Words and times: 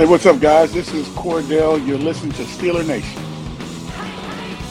Hey, 0.00 0.06
what's 0.06 0.24
up, 0.24 0.40
guys? 0.40 0.72
This 0.72 0.94
is 0.94 1.06
Cordell. 1.08 1.86
You're 1.86 1.98
listening 1.98 2.32
to 2.32 2.42
Steeler 2.44 2.86
Nation. 2.86 3.20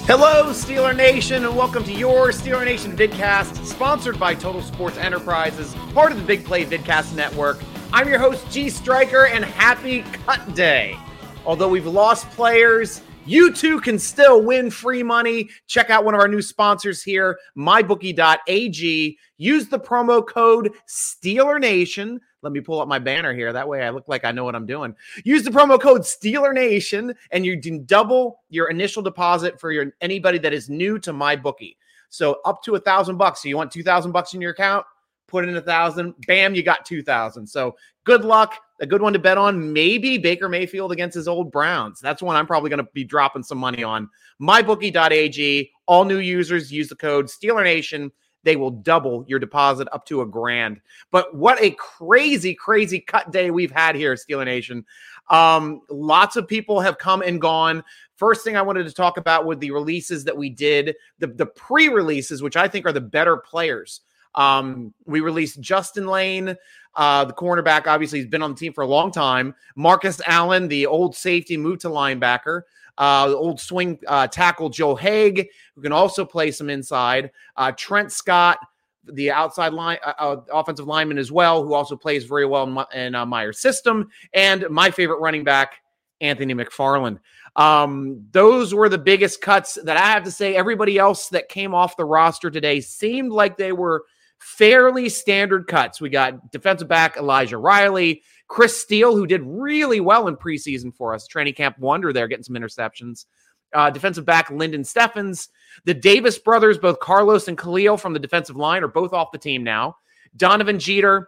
Hello, 0.08 0.46
Steeler 0.46 0.96
Nation, 0.98 1.46
and 1.46 1.56
welcome 1.56 1.84
to 1.84 1.94
your 1.94 2.30
Steeler 2.30 2.66
Nation 2.66 2.98
vidcast, 2.98 3.64
sponsored 3.64 4.20
by 4.20 4.34
Total 4.34 4.64
Sports 4.64 4.98
Enterprises, 4.98 5.76
part 5.94 6.12
of 6.12 6.18
the 6.18 6.24
Big 6.24 6.44
Play 6.44 6.66
Vidcast 6.66 7.16
Network. 7.16 7.60
I'm 7.94 8.08
your 8.10 8.18
host, 8.18 8.50
G 8.50 8.72
Striker, 8.72 9.28
and 9.28 9.46
happy 9.46 10.02
cut 10.26 10.56
day. 10.56 10.98
Although 11.46 11.70
we've 11.70 11.86
lost 11.86 12.28
players, 12.32 13.04
you 13.28 13.54
too 13.54 13.80
can 13.82 14.00
still 14.00 14.42
win 14.42 14.72
free 14.72 15.04
money. 15.04 15.52
Check 15.68 15.92
out 15.92 16.06
one 16.06 16.16
of 16.16 16.22
our 16.22 16.28
new 16.28 16.42
sponsors 16.42 17.04
here, 17.04 17.38
mybookie.ag. 17.56 19.18
Use 19.38 19.68
the 19.68 19.80
promo 19.80 20.28
code 20.28 20.74
Steeler 20.88 21.62
Nation. 21.62 22.20
Let 22.42 22.54
me 22.54 22.62
pull 22.62 22.80
up 22.80 22.88
my 22.88 23.00
banner 23.00 23.34
here. 23.34 23.52
That 23.52 23.68
way 23.68 23.84
I 23.84 23.90
look 23.90 24.08
like 24.08 24.24
I 24.24 24.32
know 24.32 24.46
what 24.46 24.56
I'm 24.56 24.66
doing. 24.66 24.96
Use 25.24 25.44
the 25.44 25.52
promo 25.52 25.80
code 25.80 26.02
Steeler 26.02 26.54
Nation 26.54 27.14
and 27.32 27.46
you 27.46 27.60
can 27.60 27.86
double 27.86 28.42
your 28.50 28.70
initial 28.70 29.02
deposit 29.02 29.60
for 29.60 29.72
your 29.72 29.94
anybody 30.02 30.38
that 30.40 30.54
is 30.54 30.70
new 30.70 31.00
to 31.00 31.12
my 31.12 31.36
bookie. 31.36 31.78
So 32.10 32.40
up 32.46 32.64
to 32.64 32.76
a 32.76 32.80
thousand 32.80 33.18
bucks. 33.18 33.44
So 33.44 33.50
you 33.50 33.58
want 33.58 33.72
two 33.72 33.84
thousand 33.84 34.12
bucks 34.12 34.34
in 34.34 34.42
your 34.42 34.52
account? 34.52 34.86
Put 35.28 35.48
in 35.48 35.56
a 35.58 35.62
thousand. 35.62 36.16
Bam, 36.26 36.56
you 36.56 36.64
got 36.64 36.86
two 36.86 37.04
thousand. 37.04 37.46
So 37.46 37.76
good 38.04 38.24
luck. 38.24 38.56
A 38.82 38.86
good 38.86 39.02
one 39.02 39.14
to 39.14 39.20
bet 39.20 39.38
on. 39.38 39.74
Maybe 39.74 40.18
Baker 40.18 40.48
Mayfield 40.48 40.94
against 40.94 41.16
his 41.16 41.28
old 41.28 41.52
Browns. 41.52 42.00
That's 42.00 42.22
one 42.22 42.38
I'm 42.38 42.48
probably 42.48 42.70
going 42.70 42.84
to 42.84 42.90
be 42.94 43.04
dropping 43.04 43.44
some 43.44 43.58
money 43.58 43.84
on. 43.84 44.10
MyBookie.ag. 44.42 45.70
All 45.86 46.06
new 46.06 46.20
users 46.20 46.72
use 46.72 46.88
the 46.88 46.96
code 46.96 47.26
Steeler 47.26 47.64
Nation 47.64 48.12
they 48.44 48.56
will 48.56 48.72
double 48.72 49.26
your 49.28 49.40
deposit 49.40 49.88
up 49.92 50.06
to 50.06 50.22
a 50.22 50.26
grand. 50.26 50.80
But 51.12 51.36
what 51.36 51.62
a 51.62 51.72
crazy, 51.72 52.54
crazy 52.54 53.00
cut 53.00 53.32
day 53.32 53.52
we've 53.52 53.72
had 53.72 53.96
here 53.96 54.16
Steeler 54.16 54.46
Nation. 54.46 54.86
Um, 55.30 55.82
lots 55.90 56.36
of 56.36 56.48
people 56.48 56.80
have 56.80 56.98
come 56.98 57.22
and 57.22 57.40
gone. 57.40 57.84
First 58.16 58.44
thing 58.44 58.58
I 58.58 58.62
wanted 58.62 58.86
to 58.86 58.94
talk 58.94 59.18
about 59.18 59.46
were 59.46 59.56
the 59.56 59.72
releases 59.72 60.24
that 60.26 60.36
we 60.36 60.50
did, 60.50 60.96
the, 61.20 61.28
the 61.28 61.46
pre 61.46 61.90
releases, 61.90 62.42
which 62.42 62.58
I 62.58 62.68
think 62.68 62.86
are 62.86 62.92
the 62.92 63.02
better 63.02 63.38
players. 63.38 64.02
Um, 64.36 64.94
we 65.06 65.22
released 65.22 65.60
Justin 65.60 66.08
Layne, 66.08 66.56
uh, 66.96 67.26
the 67.26 67.34
cornerback. 67.34 67.88
Obviously, 67.88 68.20
he's 68.20 68.28
been 68.28 68.42
on 68.42 68.52
the 68.52 68.58
team 68.58 68.74
for 68.74 68.84
a 68.84 68.88
long 68.88 69.12
time. 69.12 69.56
Marcus 69.76 70.22
Allen, 70.26 70.68
the 70.68 70.86
old 70.86 71.16
safety, 71.16 71.58
moved 71.58 71.82
to 71.82 71.90
linebacker 71.90 72.62
uh, 73.00 73.34
old 73.36 73.60
swing 73.60 73.98
uh, 74.08 74.28
tackle 74.28 74.70
Joe 74.70 74.96
Haeg, 74.96 75.48
who 75.76 75.82
can 75.82 75.92
also 75.92 76.26
play 76.26 76.52
some 76.52 76.70
inside. 76.70 77.32
Uh, 77.56 77.72
Trent 77.72 78.12
Scott, 78.12 78.60
the 79.06 79.32
outside 79.32 79.74
line 79.74 79.98
uh, 80.06 80.14
uh, 80.20 80.42
offensive 80.52 80.86
lineman 80.86 81.18
as 81.18 81.32
well, 81.32 81.64
who 81.64 81.74
also 81.74 81.96
plays 81.96 82.26
very 82.26 82.46
well 82.46 82.64
in, 82.64 83.00
in 83.00 83.16
uh, 83.16 83.26
Meyer's 83.26 83.60
system. 83.60 84.10
And 84.34 84.70
my 84.70 84.92
favorite 84.92 85.22
running 85.22 85.44
back, 85.44 85.76
Anthony 86.22 86.54
McFarland. 86.54 87.20
Um, 87.56 88.26
those 88.32 88.74
were 88.74 88.90
the 88.90 88.98
biggest 88.98 89.42
cuts 89.42 89.78
that 89.84 89.98
I 89.98 90.12
have 90.12 90.24
to 90.26 90.32
say. 90.32 90.56
Everybody 90.56 90.98
else 90.98 91.30
that 91.30 91.50
came 91.50 91.74
off 91.74 91.98
the 91.98 92.06
roster 92.06 92.52
today 92.52 92.82
seemed 92.82 93.32
like 93.32 93.58
they 93.58 93.72
were 93.72 94.04
fairly 94.38 95.10
standard 95.10 95.68
cuts. 95.68 96.02
We 96.02 96.10
got 96.10 96.52
defensive 96.52 96.88
back 96.88 97.18
Elijah 97.18 97.58
Riley, 97.58 98.24
Chris 98.50 98.76
Steele, 98.76 99.16
who 99.16 99.26
did 99.26 99.42
really 99.46 100.02
well 100.02 100.28
in 100.28 100.36
preseason 100.36 100.94
for 100.94 101.14
us, 101.14 101.28
training 101.28 101.54
camp 101.54 101.78
wonder 101.80 102.12
there, 102.12 102.28
getting 102.28 102.44
some 102.44 102.56
interceptions. 102.56 103.26
Uh, 103.72 103.92
defensive 103.92 104.26
back 104.26 104.50
Linden 104.50 104.84
Stephens. 104.84 105.50
The 105.86 105.94
Davis 105.94 106.40
brothers, 106.40 106.80
both 106.80 107.00
Carlos 107.00 107.48
and 107.48 107.58
Khalil 107.58 107.98
from 107.98 108.14
the 108.14 108.20
defensive 108.20 108.56
line, 108.56 108.84
are 108.84 108.88
both 108.88 109.14
off 109.14 109.32
the 109.32 109.38
team 109.38 109.64
now. 109.64 109.98
Donovan 110.36 110.80
Jeter, 110.80 111.28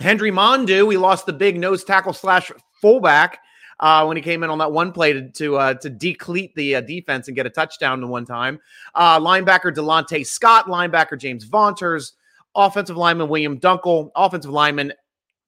Henry 0.00 0.30
Mondeaux. 0.30 0.86
We 0.86 0.98
lost 0.98 1.24
the 1.24 1.32
big 1.32 1.58
nose 1.58 1.82
tackle 1.82 2.12
slash 2.12 2.52
fullback 2.82 3.38
uh, 3.80 4.04
when 4.04 4.18
he 4.18 4.22
came 4.22 4.42
in 4.42 4.50
on 4.50 4.58
that 4.58 4.72
one 4.72 4.92
play 4.92 5.14
to 5.14 5.30
to, 5.30 5.56
uh, 5.56 5.74
to 5.74 5.88
decleat 5.88 6.54
the 6.54 6.76
uh, 6.76 6.80
defense 6.82 7.28
and 7.28 7.36
get 7.36 7.46
a 7.46 7.50
touchdown 7.50 8.00
to 8.00 8.06
one 8.06 8.26
time. 8.26 8.60
Uh, 8.94 9.18
linebacker 9.18 9.74
Delontae 9.74 10.26
Scott, 10.26 10.66
linebacker 10.66 11.18
James 11.18 11.44
Vaughters, 11.44 12.12
offensive 12.54 12.98
lineman 12.98 13.28
William 13.28 13.58
Dunkle, 13.58 14.10
offensive 14.14 14.50
lineman 14.50 14.92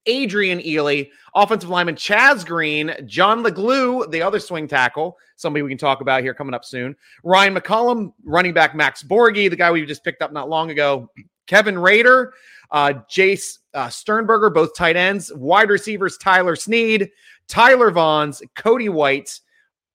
Adrian 0.06 0.59
Ealy, 0.60 1.10
offensive 1.34 1.69
lineman 1.69 1.94
Chaz 1.94 2.44
Green, 2.44 2.94
John 3.04 3.42
LeGlue, 3.42 4.10
the 4.10 4.22
other 4.22 4.41
swing 4.41 4.66
tackle, 4.66 5.19
somebody 5.36 5.62
we 5.62 5.69
can 5.69 5.78
talk 5.78 6.00
about 6.00 6.22
here 6.22 6.34
coming 6.34 6.54
up 6.54 6.64
soon. 6.64 6.97
Ryan 7.22 7.54
McCollum, 7.54 8.12
running 8.25 8.53
back 8.53 8.75
Max 8.75 9.03
Borghi, 9.03 9.50
the 9.50 9.56
guy 9.56 9.70
we 9.70 9.84
just 9.84 10.04
picked 10.04 10.22
up 10.22 10.32
not 10.32 10.48
long 10.48 10.70
ago. 10.70 11.10
Kevin 11.47 11.78
Rader, 11.78 12.34
uh, 12.70 12.92
Jace 13.10 13.59
uh, 13.72 13.88
Sternberger, 13.88 14.50
both 14.50 14.75
tight 14.75 14.97
ends. 14.97 15.32
Wide 15.34 15.70
receivers 15.70 16.19
Tyler 16.19 16.56
Snead, 16.56 17.10
Tyler 17.47 17.91
Vaughns, 17.91 18.42
Cody 18.54 18.91
White, 18.91 19.41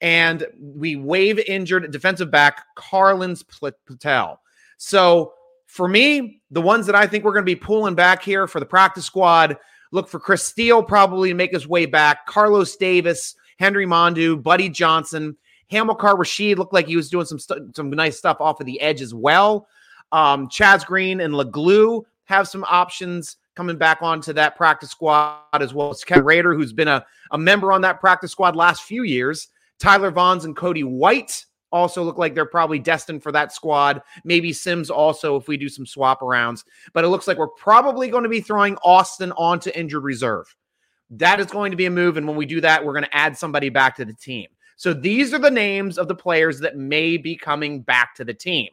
and 0.01 0.47
we 0.59 0.95
wave 0.95 1.37
injured 1.37 1.91
defensive 1.91 2.31
back 2.31 2.65
Carlins 2.75 3.43
Platel. 3.43 4.37
So 4.77 5.33
for 5.67 5.87
me, 5.87 6.41
the 6.49 6.61
ones 6.61 6.87
that 6.87 6.95
I 6.95 7.05
think 7.05 7.23
we're 7.23 7.33
going 7.33 7.45
to 7.45 7.51
be 7.51 7.55
pulling 7.55 7.93
back 7.93 8.23
here 8.23 8.47
for 8.47 8.59
the 8.59 8.65
practice 8.65 9.05
squad– 9.05 9.57
Look 9.93 10.09
for 10.09 10.19
Chris 10.19 10.43
Steele 10.43 10.81
probably 10.81 11.29
to 11.29 11.35
make 11.35 11.51
his 11.51 11.67
way 11.67 11.85
back. 11.85 12.25
Carlos 12.25 12.75
Davis, 12.75 13.35
Henry 13.59 13.85
Mondeaux, 13.85 14.41
Buddy 14.41 14.67
Johnson, 14.67 15.37
Hamilcar 15.71 16.15
Rashed 16.15 16.57
looked 16.57 16.73
like 16.73 16.87
he 16.87 16.95
was 16.95 17.11
doing 17.11 17.27
some 17.27 17.37
st- 17.37 17.75
some 17.75 17.91
nice 17.91 18.17
stuff 18.17 18.37
off 18.39 18.59
of 18.59 18.65
the 18.65 18.81
edge 18.81 19.01
as 19.01 19.13
well. 19.13 19.67
Um, 20.11 20.49
Chaz 20.49 20.83
Green 20.83 21.21
and 21.21 21.35
LeGlue 21.35 22.03
have 22.25 22.47
some 22.47 22.65
options 22.67 23.37
coming 23.55 23.77
back 23.77 23.99
onto 24.01 24.33
that 24.33 24.55
practice 24.55 24.89
squad 24.89 25.37
as 25.53 25.75
well 25.75 25.91
as 25.91 26.03
Kevin 26.03 26.25
Rader, 26.25 26.55
who's 26.55 26.73
been 26.73 26.87
a, 26.87 27.05
a 27.29 27.37
member 27.37 27.71
on 27.71 27.81
that 27.81 27.99
practice 27.99 28.31
squad 28.31 28.55
last 28.55 28.81
few 28.81 29.03
years. 29.03 29.49
Tyler 29.79 30.11
Vaughns 30.11 30.45
and 30.45 30.55
Cody 30.55 30.83
White 30.83 31.45
also 31.73 32.03
look 32.03 32.17
like 32.17 32.35
they're 32.35 32.45
probably 32.45 32.79
destined 32.79 33.23
for 33.23 33.31
that 33.33 33.51
squad. 33.51 34.01
Maybe 34.23 34.53
Sims 34.53 34.89
also 34.89 35.35
if 35.35 35.47
we 35.47 35.57
do 35.57 35.67
some 35.67 35.85
swap 35.85 36.21
arounds. 36.21 36.63
But 36.93 37.03
it 37.03 37.09
looks 37.09 37.27
like 37.27 37.37
we're 37.37 37.47
probably 37.47 38.09
going 38.09 38.23
to 38.23 38.29
be 38.29 38.39
throwing 38.39 38.77
Austin 38.77 39.33
onto 39.33 39.71
injured 39.75 40.03
reserve. 40.03 40.55
That 41.09 41.39
is 41.39 41.47
going 41.47 41.71
to 41.71 41.77
be 41.77 41.85
a 41.85 41.91
move. 41.91 42.15
And 42.15 42.27
when 42.27 42.37
we 42.37 42.45
do 42.45 42.61
that, 42.61 42.85
we're 42.85 42.93
going 42.93 43.03
to 43.03 43.15
add 43.15 43.37
somebody 43.37 43.69
back 43.69 43.95
to 43.97 44.05
the 44.05 44.13
team. 44.13 44.47
So 44.75 44.93
these 44.93 45.33
are 45.33 45.39
the 45.39 45.51
names 45.51 45.97
of 45.97 46.07
the 46.07 46.15
players 46.15 46.59
that 46.59 46.77
may 46.77 47.17
be 47.17 47.35
coming 47.35 47.81
back 47.81 48.15
to 48.15 48.23
the 48.23 48.33
team. 48.33 48.69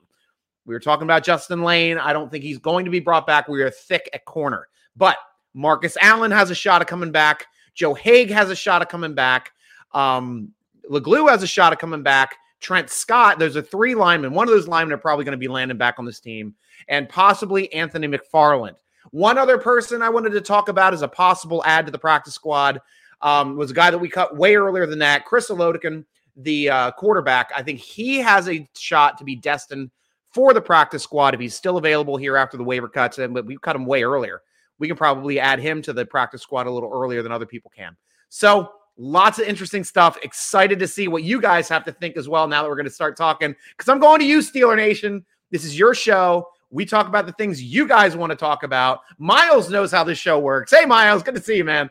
We 0.64 0.74
were 0.74 0.80
talking 0.80 1.04
about 1.04 1.24
Justin 1.24 1.62
Layne. 1.62 1.98
I 1.98 2.12
don't 2.12 2.30
think 2.30 2.44
he's 2.44 2.58
going 2.58 2.84
to 2.84 2.90
be 2.90 3.00
brought 3.00 3.26
back. 3.26 3.48
We 3.48 3.62
are 3.62 3.70
thick 3.70 4.08
at 4.12 4.24
corner. 4.24 4.68
But 4.96 5.16
Marcus 5.54 5.96
Allen 6.00 6.30
has 6.30 6.50
a 6.50 6.54
shot 6.54 6.80
of 6.80 6.86
coming 6.86 7.12
back. 7.12 7.46
Joe 7.74 7.94
Haeg 7.94 8.30
has 8.30 8.50
a 8.50 8.56
shot 8.56 8.82
of 8.82 8.88
coming 8.88 9.14
back. 9.14 9.52
Um, 9.92 10.52
LeGlue 10.90 11.30
has 11.30 11.42
a 11.42 11.46
shot 11.46 11.72
of 11.72 11.78
coming 11.78 12.02
back. 12.02 12.36
Trent 12.60 12.90
Scott. 12.90 13.38
There's 13.38 13.56
a 13.56 13.62
three 13.62 13.94
linemen. 13.94 14.32
One 14.32 14.48
of 14.48 14.54
those 14.54 14.68
linemen 14.68 14.94
are 14.94 14.98
probably 14.98 15.24
going 15.24 15.32
to 15.32 15.38
be 15.38 15.48
landing 15.48 15.78
back 15.78 15.98
on 15.98 16.04
this 16.04 16.20
team, 16.20 16.54
and 16.88 17.08
possibly 17.08 17.72
Anthony 17.72 18.06
McFarland. 18.06 18.76
One 19.10 19.38
other 19.38 19.58
person 19.58 20.02
I 20.02 20.10
wanted 20.10 20.30
to 20.30 20.40
talk 20.40 20.68
about 20.68 20.94
as 20.94 21.02
a 21.02 21.08
possible 21.08 21.62
add 21.64 21.86
to 21.86 21.92
the 21.92 21.98
practice 21.98 22.34
squad 22.34 22.80
um, 23.22 23.56
was 23.56 23.70
a 23.70 23.74
guy 23.74 23.90
that 23.90 23.98
we 23.98 24.08
cut 24.08 24.36
way 24.36 24.56
earlier 24.56 24.86
than 24.86 24.98
that, 25.00 25.24
Chris 25.24 25.50
Oladokun, 25.50 26.04
the 26.36 26.70
uh, 26.70 26.90
quarterback. 26.92 27.50
I 27.54 27.62
think 27.62 27.80
he 27.80 28.18
has 28.18 28.48
a 28.48 28.68
shot 28.76 29.18
to 29.18 29.24
be 29.24 29.36
destined 29.36 29.90
for 30.32 30.54
the 30.54 30.60
practice 30.60 31.02
squad 31.02 31.34
if 31.34 31.40
he's 31.40 31.56
still 31.56 31.76
available 31.76 32.16
here 32.16 32.36
after 32.36 32.56
the 32.56 32.64
waiver 32.64 32.88
cuts. 32.88 33.18
And 33.18 33.34
but 33.34 33.46
we 33.46 33.56
cut 33.58 33.76
him 33.76 33.84
way 33.84 34.02
earlier. 34.02 34.42
We 34.78 34.86
can 34.86 34.96
probably 34.96 35.40
add 35.40 35.58
him 35.58 35.82
to 35.82 35.92
the 35.92 36.06
practice 36.06 36.42
squad 36.42 36.66
a 36.66 36.70
little 36.70 36.90
earlier 36.92 37.22
than 37.22 37.32
other 37.32 37.46
people 37.46 37.70
can. 37.74 37.96
So 38.28 38.72
Lots 39.02 39.38
of 39.38 39.48
interesting 39.48 39.82
stuff. 39.82 40.18
Excited 40.22 40.78
to 40.78 40.86
see 40.86 41.08
what 41.08 41.22
you 41.22 41.40
guys 41.40 41.70
have 41.70 41.84
to 41.84 41.92
think 41.92 42.18
as 42.18 42.28
well 42.28 42.46
now 42.46 42.62
that 42.62 42.68
we're 42.68 42.76
going 42.76 42.84
to 42.84 42.92
start 42.92 43.16
talking. 43.16 43.56
Because 43.70 43.88
I'm 43.88 43.98
going 43.98 44.20
to 44.20 44.26
you, 44.26 44.40
Steeler 44.40 44.76
Nation. 44.76 45.24
This 45.50 45.64
is 45.64 45.78
your 45.78 45.94
show. 45.94 46.46
We 46.68 46.84
talk 46.84 47.08
about 47.08 47.24
the 47.24 47.32
things 47.32 47.62
you 47.62 47.88
guys 47.88 48.14
want 48.14 48.28
to 48.28 48.36
talk 48.36 48.62
about. 48.62 49.00
Miles 49.16 49.70
knows 49.70 49.90
how 49.90 50.04
this 50.04 50.18
show 50.18 50.38
works. 50.38 50.70
Hey, 50.78 50.84
Miles, 50.84 51.22
good 51.22 51.34
to 51.34 51.40
see 51.40 51.56
you, 51.56 51.64
man. 51.64 51.88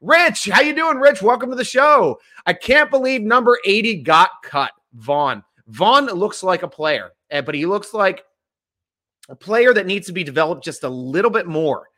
Rich, 0.00 0.48
how 0.48 0.60
you 0.60 0.76
doing, 0.76 0.98
Rich? 0.98 1.22
Welcome 1.22 1.50
to 1.50 1.56
the 1.56 1.64
show. 1.64 2.20
I 2.46 2.52
can't 2.52 2.88
believe 2.88 3.22
number 3.22 3.58
80 3.64 4.02
got 4.04 4.30
cut. 4.44 4.70
Vaughn. 4.92 5.42
Vaughn 5.66 6.06
looks 6.06 6.44
like 6.44 6.62
a 6.62 6.68
player, 6.68 7.10
eh, 7.30 7.40
but 7.40 7.56
he 7.56 7.66
looks 7.66 7.92
like 7.92 8.22
a 9.28 9.34
player 9.34 9.74
that 9.74 9.86
needs 9.86 10.06
to 10.06 10.12
be 10.12 10.22
developed 10.22 10.62
just 10.62 10.84
a 10.84 10.88
little 10.88 11.32
bit 11.32 11.48
more. 11.48 11.88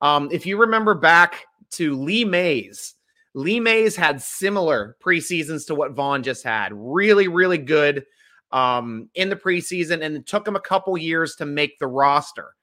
Um, 0.00 0.28
if 0.32 0.46
you 0.46 0.56
remember 0.56 0.96
back 0.96 1.44
to 1.74 1.94
Lee 1.94 2.24
Mays, 2.24 2.96
Lee 3.34 3.60
Mays 3.60 3.94
had 3.94 4.20
similar 4.20 4.96
preseasons 5.02 5.66
to 5.66 5.74
what 5.74 5.92
Vaughn 5.92 6.22
just 6.22 6.42
had. 6.42 6.72
Really, 6.72 7.28
really 7.28 7.58
good 7.58 8.04
um, 8.52 9.08
in 9.14 9.28
the 9.28 9.36
preseason, 9.36 10.02
and 10.04 10.16
it 10.16 10.26
took 10.26 10.46
him 10.46 10.56
a 10.56 10.60
couple 10.60 10.96
years 10.98 11.36
to 11.36 11.46
make 11.46 11.78
the 11.78 11.86
roster. 11.86 12.54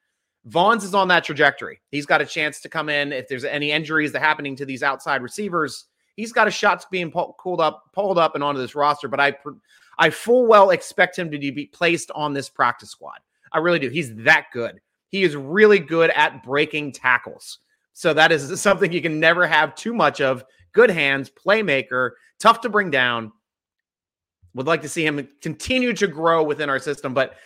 Vaughn's 0.44 0.84
is 0.84 0.94
on 0.94 1.08
that 1.08 1.24
trajectory. 1.24 1.80
He's 1.90 2.06
got 2.06 2.20
a 2.20 2.26
chance 2.26 2.60
to 2.60 2.68
come 2.68 2.88
in 2.88 3.12
if 3.12 3.28
there's 3.28 3.44
any 3.44 3.70
injuries 3.70 4.12
that 4.12 4.20
happening 4.20 4.56
to 4.56 4.66
these 4.66 4.82
outside 4.82 5.22
receivers. 5.22 5.86
He's 6.16 6.32
got 6.32 6.48
a 6.48 6.50
shot 6.50 6.80
to 6.80 6.86
being 6.90 7.10
pulled 7.10 7.60
up, 7.60 7.84
pulled 7.92 8.18
up, 8.18 8.34
and 8.34 8.42
onto 8.42 8.60
this 8.60 8.74
roster. 8.74 9.08
But 9.08 9.20
I, 9.20 9.34
I 9.98 10.10
full 10.10 10.46
well 10.46 10.70
expect 10.70 11.18
him 11.18 11.30
to 11.30 11.38
be 11.38 11.66
placed 11.66 12.10
on 12.14 12.32
this 12.32 12.48
practice 12.48 12.90
squad. 12.90 13.18
I 13.52 13.58
really 13.58 13.78
do. 13.78 13.88
He's 13.88 14.14
that 14.16 14.46
good. 14.52 14.80
He 15.08 15.22
is 15.22 15.36
really 15.36 15.78
good 15.78 16.10
at 16.10 16.42
breaking 16.42 16.92
tackles. 16.92 17.58
So 17.92 18.14
that 18.14 18.30
is 18.30 18.60
something 18.60 18.92
you 18.92 19.02
can 19.02 19.18
never 19.18 19.46
have 19.46 19.74
too 19.74 19.92
much 19.92 20.20
of 20.20 20.44
good 20.72 20.90
hands, 20.90 21.30
playmaker, 21.30 22.12
tough 22.40 22.60
to 22.62 22.68
bring 22.68 22.90
down. 22.90 23.32
Would 24.54 24.66
like 24.66 24.82
to 24.82 24.88
see 24.88 25.06
him 25.06 25.28
continue 25.42 25.92
to 25.92 26.06
grow 26.06 26.42
within 26.42 26.68
our 26.70 26.78
system, 26.78 27.14
but 27.14 27.36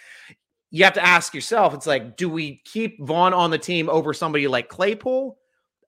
you 0.71 0.85
have 0.85 0.95
to 0.95 1.05
ask 1.05 1.35
yourself, 1.35 1.75
it's 1.75 1.87
like, 1.87 2.17
do 2.17 2.29
we 2.31 2.63
keep 2.65 2.99
Vaughn 3.05 3.35
on 3.35 3.51
the 3.51 3.59
team 3.59 3.91
over 3.91 4.15
somebody 4.15 4.49
like 4.49 4.69
Claypool, 4.69 5.37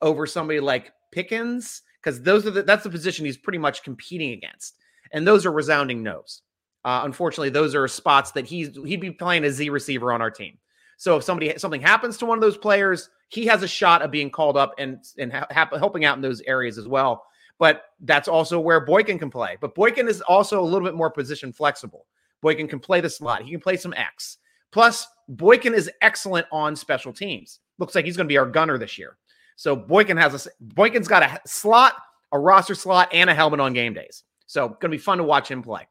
over 0.02 0.26
somebody 0.26 0.60
like 0.60 0.92
Pickens? 1.12 1.82
Because 2.02 2.20
those 2.20 2.46
are 2.46 2.50
the, 2.50 2.62
that's 2.62 2.84
the 2.84 2.90
position 2.90 3.24
he's 3.24 3.38
pretty 3.38 3.58
much 3.58 3.82
competing 3.82 4.32
against, 4.32 4.76
and 5.12 5.26
those 5.26 5.46
are 5.46 5.52
resounding 5.52 6.02
no's. 6.02 6.42
Uh, 6.84 7.00
unfortunately, 7.04 7.48
those 7.48 7.74
are 7.74 7.88
spots 7.88 8.32
that 8.32 8.44
he's 8.44 8.76
he'd 8.84 9.00
be 9.00 9.10
playing 9.10 9.44
a 9.44 9.50
Z 9.50 9.70
receiver 9.70 10.12
on 10.12 10.20
our 10.20 10.30
team. 10.30 10.58
So 10.98 11.16
if 11.16 11.24
somebody 11.24 11.56
something 11.56 11.80
happens 11.80 12.18
to 12.18 12.26
one 12.26 12.36
of 12.36 12.42
those 12.42 12.58
players, 12.58 13.08
he 13.34 13.46
has 13.46 13.62
a 13.62 13.68
shot 13.68 14.02
of 14.02 14.10
being 14.10 14.30
called 14.30 14.56
up 14.56 14.74
and 14.78 14.98
and 15.18 15.32
ha- 15.32 15.46
helping 15.50 16.04
out 16.04 16.16
in 16.16 16.22
those 16.22 16.40
areas 16.42 16.78
as 16.78 16.86
well. 16.86 17.24
But 17.58 17.84
that's 18.00 18.28
also 18.28 18.58
where 18.58 18.84
Boykin 18.84 19.18
can 19.18 19.30
play. 19.30 19.56
But 19.60 19.74
Boykin 19.74 20.08
is 20.08 20.20
also 20.22 20.60
a 20.60 20.64
little 20.64 20.86
bit 20.86 20.96
more 20.96 21.10
position 21.10 21.52
flexible. 21.52 22.06
Boykin 22.40 22.68
can 22.68 22.80
play 22.80 23.00
the 23.00 23.10
slot. 23.10 23.42
He 23.42 23.50
can 23.50 23.60
play 23.60 23.76
some 23.76 23.94
X. 23.94 24.38
Plus, 24.72 25.06
Boykin 25.28 25.72
is 25.72 25.90
excellent 26.02 26.46
on 26.50 26.74
special 26.74 27.12
teams. 27.12 27.60
Looks 27.78 27.94
like 27.94 28.04
he's 28.04 28.16
going 28.16 28.26
to 28.26 28.32
be 28.32 28.38
our 28.38 28.46
gunner 28.46 28.76
this 28.76 28.98
year. 28.98 29.16
So 29.56 29.76
Boykin 29.76 30.16
has 30.16 30.46
a 30.46 30.50
Boykin's 30.60 31.08
got 31.08 31.22
a 31.22 31.40
slot, 31.46 31.94
a 32.32 32.38
roster 32.38 32.74
slot, 32.74 33.08
and 33.12 33.30
a 33.30 33.34
helmet 33.34 33.60
on 33.60 33.72
game 33.72 33.94
days. 33.94 34.24
So 34.46 34.68
going 34.68 34.80
to 34.80 34.88
be 34.88 34.98
fun 34.98 35.18
to 35.18 35.24
watch 35.24 35.50
him 35.50 35.62
play. 35.62 35.86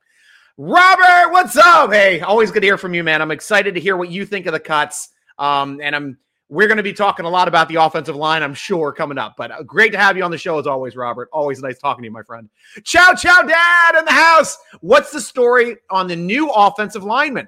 Robert, 0.58 1.32
what's 1.32 1.58
up? 1.58 1.92
Hey, 1.92 2.20
always 2.20 2.52
good 2.52 2.60
to 2.60 2.68
hear 2.68 2.78
from 2.78 2.94
you, 2.94 3.04
man. 3.04 3.22
I'm 3.22 3.32
excited 3.32 3.74
to 3.74 3.82
hear 3.82 3.98
what 3.98 4.10
you 4.10 4.26
think 4.26 4.46
of 4.46 4.54
the 4.54 4.60
cuts. 4.60 5.10
Um, 5.40 5.80
and 5.82 5.96
I'm 5.96 6.18
we're 6.54 6.68
going 6.68 6.78
to 6.78 6.84
be 6.84 6.94
talking 6.94 7.26
a 7.26 7.30
lot 7.30 7.48
about 7.48 7.68
the 7.68 7.76
offensive 7.76 8.16
line, 8.16 8.44
I'm 8.44 8.54
sure, 8.54 8.92
coming 8.92 9.18
up. 9.18 9.34
But 9.36 9.50
uh, 9.50 9.64
great 9.64 9.92
to 9.94 9.98
have 9.98 10.16
you 10.16 10.24
on 10.24 10.30
the 10.30 10.38
show 10.38 10.60
as 10.60 10.68
always, 10.68 10.96
Robert. 10.96 11.28
Always 11.34 11.60
nice 11.62 11.80
talking 11.80 12.04
to 12.04 12.08
you, 12.08 12.12
my 12.12 12.22
friend. 12.22 12.48
Ciao, 12.84 13.16
ciao, 13.16 13.42
dad 13.42 13.96
in 13.98 14.06
the 14.06 14.12
house. 14.12 14.60
What's 14.82 15.12
the 15.12 15.20
story 15.20 15.78
on 15.90 16.08
the 16.08 16.16
new 16.16 16.52
offensive 16.52 17.04
lineman? 17.04 17.48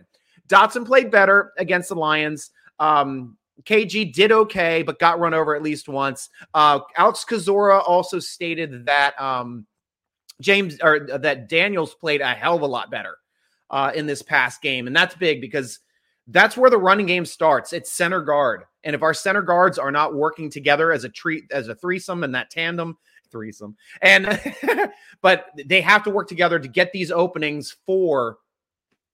Dotson 0.50 0.88
played 0.88 1.12
better 1.12 1.54
against 1.60 1.90
the 1.90 1.96
Lions. 1.96 2.50
Um, 2.80 3.38
KG 3.63 4.12
did 4.12 4.31
okay, 4.31 4.81
but 4.81 4.98
got 4.98 5.19
run 5.19 5.36
over 5.36 5.56
at 5.56 5.62
least 5.62 5.88
once. 5.88 6.30
Uh, 6.56 6.80
Alex 6.98 7.24
Kozora 7.30 7.88
also 7.88 8.19
stated 8.19 8.88
that 8.88 9.19
um, 9.22 9.68
James 10.42 10.80
or 10.81 11.08
that 11.19 11.48
Daniels 11.48 11.94
played 11.94 12.22
a 12.22 12.34
hell 12.34 12.56
of 12.56 12.63
a 12.63 12.68
lot 12.68 12.90
better 12.90 13.18
uh, 13.69 13.92
in 13.94 14.08
this 14.08 14.24
past 14.24 14.63
game, 14.63 14.88
and 14.88 14.96
that's 14.96 15.16
big 15.16 15.42
because 15.42 15.80
that's 16.27 16.57
where 16.57 16.69
the 16.69 16.77
running 16.77 17.06
game 17.06 17.25
starts. 17.25 17.74
It's 17.74 17.92
center 17.92 18.22
guard, 18.22 18.63
and 18.83 18.95
if 18.95 19.04
our 19.04 19.13
center 19.13 19.42
guards 19.42 19.77
are 19.77 19.92
not 19.92 20.16
working 20.16 20.50
together 20.50 20.92
as 20.92 21.04
a 21.04 21.10
treat 21.10 21.45
as 21.51 21.68
a 21.68 21.75
threesome 21.75 22.24
and 22.24 22.33
that 22.36 22.50
tandem 22.50 22.98
threesome, 23.31 23.75
and 24.01 24.39
but 25.22 25.48
they 25.66 25.81
have 25.81 26.04
to 26.04 26.10
work 26.10 26.27
together 26.27 26.60
to 26.60 26.68
get 26.68 26.92
these 26.92 27.12
openings 27.12 27.75
for 27.86 28.38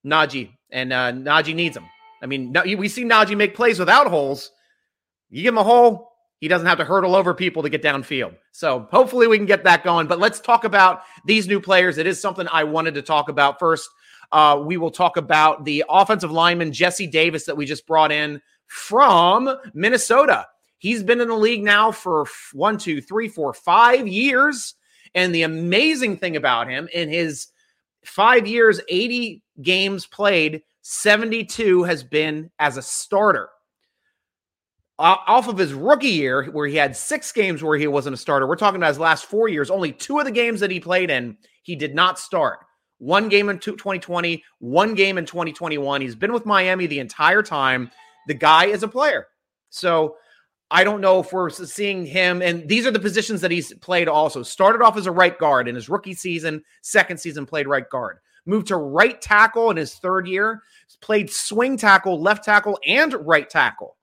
Najee, 0.05 0.51
and 0.69 0.93
uh, 0.93 1.11
Najee 1.11 1.55
needs 1.55 1.75
them. 1.75 1.85
I 2.21 2.27
mean, 2.27 2.55
we 2.77 2.87
see 2.87 3.03
Najee 3.03 3.35
make 3.35 3.55
plays 3.55 3.79
without 3.79 4.07
holes. 4.07 4.51
You 5.29 5.43
give 5.43 5.53
him 5.53 5.57
a 5.57 5.63
hole, 5.63 6.11
he 6.41 6.47
doesn't 6.47 6.65
have 6.65 6.79
to 6.79 6.83
hurdle 6.83 7.15
over 7.15 7.35
people 7.35 7.61
to 7.61 7.69
get 7.69 7.83
downfield. 7.83 8.35
So 8.51 8.87
hopefully 8.91 9.27
we 9.27 9.37
can 9.37 9.45
get 9.45 9.63
that 9.63 9.83
going. 9.83 10.07
But 10.07 10.17
let's 10.17 10.39
talk 10.39 10.63
about 10.63 11.03
these 11.23 11.47
new 11.47 11.61
players. 11.61 11.99
It 11.99 12.07
is 12.07 12.19
something 12.19 12.47
I 12.51 12.63
wanted 12.63 12.95
to 12.95 13.03
talk 13.03 13.29
about 13.29 13.59
first. 13.59 13.87
Uh, 14.31 14.61
we 14.63 14.77
will 14.77 14.91
talk 14.91 15.17
about 15.17 15.65
the 15.65 15.83
offensive 15.89 16.31
lineman 16.31 16.71
Jesse 16.71 17.07
Davis 17.07 17.45
that 17.45 17.57
we 17.57 17.65
just 17.65 17.85
brought 17.85 18.11
in 18.11 18.41
from 18.67 19.57
Minnesota. 19.73 20.47
He's 20.77 21.03
been 21.03 21.21
in 21.21 21.27
the 21.27 21.35
league 21.35 21.63
now 21.63 21.91
for 21.91 22.25
one, 22.53 22.77
two, 22.77 23.01
three, 23.01 23.27
four, 23.27 23.53
five 23.53 24.07
years. 24.07 24.75
And 25.13 25.35
the 25.35 25.43
amazing 25.43 26.17
thing 26.17 26.37
about 26.37 26.69
him 26.69 26.87
in 26.93 27.09
his 27.09 27.47
five 28.05 28.47
years, 28.47 28.79
80 28.87 29.43
games 29.61 30.05
played, 30.07 30.63
72 30.81 31.83
has 31.83 32.03
been 32.03 32.49
as 32.59 32.77
a 32.77 32.81
starter. 32.81 33.49
Off 34.97 35.47
of 35.47 35.57
his 35.57 35.73
rookie 35.73 36.07
year, 36.07 36.45
where 36.45 36.67
he 36.67 36.75
had 36.75 36.95
six 36.95 37.31
games 37.31 37.63
where 37.63 37.77
he 37.77 37.87
wasn't 37.87 38.13
a 38.13 38.17
starter, 38.17 38.47
we're 38.47 38.55
talking 38.55 38.77
about 38.77 38.89
his 38.89 38.99
last 38.99 39.25
four 39.25 39.47
years. 39.47 39.71
Only 39.71 39.91
two 39.91 40.19
of 40.19 40.25
the 40.25 40.31
games 40.31 40.59
that 40.59 40.69
he 40.69 40.79
played 40.79 41.09
in, 41.09 41.37
he 41.63 41.75
did 41.75 41.95
not 41.95 42.19
start. 42.19 42.59
One 43.01 43.29
game 43.29 43.49
in 43.49 43.59
2020, 43.59 44.43
one 44.59 44.93
game 44.93 45.17
in 45.17 45.25
2021. 45.25 46.01
He's 46.01 46.15
been 46.15 46.31
with 46.31 46.45
Miami 46.45 46.85
the 46.87 46.99
entire 46.99 47.41
time. 47.41 47.91
The 48.27 48.33
guy 48.33 48.65
is 48.65 48.83
a 48.83 48.87
player. 48.87 49.27
So 49.69 50.17
I 50.69 50.83
don't 50.83 51.01
know 51.01 51.19
if 51.19 51.33
we're 51.33 51.49
seeing 51.49 52.05
him. 52.05 52.41
And 52.41 52.67
these 52.69 52.85
are 52.85 52.91
the 52.91 52.99
positions 52.99 53.41
that 53.41 53.51
he's 53.51 53.73
played 53.75 54.07
also. 54.07 54.43
Started 54.43 54.81
off 54.81 54.97
as 54.97 55.07
a 55.07 55.11
right 55.11 55.37
guard 55.37 55.67
in 55.67 55.75
his 55.75 55.89
rookie 55.89 56.13
season, 56.13 56.63
second 56.81 57.17
season 57.17 57.45
played 57.45 57.67
right 57.67 57.89
guard 57.89 58.19
moved 58.45 58.67
to 58.67 58.77
right 58.77 59.21
tackle 59.21 59.71
in 59.71 59.77
his 59.77 59.95
third 59.95 60.27
year, 60.27 60.63
played 61.01 61.29
swing 61.29 61.77
tackle, 61.77 62.21
left 62.21 62.43
tackle, 62.43 62.79
and 62.85 63.13
right 63.25 63.49
tackle 63.49 63.97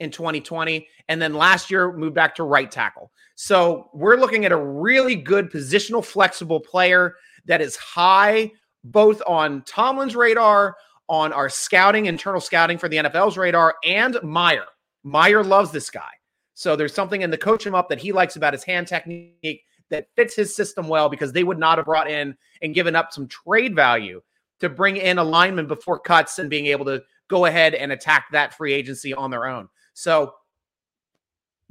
in 0.00 0.10
2020. 0.10 0.86
And 1.08 1.20
then 1.20 1.34
last 1.34 1.70
year 1.70 1.92
moved 1.92 2.14
back 2.14 2.34
to 2.36 2.44
right 2.44 2.70
tackle. 2.70 3.10
So 3.34 3.90
we're 3.92 4.16
looking 4.16 4.44
at 4.44 4.52
a 4.52 4.56
really 4.56 5.16
good 5.16 5.50
positional 5.50 6.04
flexible 6.04 6.60
player 6.60 7.14
that 7.46 7.60
is 7.60 7.76
high 7.76 8.50
both 8.84 9.22
on 9.26 9.62
Tomlin's 9.62 10.16
radar, 10.16 10.76
on 11.08 11.32
our 11.32 11.48
scouting, 11.48 12.06
internal 12.06 12.40
scouting 12.40 12.78
for 12.78 12.88
the 12.88 12.96
NFL's 12.96 13.36
radar, 13.36 13.76
and 13.84 14.18
Meyer. 14.22 14.64
Meyer 15.04 15.44
loves 15.44 15.70
this 15.70 15.90
guy. 15.90 16.10
So 16.54 16.76
there's 16.76 16.94
something 16.94 17.22
in 17.22 17.30
the 17.30 17.38
coach 17.38 17.66
him 17.66 17.74
up 17.74 17.88
that 17.88 18.00
he 18.00 18.12
likes 18.12 18.36
about 18.36 18.52
his 18.52 18.64
hand 18.64 18.86
technique 18.86 19.64
that 19.90 20.08
fits 20.16 20.34
his 20.34 20.54
system 20.54 20.88
well 20.88 21.08
because 21.08 21.32
they 21.32 21.44
would 21.44 21.58
not 21.58 21.78
have 21.78 21.86
brought 21.86 22.10
in 22.10 22.36
and 22.62 22.74
given 22.74 22.96
up 22.96 23.12
some 23.12 23.28
trade 23.28 23.74
value 23.74 24.22
to 24.60 24.68
bring 24.68 24.96
in 24.96 25.18
a 25.18 25.24
lineman 25.24 25.66
before 25.66 25.98
cuts 25.98 26.38
and 26.38 26.48
being 26.48 26.66
able 26.66 26.84
to 26.84 27.02
go 27.28 27.46
ahead 27.46 27.74
and 27.74 27.92
attack 27.92 28.26
that 28.32 28.54
free 28.54 28.72
agency 28.72 29.12
on 29.12 29.30
their 29.30 29.46
own. 29.46 29.68
So 29.94 30.34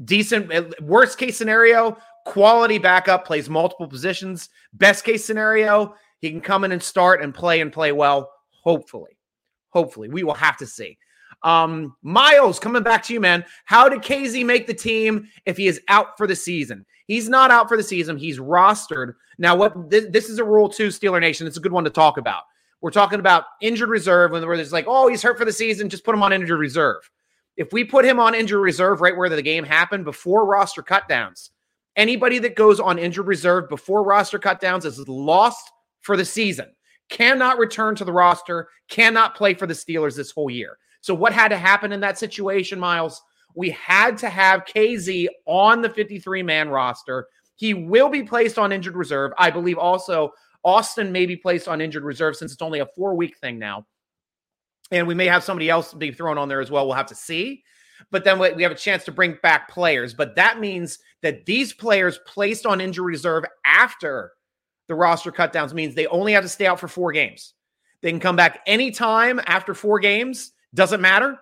decent 0.03 0.79
worst 0.81 1.17
case 1.17 1.37
scenario, 1.37 1.97
quality 2.25 2.77
backup 2.77 3.25
plays 3.25 3.49
multiple 3.49 3.87
positions. 3.87 4.49
Best 4.73 5.03
case 5.03 5.25
scenario, 5.25 5.95
he 6.19 6.29
can 6.29 6.41
come 6.41 6.63
in 6.63 6.71
and 6.71 6.81
start 6.81 7.21
and 7.21 7.33
play 7.33 7.61
and 7.61 7.71
play 7.71 7.91
well, 7.91 8.31
hopefully. 8.63 9.17
Hopefully. 9.69 10.09
We 10.09 10.23
will 10.23 10.33
have 10.33 10.57
to 10.57 10.65
see. 10.65 10.97
Um, 11.43 11.95
Miles, 12.03 12.59
coming 12.59 12.83
back 12.83 13.03
to 13.03 13.13
you, 13.13 13.19
man. 13.19 13.43
How 13.65 13.89
did 13.89 14.01
KZ 14.01 14.45
make 14.45 14.67
the 14.67 14.73
team 14.73 15.27
if 15.45 15.57
he 15.57 15.67
is 15.67 15.81
out 15.87 16.17
for 16.17 16.27
the 16.27 16.35
season? 16.35 16.85
He's 17.07 17.29
not 17.29 17.51
out 17.51 17.67
for 17.67 17.77
the 17.77 17.83
season. 17.83 18.17
He's 18.17 18.37
rostered. 18.37 19.13
Now, 19.37 19.55
what 19.55 19.89
this, 19.89 20.05
this 20.11 20.29
is 20.29 20.39
a 20.39 20.43
rule 20.43 20.69
too, 20.69 20.89
Steeler 20.89 21.19
Nation. 21.19 21.47
It's 21.47 21.57
a 21.57 21.61
good 21.61 21.71
one 21.71 21.83
to 21.83 21.89
talk 21.89 22.17
about. 22.17 22.43
We're 22.81 22.91
talking 22.91 23.19
about 23.19 23.45
injured 23.61 23.89
reserve 23.89 24.31
when 24.31 24.45
where 24.45 24.57
there's 24.57 24.73
like, 24.73 24.85
oh, 24.87 25.07
he's 25.07 25.21
hurt 25.21 25.37
for 25.37 25.45
the 25.45 25.51
season, 25.51 25.89
just 25.89 26.03
put 26.03 26.15
him 26.15 26.23
on 26.23 26.33
injured 26.33 26.59
reserve. 26.59 27.09
If 27.57 27.73
we 27.73 27.83
put 27.83 28.05
him 28.05 28.19
on 28.19 28.33
injured 28.33 28.61
reserve 28.61 29.01
right 29.01 29.15
where 29.15 29.29
the 29.29 29.41
game 29.41 29.63
happened 29.63 30.05
before 30.05 30.45
roster 30.45 30.81
cutdowns, 30.81 31.51
anybody 31.95 32.39
that 32.39 32.55
goes 32.55 32.79
on 32.79 32.99
injured 32.99 33.27
reserve 33.27 33.69
before 33.69 34.03
roster 34.03 34.39
cutdowns 34.39 34.85
is 34.85 34.99
lost 35.07 35.71
for 36.01 36.17
the 36.17 36.25
season. 36.25 36.73
Cannot 37.09 37.57
return 37.57 37.95
to 37.95 38.05
the 38.05 38.13
roster, 38.13 38.69
cannot 38.89 39.35
play 39.35 39.53
for 39.53 39.67
the 39.67 39.73
Steelers 39.73 40.15
this 40.15 40.31
whole 40.31 40.49
year. 40.49 40.77
So, 41.01 41.13
what 41.13 41.33
had 41.33 41.49
to 41.49 41.57
happen 41.57 41.91
in 41.91 41.99
that 42.01 42.17
situation, 42.17 42.79
Miles? 42.79 43.21
We 43.55 43.71
had 43.71 44.17
to 44.19 44.29
have 44.29 44.65
KZ 44.65 45.27
on 45.45 45.81
the 45.81 45.89
53 45.89 46.43
man 46.43 46.69
roster. 46.69 47.27
He 47.55 47.73
will 47.73 48.09
be 48.09 48.23
placed 48.23 48.57
on 48.57 48.71
injured 48.71 48.95
reserve. 48.95 49.33
I 49.37 49.49
believe 49.49 49.77
also 49.77 50.31
Austin 50.63 51.11
may 51.11 51.25
be 51.25 51.35
placed 51.35 51.67
on 51.67 51.81
injured 51.81 52.03
reserve 52.03 52.35
since 52.35 52.53
it's 52.53 52.61
only 52.61 52.79
a 52.79 52.87
four 52.95 53.15
week 53.15 53.37
thing 53.37 53.59
now. 53.59 53.85
And 54.91 55.07
we 55.07 55.15
may 55.15 55.25
have 55.27 55.43
somebody 55.43 55.69
else 55.69 55.93
be 55.93 56.11
thrown 56.11 56.37
on 56.37 56.49
there 56.49 56.61
as 56.61 56.71
well. 56.71 56.85
We'll 56.85 56.95
have 56.95 57.07
to 57.07 57.15
see. 57.15 57.63
But 58.09 58.23
then 58.23 58.39
we 58.39 58.63
have 58.63 58.71
a 58.71 58.75
chance 58.75 59.03
to 59.05 59.11
bring 59.11 59.37
back 59.43 59.69
players. 59.69 60.13
But 60.13 60.35
that 60.35 60.59
means 60.59 60.99
that 61.21 61.45
these 61.45 61.73
players 61.73 62.19
placed 62.25 62.65
on 62.65 62.81
injury 62.81 63.13
reserve 63.13 63.45
after 63.65 64.31
the 64.87 64.95
roster 64.95 65.31
cutdowns 65.31 65.73
means 65.73 65.95
they 65.95 66.07
only 66.07 66.33
have 66.33 66.43
to 66.43 66.49
stay 66.49 66.65
out 66.65 66.79
for 66.79 66.87
four 66.87 67.11
games. 67.11 67.53
They 68.01 68.09
can 68.09 68.19
come 68.19 68.35
back 68.35 68.61
anytime 68.65 69.39
after 69.45 69.73
four 69.73 69.99
games. 69.99 70.51
Doesn't 70.73 71.01
matter 71.01 71.39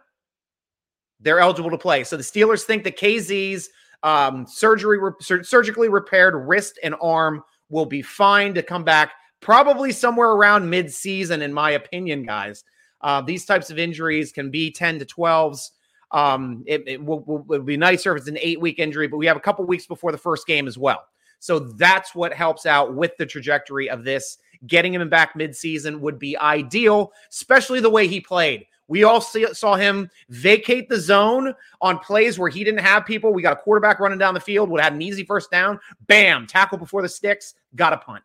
they're 1.20 1.40
eligible 1.40 1.72
to 1.72 1.78
play. 1.78 2.04
So 2.04 2.18
the 2.18 2.24
Steelers 2.24 2.64
think 2.64 2.84
that 2.84 2.98
KZ's 2.98 3.70
um, 4.04 4.46
surgery 4.48 5.00
sur- 5.20 5.44
surgically 5.44 5.90
repaired 5.90 6.36
wrist 6.36 6.80
and 6.84 6.96
arm 7.02 7.44
will 7.70 7.86
be 7.86 8.02
fine 8.02 8.54
to 8.54 8.64
come 8.64 8.84
back 8.84 9.12
probably 9.42 9.92
somewhere 9.92 10.32
around 10.32 10.70
mid-season, 10.70 11.42
in 11.42 11.54
my 11.54 11.72
opinion, 11.72 12.24
guys. 12.24 12.64
Uh, 13.02 13.22
these 13.22 13.46
types 13.46 13.70
of 13.70 13.80
injuries 13.80 14.32
can 14.32 14.50
be 14.50 14.72
10 14.72 15.00
to 15.00 15.06
12s. 15.06 15.72
Um, 16.12 16.64
it, 16.66 16.84
it 16.88 17.04
will, 17.04 17.20
will, 17.22 17.62
be 17.62 17.78
nicer 17.78 18.16
if 18.16 18.22
it's 18.22 18.30
an 18.30 18.38
eight-week 18.40 18.80
injury, 18.80 19.08
but 19.08 19.18
we 19.18 19.28
have 19.28 19.38
a 19.38 19.42
couple 19.42 19.66
weeks 19.66 19.86
before 19.86 20.12
the 20.12 20.18
first 20.18 20.48
game 20.48 20.68
as 20.68 20.78
well. 20.78 21.06
So 21.40 21.60
that's 21.60 22.14
what 22.16 22.34
helps 22.34 22.66
out 22.66 22.96
with 22.96 23.16
the 23.18 23.26
trajectory 23.26 23.90
of 23.90 24.04
this. 24.04 24.40
Getting 24.68 24.94
him 24.94 25.08
back 25.08 25.36
mid-season 25.36 26.02
would 26.02 26.20
be 26.20 26.38
ideal, 26.38 27.14
especially 27.30 27.80
the 27.80 27.90
way 27.90 28.08
he 28.08 28.20
played 28.20 28.66
We 28.88 29.04
all 29.04 29.22
see, 29.22 29.46
saw 29.54 29.76
him 29.76 30.10
vacate 30.30 30.90
the 30.90 31.00
zone 31.00 31.54
on 31.80 32.00
plays 32.00 32.38
where 32.38 32.50
he 32.50 32.64
didn't 32.64 32.82
have 32.82 33.06
people. 33.06 33.32
We 33.32 33.42
got 33.42 33.54
a 33.54 33.62
quarterback 33.62 34.00
running 34.00 34.20
down 34.20 34.34
the 34.34 34.40
field, 34.40 34.70
would 34.70 34.82
have 34.82 34.94
an 34.94 35.02
easy 35.02 35.24
first 35.24 35.50
down. 35.50 35.80
Bam, 36.08 36.48
tackle 36.48 36.78
before 36.78 37.02
the 37.02 37.10
sticks, 37.10 37.54
got 37.76 37.94
a 37.94 37.98
punt. 37.98 38.24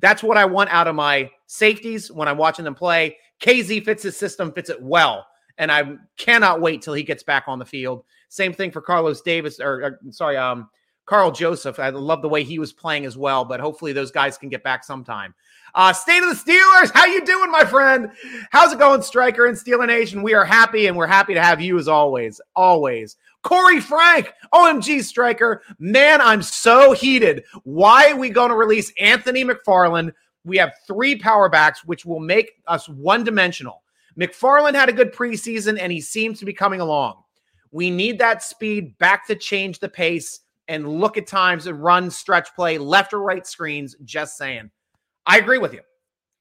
That's 0.00 0.22
what 0.22 0.36
I 0.36 0.44
want 0.44 0.70
out 0.70 0.86
of 0.86 0.94
my 0.94 1.30
safeties 1.46 2.10
when 2.10 2.28
I'm 2.28 2.38
watching 2.38 2.64
them 2.64 2.74
play. 2.74 3.18
KZ 3.40 3.84
fits 3.84 4.02
his 4.02 4.16
system, 4.16 4.52
fits 4.52 4.70
it 4.70 4.80
well. 4.80 5.26
And 5.58 5.70
I 5.70 5.96
cannot 6.16 6.60
wait 6.60 6.82
till 6.82 6.94
he 6.94 7.02
gets 7.02 7.22
back 7.22 7.44
on 7.46 7.58
the 7.58 7.64
field. 7.64 8.04
Same 8.28 8.52
thing 8.52 8.70
for 8.70 8.80
Carlos 8.80 9.20
Davis, 9.20 9.60
or, 9.60 9.82
or 9.84 10.00
sorry, 10.10 10.36
um, 10.36 10.68
Karl 11.06 11.30
Joseph. 11.30 11.78
I 11.78 11.90
love 11.90 12.22
the 12.22 12.28
way 12.28 12.42
he 12.42 12.58
was 12.58 12.72
playing 12.72 13.04
as 13.04 13.16
well, 13.16 13.44
but 13.44 13.60
hopefully 13.60 13.92
those 13.92 14.10
guys 14.10 14.38
can 14.38 14.48
get 14.48 14.64
back 14.64 14.84
sometime. 14.84 15.34
Uh, 15.74 15.92
State 15.92 16.22
of 16.22 16.28
the 16.28 16.52
Steelers, 16.52 16.90
how 16.94 17.04
you 17.04 17.24
doing, 17.24 17.50
my 17.50 17.64
friend? 17.64 18.10
How's 18.50 18.72
it 18.72 18.78
going, 18.78 19.02
Striker 19.02 19.46
and 19.46 19.56
Steeler 19.56 19.86
Nation? 19.86 20.22
We 20.22 20.34
are 20.34 20.44
happy, 20.44 20.86
and 20.86 20.96
we're 20.96 21.06
happy 21.06 21.34
to 21.34 21.42
have 21.42 21.60
you 21.60 21.78
as 21.78 21.88
always. 21.88 22.40
Always. 22.54 23.16
Corey 23.42 23.80
Frank, 23.80 24.32
OMG 24.52 25.02
Striker. 25.02 25.62
Man, 25.78 26.20
I'm 26.20 26.42
so 26.42 26.92
heated. 26.92 27.44
Why 27.64 28.10
are 28.10 28.16
we 28.16 28.30
going 28.30 28.50
to 28.50 28.56
release 28.56 28.92
Anthony 28.98 29.44
McFarland? 29.44 30.12
We 30.44 30.56
have 30.58 30.72
three 30.86 31.16
power 31.16 31.48
backs, 31.48 31.84
which 31.84 32.04
will 32.04 32.20
make 32.20 32.52
us 32.66 32.88
one 32.88 33.22
dimensional. 33.22 33.82
McFarland 34.18 34.74
had 34.74 34.88
a 34.88 34.92
good 34.92 35.12
preseason, 35.12 35.78
and 35.80 35.90
he 35.90 36.00
seems 36.00 36.38
to 36.38 36.44
be 36.44 36.52
coming 36.52 36.80
along. 36.80 37.22
We 37.72 37.90
need 37.90 38.18
that 38.20 38.42
speed 38.42 38.96
back 38.98 39.26
to 39.26 39.34
change 39.34 39.80
the 39.80 39.88
pace 39.88 40.40
and 40.68 40.88
look 40.88 41.18
at 41.18 41.26
times 41.26 41.66
and 41.66 41.82
run 41.82 42.10
stretch 42.10 42.54
play, 42.54 42.78
left 42.78 43.12
or 43.12 43.20
right 43.20 43.46
screens. 43.46 43.96
Just 44.04 44.36
saying. 44.36 44.70
I 45.26 45.38
agree 45.38 45.58
with 45.58 45.72
you. 45.72 45.80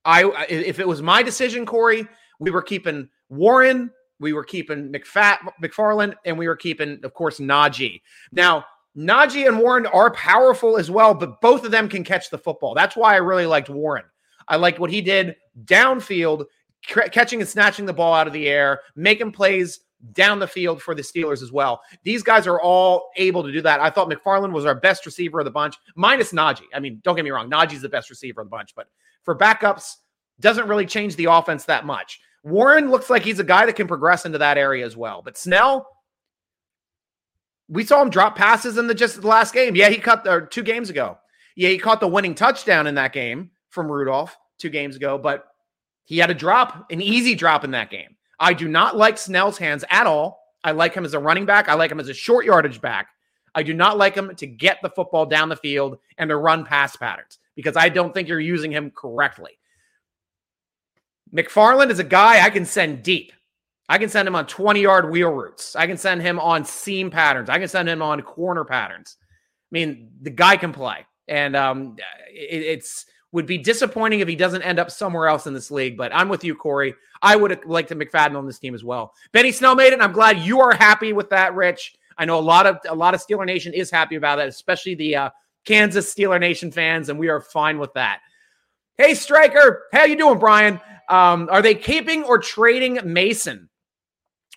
I 0.05 0.25
if 0.49 0.79
it 0.79 0.87
was 0.87 1.01
my 1.01 1.23
decision, 1.23 1.65
Corey, 1.65 2.07
we 2.39 2.51
were 2.51 2.61
keeping 2.61 3.09
Warren, 3.29 3.89
we 4.19 4.33
were 4.33 4.43
keeping 4.43 4.91
McFat 4.91 5.39
McFarland, 5.61 6.15
and 6.25 6.37
we 6.37 6.47
were 6.47 6.55
keeping, 6.55 6.99
of 7.03 7.13
course, 7.13 7.39
Najee. 7.39 8.01
Now, 8.31 8.65
Najee 8.97 9.47
and 9.47 9.59
Warren 9.59 9.85
are 9.87 10.11
powerful 10.11 10.77
as 10.77 10.91
well, 10.91 11.13
but 11.13 11.41
both 11.41 11.65
of 11.65 11.71
them 11.71 11.89
can 11.89 12.03
catch 12.03 12.29
the 12.29 12.37
football. 12.37 12.75
That's 12.75 12.95
why 12.95 13.13
I 13.13 13.17
really 13.17 13.47
liked 13.47 13.69
Warren. 13.69 14.05
I 14.47 14.57
liked 14.57 14.79
what 14.79 14.91
he 14.91 15.01
did 15.01 15.35
downfield, 15.65 16.45
catching 16.85 17.39
and 17.39 17.49
snatching 17.49 17.85
the 17.85 17.93
ball 17.93 18.13
out 18.13 18.27
of 18.27 18.33
the 18.33 18.47
air, 18.47 18.81
making 18.95 19.31
plays 19.31 19.79
down 20.11 20.39
the 20.39 20.47
field 20.47 20.81
for 20.81 20.93
the 20.93 21.01
Steelers 21.01 21.41
as 21.41 21.51
well. 21.51 21.81
These 22.03 22.23
guys 22.23 22.45
are 22.45 22.59
all 22.59 23.09
able 23.15 23.43
to 23.43 23.51
do 23.51 23.61
that. 23.61 23.79
I 23.79 23.89
thought 23.89 24.09
McFarland 24.09 24.51
was 24.51 24.65
our 24.65 24.75
best 24.75 25.05
receiver 25.05 25.39
of 25.39 25.45
the 25.45 25.51
bunch, 25.51 25.75
minus 25.95 26.33
Najee. 26.33 26.65
I 26.73 26.79
mean, 26.79 26.99
don't 27.03 27.15
get 27.15 27.23
me 27.23 27.31
wrong, 27.31 27.49
Najee's 27.49 27.81
the 27.81 27.89
best 27.89 28.09
receiver 28.09 28.41
of 28.41 28.47
the 28.47 28.51
bunch, 28.51 28.75
but 28.75 28.87
for 29.23 29.37
backups, 29.37 29.95
doesn't 30.39 30.67
really 30.67 30.85
change 30.85 31.15
the 31.15 31.25
offense 31.25 31.65
that 31.65 31.85
much. 31.85 32.19
Warren 32.43 32.91
looks 32.91 33.09
like 33.09 33.23
he's 33.23 33.39
a 33.39 33.43
guy 33.43 33.65
that 33.65 33.75
can 33.75 33.87
progress 33.87 34.25
into 34.25 34.39
that 34.39 34.57
area 34.57 34.85
as 34.85 34.97
well. 34.97 35.21
But 35.21 35.37
Snell, 35.37 35.87
we 37.69 37.85
saw 37.85 38.01
him 38.01 38.09
drop 38.09 38.35
passes 38.35 38.77
in 38.77 38.87
the 38.87 38.93
just 38.93 39.21
the 39.21 39.27
last 39.27 39.53
game. 39.53 39.75
Yeah, 39.75 39.89
he 39.89 39.97
cut 39.97 40.23
the 40.23 40.47
two 40.51 40.63
games 40.63 40.89
ago. 40.89 41.17
Yeah, 41.55 41.69
he 41.69 41.77
caught 41.77 41.99
the 41.99 42.07
winning 42.07 42.35
touchdown 42.35 42.87
in 42.87 42.95
that 42.95 43.13
game 43.13 43.51
from 43.69 43.89
Rudolph 43.89 44.35
two 44.57 44.69
games 44.69 44.95
ago, 44.95 45.17
but 45.17 45.45
he 46.05 46.17
had 46.17 46.29
a 46.29 46.35
drop, 46.35 46.91
an 46.91 47.01
easy 47.01 47.35
drop 47.35 47.63
in 47.63 47.71
that 47.71 47.89
game. 47.89 48.15
I 48.39 48.53
do 48.53 48.67
not 48.67 48.97
like 48.97 49.17
Snell's 49.17 49.57
hands 49.57 49.85
at 49.89 50.07
all. 50.07 50.43
I 50.63 50.71
like 50.71 50.93
him 50.93 51.05
as 51.05 51.13
a 51.13 51.19
running 51.19 51.45
back. 51.45 51.69
I 51.69 51.73
like 51.75 51.91
him 51.91 51.99
as 51.99 52.09
a 52.09 52.13
short 52.13 52.45
yardage 52.45 52.81
back. 52.81 53.07
I 53.55 53.63
do 53.63 53.73
not 53.73 53.97
like 53.97 54.15
him 54.15 54.35
to 54.35 54.47
get 54.47 54.79
the 54.81 54.89
football 54.89 55.25
down 55.25 55.49
the 55.49 55.55
field 55.55 55.99
and 56.17 56.29
to 56.29 56.37
run 56.37 56.65
pass 56.65 56.95
patterns 56.95 57.37
because 57.55 57.77
I 57.77 57.89
don't 57.89 58.13
think 58.13 58.27
you're 58.27 58.39
using 58.39 58.71
him 58.71 58.91
correctly. 58.91 59.59
McFarland 61.33 61.89
is 61.89 61.99
a 61.99 62.03
guy 62.03 62.45
I 62.45 62.49
can 62.49 62.65
send 62.65 63.03
deep. 63.03 63.31
I 63.89 63.97
can 63.97 64.09
send 64.09 64.27
him 64.27 64.35
on 64.35 64.47
20 64.47 64.81
yard 64.81 65.09
wheel 65.09 65.29
routes. 65.29 65.75
I 65.75 65.87
can 65.87 65.97
send 65.97 66.21
him 66.21 66.39
on 66.39 66.65
seam 66.65 67.11
patterns. 67.11 67.49
I 67.49 67.59
can 67.59 67.67
send 67.67 67.89
him 67.89 68.01
on 68.01 68.21
corner 68.21 68.63
patterns. 68.63 69.17
I 69.21 69.71
mean, 69.71 70.11
the 70.21 70.29
guy 70.29 70.57
can 70.57 70.71
play. 70.71 71.05
And 71.27 71.55
um, 71.55 71.95
it, 72.31 72.61
it's 72.63 73.05
would 73.33 73.45
be 73.45 73.57
disappointing 73.57 74.21
if 74.21 74.27
he 74.27 74.35
doesn't 74.35 74.61
end 74.61 74.79
up 74.79 74.89
somewhere 74.89 75.27
else 75.27 75.47
in 75.47 75.53
this 75.53 75.71
league. 75.71 75.97
But 75.97 76.15
I'm 76.15 76.29
with 76.29 76.43
you, 76.43 76.55
Corey. 76.55 76.95
I 77.21 77.35
would 77.35 77.51
have 77.51 77.65
liked 77.65 77.89
to 77.89 77.95
McFadden 77.95 78.37
on 78.37 78.45
this 78.45 78.59
team 78.59 78.75
as 78.75 78.83
well. 78.83 79.13
Benny 79.33 79.51
Snell 79.51 79.75
made 79.75 79.91
it. 79.91 79.99
I'm 79.99 80.13
glad 80.13 80.39
you 80.39 80.61
are 80.61 80.73
happy 80.73 81.11
with 81.11 81.29
that, 81.31 81.55
Rich. 81.55 81.95
I 82.17 82.25
know 82.25 82.37
a 82.37 82.41
lot 82.41 82.67
of 82.67 82.77
a 82.87 82.95
lot 82.95 83.15
of 83.15 83.25
Steeler 83.25 83.45
Nation 83.45 83.73
is 83.73 83.89
happy 83.89 84.15
about 84.15 84.37
that, 84.37 84.47
especially 84.47 84.95
the 84.95 85.15
uh, 85.15 85.29
Kansas 85.65 86.13
Steeler 86.13 86.39
Nation 86.39 86.71
fans, 86.71 87.09
and 87.09 87.17
we 87.17 87.27
are 87.27 87.41
fine 87.41 87.79
with 87.79 87.91
that. 87.93 88.19
Hey, 88.97 89.15
Striker, 89.15 89.85
how 89.91 90.03
you 90.03 90.15
doing, 90.15 90.37
Brian? 90.37 90.79
Um, 91.09 91.49
are 91.51 91.63
they 91.63 91.73
keeping 91.73 92.23
or 92.23 92.37
trading 92.37 92.99
Mason? 93.03 93.67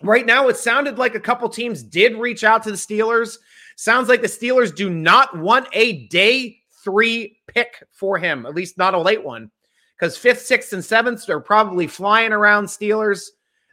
Right 0.03 0.27
now, 0.27 0.47
it 0.49 0.57
sounded 0.57 0.99
like 0.99 1.15
a 1.15 1.19
couple 1.19 1.49
teams 1.49 1.81
did 1.81 2.15
reach 2.15 2.43
out 2.43 2.61
to 2.63 2.71
the 2.71 2.77
Steelers. 2.77 3.39
Sounds 3.75 4.07
like 4.07 4.21
the 4.21 4.27
Steelers 4.27 4.75
do 4.75 4.91
not 4.91 5.35
want 5.35 5.67
a 5.73 6.05
day 6.07 6.59
three 6.83 7.36
pick 7.47 7.83
for 7.91 8.17
him, 8.17 8.45
at 8.45 8.55
least 8.55 8.77
not 8.77 8.93
a 8.93 8.99
late 8.99 9.23
one, 9.23 9.51
because 9.97 10.17
fifth, 10.17 10.41
sixth, 10.41 10.73
and 10.73 10.83
seventh 10.83 11.29
are 11.29 11.39
probably 11.39 11.87
flying 11.87 12.31
around 12.31 12.65
Steelers. 12.65 13.27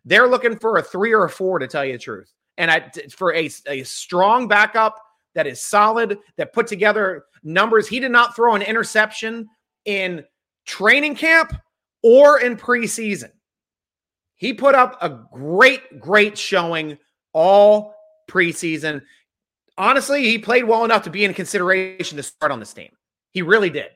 They're 0.05 0.29
looking 0.29 0.59
for 0.59 0.79
a 0.79 0.83
three 0.83 1.13
or 1.13 1.25
a 1.25 1.31
four, 1.31 1.59
to 1.59 1.67
tell 1.67 1.85
you 1.85 1.93
the 1.93 1.99
truth. 1.99 2.33
And 2.57 2.71
I, 2.71 2.91
for 3.17 3.35
a, 3.35 3.51
a 3.67 3.83
strong 3.83 4.49
backup 4.49 4.97
that 5.35 5.47
is 5.47 5.61
solid, 5.61 6.19
that 6.37 6.53
put 6.53 6.67
together 6.67 7.25
numbers. 7.43 7.89
He 7.89 8.01
did 8.01 8.13
not 8.13 8.37
throw 8.37 8.55
an 8.55 8.63
interception 8.63 9.49
in 9.85 10.25
training 10.65 11.17
camp 11.17 11.53
or 12.03 12.41
in 12.41 12.57
preseason. 12.57 13.31
He 14.37 14.53
put 14.53 14.75
up 14.75 14.97
a 15.01 15.27
great, 15.33 16.01
great 16.01 16.39
showing 16.39 16.99
all 17.33 17.95
preseason. 18.31 19.03
Honestly, 19.77 20.23
he 20.23 20.39
played 20.39 20.65
well 20.65 20.85
enough 20.85 21.03
to 21.03 21.11
be 21.11 21.25
in 21.25 21.35
consideration 21.35 22.17
to 22.17 22.23
start 22.23 22.53
on 22.53 22.61
this 22.61 22.73
team. 22.73 22.91
He 23.35 23.43
really 23.43 23.69
did. 23.69 23.91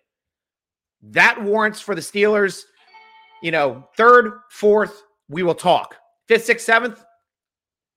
That 1.00 1.42
warrants 1.42 1.80
for 1.80 1.95
the 1.95 2.00
Steelers, 2.00 2.64
you 3.40 3.52
know, 3.52 3.88
third, 3.97 4.40
fourth, 4.50 5.04
we 5.28 5.45
will 5.45 5.54
talk. 5.54 5.95
Fifth, 6.26 6.45
sixth, 6.45 6.66
seventh, 6.66 7.02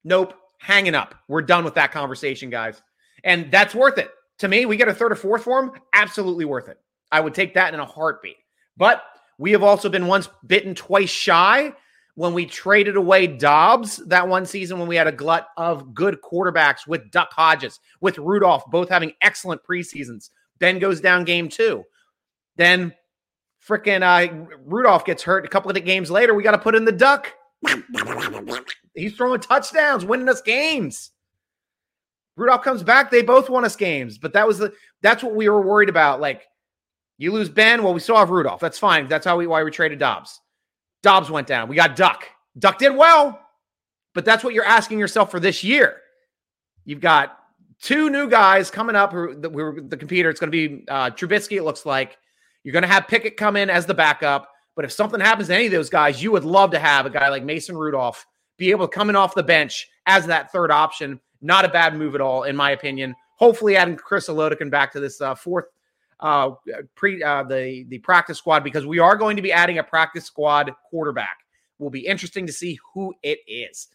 nope, 0.03 0.36
hanging 0.60 0.95
up. 0.95 1.15
We're 1.27 1.41
done 1.41 1.65
with 1.65 1.74
that 1.74 1.91
conversation, 1.91 2.51
guys. 2.51 2.81
And 3.24 3.51
that's 3.51 3.74
worth 3.74 3.98
it. 3.98 4.12
To 4.39 4.48
me, 4.48 4.65
we 4.65 4.77
get 4.77 4.88
a 4.88 4.93
third 4.93 5.12
or 5.12 5.15
fourth 5.15 5.43
for 5.43 5.60
him, 5.62 5.71
absolutely 5.93 6.45
worth 6.45 6.69
it. 6.69 6.77
I 7.12 7.19
would 7.19 7.33
take 7.33 7.55
that 7.55 7.74
in 7.74 7.79
a 7.79 7.86
heartbeat. 7.86 8.38
But 8.77 9.03
we 9.39 9.51
have 9.51 9.63
also 9.63 9.89
been 9.89 10.07
once 10.07 10.29
bitten, 10.45 10.75
twice 10.75 11.10
shy 11.10 11.74
when 12.15 12.33
we 12.33 12.45
traded 12.45 12.98
away 12.98 13.25
Dobbs 13.25 13.98
that 14.07 14.27
one 14.27 14.45
season 14.45 14.77
when 14.77 14.88
we 14.88 14.95
had 14.95 15.07
a 15.07 15.12
glut 15.12 15.48
of 15.57 15.95
good 15.95 16.19
quarterbacks 16.21 16.86
with 16.86 17.10
Duck 17.10 17.31
Hodges, 17.31 17.79
with 18.00 18.19
Rudolph, 18.19 18.65
both 18.69 18.89
having 18.89 19.13
excellent 19.21 19.63
preseasons. 19.63 20.29
Ben 20.62 20.80
goes 20.80 21.01
down 21.01 21.25
game 21.25 21.50
two. 21.50 21.84
Then 22.56 22.94
freaking 23.68 24.03
uh, 24.03 24.48
Rudolph 24.63 25.03
gets 25.03 25.24
hurt 25.24 25.44
a 25.44 25.50
couple 25.50 25.70
of 25.70 25.84
games 25.84 26.10
later. 26.10 26.34
We 26.34 26.44
got 26.44 26.51
to 26.51 26.58
put 26.58 26.75
in 26.75 26.86
the 26.86 26.91
duck. 26.91 27.34
He's 28.96 29.15
throwing 29.15 29.41
touchdowns, 29.41 30.06
winning 30.06 30.30
us 30.30 30.41
games. 30.41 31.12
Rudolph 32.38 32.63
comes 32.63 32.84
back. 32.84 33.12
They 33.12 33.22
both 33.22 33.50
won 33.50 33.65
us 33.65 33.75
games, 33.75 34.18
but 34.18 34.34
that 34.34 34.48
was 34.48 34.60
the 34.60 34.74
that's 35.01 35.24
what 35.24 35.36
we 35.36 35.50
were 35.50 35.62
worried 35.62 35.89
about. 35.89 36.22
Like 36.22 36.44
you 37.18 37.32
lose 37.32 37.50
Ben, 37.50 37.84
well, 37.84 37.94
we 37.94 38.00
still 38.00 38.15
have 38.15 38.30
Rudolph. 38.30 38.62
That's 38.62 38.80
fine. 38.80 39.08
That's 39.08 39.25
how 39.25 39.38
we 39.38 39.48
why 39.48 39.63
we 39.63 39.72
traded 39.72 40.00
Dobbs. 40.00 40.39
Dobbs 41.03 41.30
went 41.30 41.48
down. 41.48 41.68
We 41.68 41.75
got 41.75 41.96
Duck. 41.96 42.25
Duck 42.58 42.77
did 42.77 42.96
well, 42.96 43.39
but 44.13 44.25
that's 44.25 44.44
what 44.44 44.53
you're 44.53 44.65
asking 44.65 45.00
yourself 45.00 45.32
for 45.32 45.39
this 45.39 45.63
year. 45.63 45.98
You've 46.86 47.01
got 47.01 47.38
two 47.81 48.09
new 48.09 48.29
guys 48.29 48.71
coming 48.71 48.95
up 48.95 49.11
who 49.11 49.35
the, 49.35 49.50
who 49.50 49.81
the 49.81 49.97
computer. 49.97 50.29
It's 50.29 50.39
going 50.39 50.51
to 50.51 50.69
be 50.69 50.85
uh, 50.88 51.09
Trubisky. 51.09 51.57
It 51.57 51.63
looks 51.63 51.85
like 51.85 52.17
you're 52.63 52.73
going 52.73 52.83
to 52.83 52.88
have 52.88 53.07
Pickett 53.07 53.38
come 53.38 53.55
in 53.55 53.69
as 53.69 53.85
the 53.85 53.93
backup. 53.93 54.50
But 54.75 54.85
if 54.85 54.91
something 54.91 55.19
happens 55.19 55.47
to 55.50 55.55
any 55.55 55.65
of 55.65 55.71
those 55.71 55.89
guys, 55.89 56.23
you 56.23 56.31
would 56.31 56.45
love 56.45 56.71
to 56.71 56.79
have 56.79 57.05
a 57.05 57.09
guy 57.09 57.29
like 57.29 57.43
Mason 57.43 57.75
Rudolph 57.75 58.25
be 58.57 58.71
able 58.71 58.88
to 58.88 58.93
come 58.93 59.09
in 59.09 59.15
off 59.15 59.35
the 59.35 59.43
bench 59.43 59.89
as 60.05 60.25
that 60.27 60.51
third 60.51 60.71
option. 60.71 61.19
Not 61.41 61.65
a 61.65 61.69
bad 61.69 61.95
move 61.95 62.15
at 62.15 62.21
all, 62.21 62.43
in 62.43 62.55
my 62.55 62.71
opinion. 62.71 63.15
Hopefully, 63.38 63.75
adding 63.75 63.95
Chris 63.95 64.29
Oladokun 64.29 64.69
back 64.69 64.93
to 64.93 65.00
this 65.00 65.19
uh, 65.19 65.33
fourth 65.33 65.65
uh, 66.19 66.51
pre 66.95 67.23
uh, 67.23 67.43
the 67.43 67.85
the 67.89 67.97
practice 67.97 68.38
squad 68.38 68.63
because 68.63 68.85
we 68.85 69.00
are 69.00 69.15
going 69.15 69.35
to 69.35 69.41
be 69.41 69.51
adding 69.51 69.79
a 69.79 69.83
practice 69.83 70.25
squad 70.25 70.71
quarterback. 70.89 71.38
Will 71.79 71.89
be 71.89 72.05
interesting 72.05 72.45
to 72.45 72.53
see 72.53 72.77
who 72.93 73.13
it 73.23 73.39
is. 73.47 73.88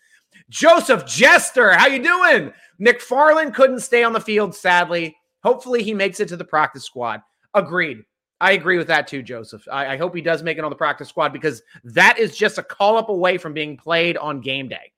Joseph 0.48 1.06
Jester, 1.06 1.72
how 1.72 1.86
you 1.86 2.02
doing? 2.02 2.52
McFarland 2.80 3.54
couldn't 3.54 3.80
stay 3.80 4.02
on 4.02 4.12
the 4.12 4.20
field, 4.20 4.54
sadly. 4.54 5.16
Hopefully, 5.42 5.82
he 5.82 5.94
makes 5.94 6.20
it 6.20 6.28
to 6.28 6.36
the 6.36 6.44
practice 6.44 6.84
squad. 6.84 7.22
Agreed. 7.54 7.98
I 8.40 8.52
agree 8.52 8.76
with 8.76 8.88
that 8.88 9.08
too, 9.08 9.22
Joseph. 9.22 9.66
I, 9.70 9.94
I 9.94 9.96
hope 9.96 10.14
he 10.14 10.20
does 10.20 10.42
make 10.42 10.58
it 10.58 10.64
on 10.64 10.70
the 10.70 10.76
practice 10.76 11.08
squad 11.08 11.32
because 11.32 11.62
that 11.84 12.18
is 12.18 12.36
just 12.36 12.58
a 12.58 12.62
call 12.62 12.98
up 12.98 13.08
away 13.08 13.38
from 13.38 13.54
being 13.54 13.76
played 13.76 14.16
on 14.18 14.40
game 14.40 14.68
day. 14.68 14.92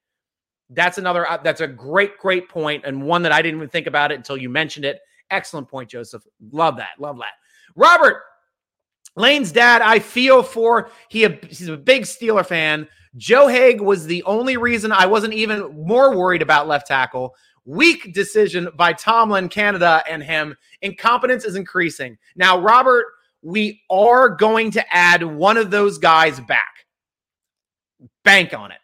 That's 0.70 0.98
another. 0.98 1.28
Uh, 1.28 1.38
that's 1.38 1.60
a 1.60 1.68
great, 1.68 2.18
great 2.18 2.48
point, 2.48 2.84
and 2.84 3.02
one 3.02 3.22
that 3.22 3.32
I 3.32 3.40
didn't 3.40 3.58
even 3.58 3.68
think 3.68 3.86
about 3.86 4.12
it 4.12 4.16
until 4.16 4.36
you 4.36 4.50
mentioned 4.50 4.84
it. 4.84 5.00
Excellent 5.30 5.68
point, 5.68 5.88
Joseph. 5.88 6.26
Love 6.50 6.76
that. 6.78 6.90
Love 6.98 7.18
that. 7.18 7.32
Robert, 7.76 8.22
Layne's 9.18 9.52
dad, 9.52 9.82
I 9.82 9.98
feel 9.98 10.42
for. 10.42 10.90
He 11.08 11.28
he's 11.48 11.68
a 11.68 11.76
big 11.76 12.02
Steeler 12.02 12.46
fan. 12.46 12.88
Joe 13.16 13.46
Haeg 13.46 13.80
was 13.80 14.06
the 14.06 14.22
only 14.24 14.56
reason 14.56 14.92
I 14.92 15.06
wasn't 15.06 15.34
even 15.34 15.84
more 15.86 16.16
worried 16.16 16.42
about 16.42 16.68
left 16.68 16.86
tackle. 16.86 17.34
Weak 17.64 18.14
decision 18.14 18.68
by 18.76 18.92
Tomlin, 18.92 19.48
Canada, 19.48 20.02
and 20.08 20.22
him. 20.22 20.56
Incompetence 20.82 21.44
is 21.44 21.56
increasing. 21.56 22.16
Now, 22.36 22.60
Robert, 22.60 23.06
we 23.42 23.82
are 23.90 24.28
going 24.28 24.70
to 24.72 24.94
add 24.94 25.22
one 25.22 25.56
of 25.56 25.70
those 25.70 25.98
guys 25.98 26.40
back. 26.40 26.86
Bank 28.24 28.54
on 28.54 28.70
it. 28.70 28.78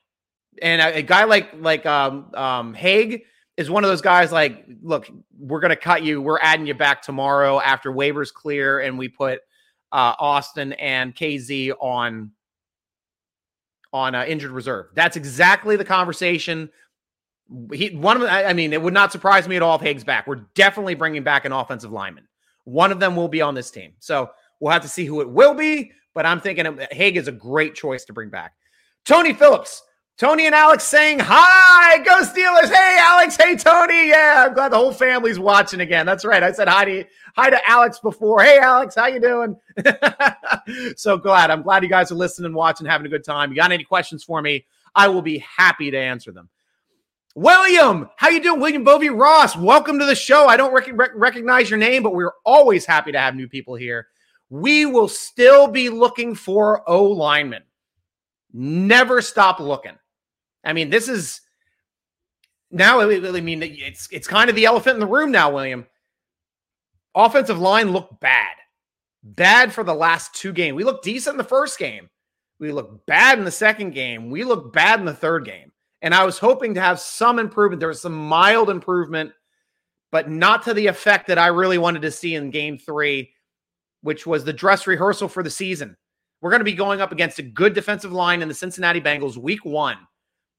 And 0.60 0.82
a, 0.82 0.98
a 0.98 1.02
guy 1.02 1.24
like 1.24 1.50
like 1.60 1.86
um, 1.86 2.34
um, 2.34 2.74
Haeg 2.74 3.22
is 3.56 3.70
one 3.70 3.84
of 3.84 3.90
those 3.90 4.02
guys. 4.02 4.32
Like, 4.32 4.64
look, 4.82 5.08
we're 5.38 5.60
going 5.60 5.70
to 5.70 5.76
cut 5.76 6.02
you. 6.02 6.20
We're 6.20 6.40
adding 6.40 6.66
you 6.66 6.74
back 6.74 7.02
tomorrow 7.02 7.60
after 7.60 7.92
waivers 7.92 8.32
clear, 8.32 8.80
and 8.80 8.98
we 8.98 9.08
put 9.08 9.40
uh, 9.94 10.14
Austin 10.18 10.72
and 10.74 11.14
KZ 11.14 11.72
on 11.80 12.32
on 13.92 14.14
uh, 14.16 14.24
injured 14.24 14.50
reserve. 14.50 14.86
That's 14.94 15.16
exactly 15.16 15.76
the 15.76 15.84
conversation. 15.84 16.68
He 17.72 17.90
one 17.90 18.16
of 18.16 18.22
them, 18.22 18.30
I 18.30 18.52
mean, 18.52 18.72
it 18.72 18.82
would 18.82 18.92
not 18.92 19.12
surprise 19.12 19.46
me 19.46 19.54
at 19.54 19.62
all 19.62 19.76
if 19.76 19.82
Haeg's 19.82 20.02
back. 20.02 20.26
We're 20.26 20.46
definitely 20.54 20.96
bringing 20.96 21.22
back 21.22 21.44
an 21.44 21.52
offensive 21.52 21.92
lineman. 21.92 22.26
One 22.64 22.90
of 22.90 22.98
them 22.98 23.14
will 23.14 23.28
be 23.28 23.40
on 23.40 23.54
this 23.54 23.70
team. 23.70 23.92
So 24.00 24.30
we'll 24.58 24.72
have 24.72 24.82
to 24.82 24.88
see 24.88 25.04
who 25.04 25.20
it 25.20 25.30
will 25.30 25.54
be. 25.54 25.92
But 26.12 26.26
I'm 26.26 26.40
thinking 26.40 26.64
Haeg 26.92 27.16
is 27.16 27.28
a 27.28 27.32
great 27.32 27.74
choice 27.76 28.04
to 28.06 28.12
bring 28.12 28.30
back. 28.30 28.54
Tony 29.04 29.32
Phillips 29.32 29.82
Tony 30.16 30.46
and 30.46 30.54
Alex 30.54 30.84
saying 30.84 31.18
hi, 31.20 31.98
go 31.98 32.20
Steelers. 32.22 32.72
Hey, 32.72 32.96
Alex. 33.00 33.36
Hey, 33.36 33.56
Tony. 33.56 34.10
Yeah, 34.10 34.44
I'm 34.46 34.54
glad 34.54 34.70
the 34.70 34.76
whole 34.76 34.92
family's 34.92 35.40
watching 35.40 35.80
again. 35.80 36.06
That's 36.06 36.24
right. 36.24 36.40
I 36.40 36.52
said 36.52 36.68
hi 36.68 36.84
to 36.84 37.04
hi 37.34 37.50
to 37.50 37.68
Alex 37.68 37.98
before. 37.98 38.40
Hey, 38.44 38.58
Alex, 38.58 38.94
how 38.94 39.06
you 39.06 39.18
doing? 39.20 39.56
so 40.96 41.16
glad. 41.16 41.50
I'm 41.50 41.62
glad 41.62 41.82
you 41.82 41.88
guys 41.88 42.12
are 42.12 42.16
listening, 42.16 42.46
and 42.46 42.54
watching, 42.54 42.86
having 42.86 43.06
a 43.06 43.10
good 43.10 43.24
time. 43.24 43.50
You 43.50 43.56
got 43.56 43.72
any 43.72 43.82
questions 43.82 44.22
for 44.22 44.40
me? 44.40 44.64
I 44.94 45.08
will 45.08 45.22
be 45.22 45.38
happy 45.38 45.90
to 45.90 45.98
answer 45.98 46.30
them. 46.30 46.48
William, 47.34 48.08
how 48.16 48.28
you 48.28 48.40
doing? 48.40 48.60
William 48.60 48.84
Bovey 48.84 49.10
Ross, 49.10 49.56
welcome 49.56 49.98
to 49.98 50.06
the 50.06 50.14
show. 50.14 50.46
I 50.46 50.56
don't 50.56 50.72
rec- 50.72 51.16
recognize 51.16 51.68
your 51.68 51.80
name, 51.80 52.04
but 52.04 52.14
we're 52.14 52.34
always 52.44 52.86
happy 52.86 53.10
to 53.10 53.18
have 53.18 53.34
new 53.34 53.48
people 53.48 53.74
here. 53.74 54.06
We 54.48 54.86
will 54.86 55.08
still 55.08 55.66
be 55.66 55.88
looking 55.88 56.36
for 56.36 56.88
O 56.88 57.02
linemen. 57.02 57.64
Never 58.52 59.20
stop 59.20 59.58
looking. 59.58 59.98
I 60.64 60.72
mean, 60.72 60.90
this 60.90 61.08
is 61.08 61.40
now. 62.70 63.00
I 63.00 63.40
mean, 63.40 63.62
it's 63.62 64.08
it's 64.10 64.26
kind 64.26 64.48
of 64.50 64.56
the 64.56 64.64
elephant 64.64 64.94
in 64.94 65.00
the 65.00 65.06
room 65.06 65.30
now, 65.30 65.52
William. 65.52 65.86
Offensive 67.14 67.58
line 67.58 67.92
looked 67.92 68.20
bad, 68.20 68.54
bad 69.22 69.72
for 69.72 69.84
the 69.84 69.94
last 69.94 70.34
two 70.34 70.52
games. 70.52 70.74
We 70.74 70.84
looked 70.84 71.04
decent 71.04 71.34
in 71.34 71.38
the 71.38 71.44
first 71.44 71.78
game. 71.78 72.08
We 72.58 72.72
looked 72.72 73.06
bad 73.06 73.38
in 73.38 73.44
the 73.44 73.50
second 73.50 73.92
game. 73.92 74.30
We 74.30 74.42
looked 74.44 74.72
bad 74.72 74.98
in 74.98 75.06
the 75.06 75.14
third 75.14 75.44
game. 75.44 75.70
And 76.02 76.14
I 76.14 76.24
was 76.24 76.38
hoping 76.38 76.74
to 76.74 76.80
have 76.80 77.00
some 77.00 77.38
improvement. 77.38 77.80
There 77.80 77.88
was 77.88 78.00
some 78.00 78.14
mild 78.14 78.68
improvement, 78.68 79.32
but 80.12 80.28
not 80.28 80.62
to 80.64 80.74
the 80.74 80.86
effect 80.86 81.28
that 81.28 81.38
I 81.38 81.48
really 81.48 81.78
wanted 81.78 82.02
to 82.02 82.10
see 82.10 82.34
in 82.34 82.50
game 82.50 82.78
three, 82.78 83.30
which 84.02 84.26
was 84.26 84.44
the 84.44 84.52
dress 84.52 84.86
rehearsal 84.86 85.28
for 85.28 85.42
the 85.42 85.50
season. 85.50 85.96
We're 86.40 86.50
going 86.50 86.60
to 86.60 86.64
be 86.64 86.74
going 86.74 87.00
up 87.00 87.12
against 87.12 87.38
a 87.38 87.42
good 87.42 87.74
defensive 87.74 88.12
line 88.12 88.42
in 88.42 88.48
the 88.48 88.54
Cincinnati 88.54 89.00
Bengals 89.00 89.36
week 89.36 89.64
one 89.64 89.96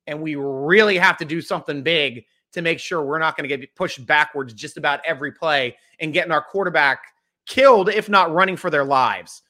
and 0.07 0.21
we 0.21 0.35
really 0.35 0.97
have 0.97 1.17
to 1.17 1.25
do 1.25 1.41
something 1.41 1.83
big 1.83 2.25
to 2.53 2.62
make 2.62 2.79
sure 2.79 3.03
we're 3.03 3.19
not 3.19 3.35
going 3.35 3.50
to 3.50 3.57
get 3.57 3.75
pushed 3.75 4.05
backwards 4.05 4.53
just 4.53 4.77
about 4.77 5.01
every 5.05 5.31
play 5.31 5.75
and 6.00 6.13
getting 6.13 6.31
our 6.31 6.41
quarterback 6.41 7.00
killed, 7.45 7.89
if 7.89 8.07
not 8.09 8.33
running 8.33 8.55
for 8.55 8.69
their 8.69 8.85
lives. 8.85 9.41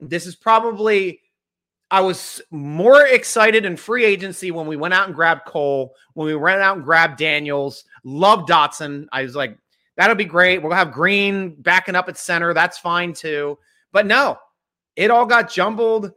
This 0.00 0.26
is 0.26 0.36
probably, 0.36 1.20
I 1.90 2.00
was 2.00 2.40
more 2.50 3.06
excited 3.06 3.64
in 3.64 3.76
free 3.76 4.04
agency 4.04 4.50
when 4.50 4.66
we 4.66 4.76
went 4.76 4.94
out 4.94 5.06
and 5.06 5.14
grabbed 5.14 5.46
Cole, 5.46 5.94
when 6.14 6.26
we 6.26 6.36
went 6.36 6.60
out 6.60 6.76
and 6.76 6.84
grabbed 6.84 7.18
Daniels, 7.18 7.84
love 8.04 8.46
Dotson. 8.46 9.06
I 9.10 9.22
was 9.22 9.34
like, 9.34 9.58
that'll 9.96 10.14
be 10.14 10.24
great. 10.24 10.62
We'll 10.62 10.72
have 10.72 10.92
Green 10.92 11.56
backing 11.60 11.96
up 11.96 12.08
at 12.08 12.16
center. 12.16 12.54
That's 12.54 12.78
fine 12.78 13.14
too. 13.14 13.58
But 13.92 14.06
no, 14.06 14.38
it 14.94 15.10
all 15.10 15.26
got 15.26 15.50
jumbled 15.50 16.12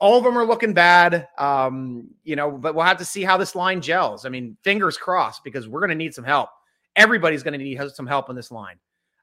all 0.00 0.16
of 0.16 0.24
them 0.24 0.36
are 0.36 0.46
looking 0.46 0.72
bad. 0.72 1.28
Um, 1.38 2.08
you 2.24 2.34
know, 2.34 2.50
but 2.50 2.74
we'll 2.74 2.84
have 2.84 2.96
to 2.98 3.04
see 3.04 3.22
how 3.22 3.36
this 3.36 3.54
line 3.54 3.80
gels. 3.80 4.24
I 4.24 4.30
mean, 4.30 4.56
fingers 4.64 4.96
crossed 4.96 5.44
because 5.44 5.68
we're 5.68 5.80
going 5.80 5.90
to 5.90 5.94
need 5.94 6.14
some 6.14 6.24
help. 6.24 6.48
Everybody's 6.96 7.42
going 7.42 7.58
to 7.58 7.64
need 7.64 7.78
some 7.94 8.06
help 8.06 8.28
on 8.28 8.34
this 8.34 8.50
line. 8.50 8.76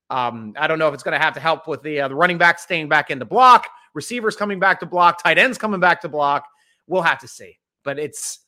Um, 0.09 0.53
I 0.57 0.67
don't 0.67 0.79
know 0.79 0.87
if 0.87 0.93
it's 0.93 1.03
going 1.03 1.19
to 1.19 1.23
have 1.23 1.33
to 1.33 1.39
help 1.39 1.67
with 1.67 1.81
the 1.81 2.01
uh, 2.01 2.07
the 2.07 2.15
running 2.15 2.37
back 2.37 2.59
staying 2.59 2.87
back 2.87 3.09
into 3.09 3.25
block, 3.25 3.67
receivers 3.93 4.37
coming 4.37 4.59
back 4.59 4.79
to 4.79 4.85
block, 4.85 5.21
tight 5.21 5.37
ends 5.37 5.57
coming 5.57 5.81
back 5.81 5.99
to 6.01 6.09
block. 6.09 6.47
We'll 6.85 7.01
have 7.01 7.19
to 7.19 7.27
see. 7.27 7.57
But 7.83 7.99
it's 7.99 8.39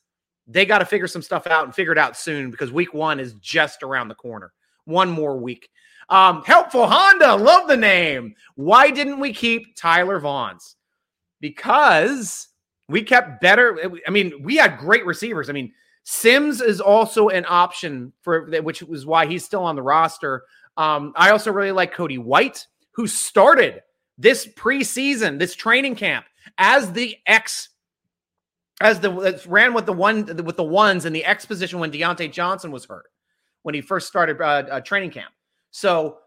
they 0.46 0.64
got 0.64 0.78
to 0.78 0.86
figure 0.86 1.06
some 1.06 1.22
stuff 1.22 1.46
out 1.46 1.64
and 1.64 1.74
figure 1.74 1.92
it 1.92 1.98
out 1.98 2.16
soon 2.16 2.50
because 2.50 2.72
week 2.72 2.94
one 2.94 3.20
is 3.20 3.34
just 3.34 3.82
around 3.82 4.08
the 4.08 4.14
corner. 4.14 4.52
One 4.84 5.10
more 5.10 5.36
week. 5.36 5.68
Um, 6.08 6.42
helpful 6.44 6.86
Honda, 6.86 7.36
love 7.36 7.68
the 7.68 7.76
name. 7.76 8.34
Why 8.54 8.90
didn't 8.90 9.20
we 9.20 9.32
keep 9.32 9.76
Tyler 9.76 10.18
Vaughns? 10.20 10.76
Because 11.40 12.48
we 12.88 13.02
kept 13.02 13.40
better. 13.40 13.78
I 14.06 14.10
mean, 14.10 14.42
we 14.42 14.56
had 14.56 14.78
great 14.78 15.06
receivers. 15.06 15.48
I 15.48 15.52
mean, 15.52 15.72
Sims 16.04 16.60
is 16.60 16.80
also 16.80 17.28
an 17.28 17.44
option 17.48 18.12
for 18.22 18.50
which 18.62 18.82
was 18.82 19.06
why 19.06 19.26
he's 19.26 19.44
still 19.44 19.62
on 19.62 19.76
the 19.76 19.82
roster. 19.82 20.44
Um, 20.76 21.12
I 21.16 21.30
also 21.30 21.52
really 21.52 21.72
like 21.72 21.92
Cody 21.92 22.18
White, 22.18 22.66
who 22.92 23.06
started 23.06 23.82
this 24.18 24.46
preseason, 24.46 25.38
this 25.38 25.54
training 25.54 25.96
camp 25.96 26.26
as 26.58 26.92
the 26.92 27.16
X, 27.26 27.68
as 28.80 29.00
the 29.00 29.40
ran 29.46 29.74
with 29.74 29.86
the 29.86 29.92
one 29.92 30.24
with 30.44 30.56
the 30.56 30.64
ones 30.64 31.04
in 31.04 31.12
the 31.12 31.24
X 31.24 31.44
position 31.44 31.78
when 31.78 31.90
Diontae 31.90 32.32
Johnson 32.32 32.70
was 32.70 32.86
hurt 32.86 33.06
when 33.62 33.74
he 33.74 33.80
first 33.80 34.08
started 34.08 34.40
uh, 34.40 34.44
uh, 34.44 34.80
training 34.80 35.10
camp. 35.10 35.32
So 35.70 36.18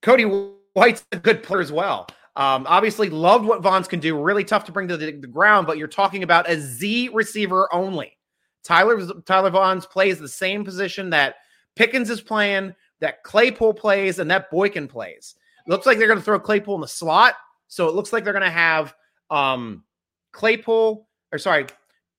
Cody 0.00 0.24
White's 0.72 1.04
a 1.12 1.16
good 1.16 1.42
player 1.42 1.60
as 1.60 1.70
well. 1.70 2.08
Um, 2.34 2.66
obviously, 2.68 3.10
loved 3.10 3.44
what 3.44 3.62
Vaughns 3.62 3.88
can 3.88 4.00
do. 4.00 4.20
Really 4.20 4.44
tough 4.44 4.64
to 4.64 4.72
bring 4.72 4.88
to 4.88 4.96
the, 4.96 5.12
the, 5.12 5.26
ground, 5.26 5.66
but 5.66 5.76
you're 5.76 5.88
talking 5.88 6.22
about 6.22 6.48
a 6.48 6.58
Z 6.58 7.10
receiver 7.12 7.72
only. 7.74 8.16
Tyler 8.64 8.98
Tyler 9.26 9.50
Vaughns 9.50 9.88
plays 9.88 10.18
the 10.18 10.28
same 10.28 10.64
position 10.64 11.10
that 11.10 11.36
Pickens 11.76 12.08
is 12.08 12.20
playing, 12.20 12.74
that 13.00 13.22
Claypool 13.22 13.74
plays, 13.74 14.18
and 14.18 14.30
that 14.30 14.50
Boykin 14.50 14.88
plays. 14.88 15.34
Looks 15.66 15.84
like 15.84 15.98
they're 15.98 16.06
going 16.06 16.18
to 16.18 16.24
throw 16.24 16.40
Claypool 16.40 16.76
in 16.76 16.80
the 16.80 16.88
slot, 16.88 17.34
so 17.68 17.88
it 17.88 17.94
looks 17.94 18.12
like 18.12 18.24
they're 18.24 18.32
going 18.32 18.42
to 18.44 18.50
have 18.50 18.94
um, 19.30 19.84
Claypool 20.32 21.06
or 21.32 21.38
sorry, 21.38 21.66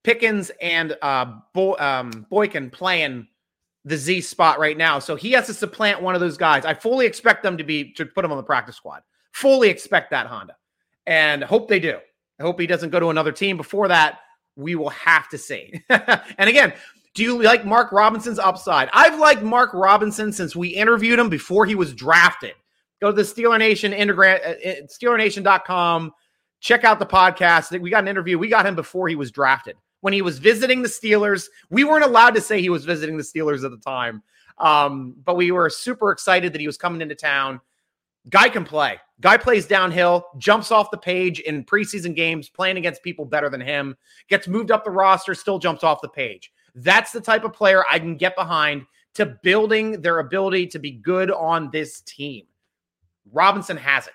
Pickens 0.04 0.52
and 0.62 0.97
uh, 1.02 1.26
Bo- 1.54 1.78
um, 1.78 2.26
Boykin 2.30 2.69
playing 2.69 3.28
the 3.86 3.97
Z 3.97 4.21
spot 4.21 4.60
right 4.60 4.78
now. 4.78 4.99
So 4.99 5.15
he 5.15 5.32
has 5.34 5.45
to 5.47 5.54
supplant 5.54 6.02
one 6.02 6.15
of 6.15 6.21
those 6.21 6.38
guys. 6.38 6.65
I 6.65 6.73
fully 6.73 7.06
expect 7.06 7.43
them 7.43 7.58
to 7.58 7.63
be 7.63 7.93
to 7.93 8.06
put 8.06 8.26
him 8.26 8.32
on 8.32 8.38
the 8.38 8.43
practice 8.43 8.76
squad 8.76 9.04
fully 9.34 9.69
expect 9.69 10.12
that 10.12 10.28
Honda 10.28 10.56
and 11.06 11.43
hope 11.43 11.67
they 11.67 11.80
do. 11.80 11.98
I 12.39 12.43
hope 12.43 12.60
he 12.60 12.67
doesn't 12.67 12.91
go 12.91 13.00
to 13.00 13.10
another 13.10 13.32
team 13.32 13.58
before 13.58 13.89
that. 13.89 14.19
We 14.56 14.76
will 14.76 14.89
have 14.89 15.28
to 15.30 15.38
see. 15.38 15.84
and 15.89 16.50
again, 16.50 16.74
do 17.13 17.24
you 17.24 17.41
like 17.41 17.65
Mark 17.65 17.91
Robinson's 17.91 18.39
upside? 18.39 18.89
I've 18.93 19.19
liked 19.19 19.43
Mark 19.43 19.72
Robinson 19.74 20.32
since 20.32 20.56
we 20.56 20.69
interviewed 20.69 21.19
him 21.19 21.30
before 21.30 21.65
he 21.65 21.76
was 21.76 21.93
drafted. 21.93 22.54
Go 23.02 23.12
to 23.12 23.13
the 23.13 23.24
Steeler 23.24 23.60
Nation, 23.60 23.93
uh, 23.93 24.13
uh, 24.13 24.74
SteelerNation.com. 24.88 26.12
Check 26.60 26.84
out 26.84 27.00
the 27.00 27.06
podcast. 27.06 27.78
We 27.80 27.89
got 27.89 28.04
an 28.04 28.08
interview. 28.08 28.39
We 28.39 28.48
got 28.48 28.65
him 28.65 28.76
before 28.76 29.08
he 29.10 29.15
was 29.15 29.32
drafted. 29.32 29.76
When 30.02 30.13
he 30.13 30.22
was 30.22 30.39
visiting 30.39 30.82
the 30.82 30.89
Steelers, 30.89 31.48
we 31.69 31.84
weren't 31.84 32.06
allowed 32.06 32.36
to 32.36 32.41
say 32.41 32.62
he 32.62 32.69
was 32.69 32.86
visiting 32.86 33.17
the 33.17 33.24
Steelers 33.24 33.65
at 33.65 33.72
the 33.72 33.78
time. 33.78 34.24
Um, 34.58 35.15
but 35.24 35.36
we 35.36 35.52
were 35.52 35.69
super 35.69 36.12
excited 36.12 36.54
that 36.54 36.62
he 36.62 36.67
was 36.67 36.78
coming 36.78 37.02
into 37.02 37.15
town. 37.15 37.60
Guy 38.29 38.49
can 38.49 38.63
play. 38.63 38.99
Guy 39.21 39.38
plays 39.38 39.65
downhill, 39.65 40.25
jumps 40.38 40.71
off 40.71 40.91
the 40.91 40.97
page 40.97 41.39
in 41.41 41.63
preseason 41.63 42.15
games, 42.15 42.49
playing 42.49 42.77
against 42.77 43.03
people 43.03 43.25
better 43.25 43.49
than 43.49 43.62
him, 43.62 43.95
gets 44.29 44.47
moved 44.47 44.71
up 44.71 44.83
the 44.83 44.91
roster, 44.91 45.36
still 45.36 45.59
jumps 45.59 45.83
off 45.83 46.01
the 46.01 46.09
page. 46.09 46.51
That's 46.75 47.12
the 47.12 47.21
type 47.21 47.43
of 47.43 47.53
player 47.53 47.83
I 47.89 47.99
can 47.99 48.15
get 48.15 48.36
behind 48.36 48.86
to 49.15 49.38
building 49.43 50.01
their 50.01 50.19
ability 50.19 50.67
to 50.67 50.79
be 50.79 50.91
good 50.91 51.31
on 51.31 51.69
this 51.71 52.01
team. 52.01 52.45
Robinson 53.31 53.77
has 53.77 54.07
it. 54.07 54.13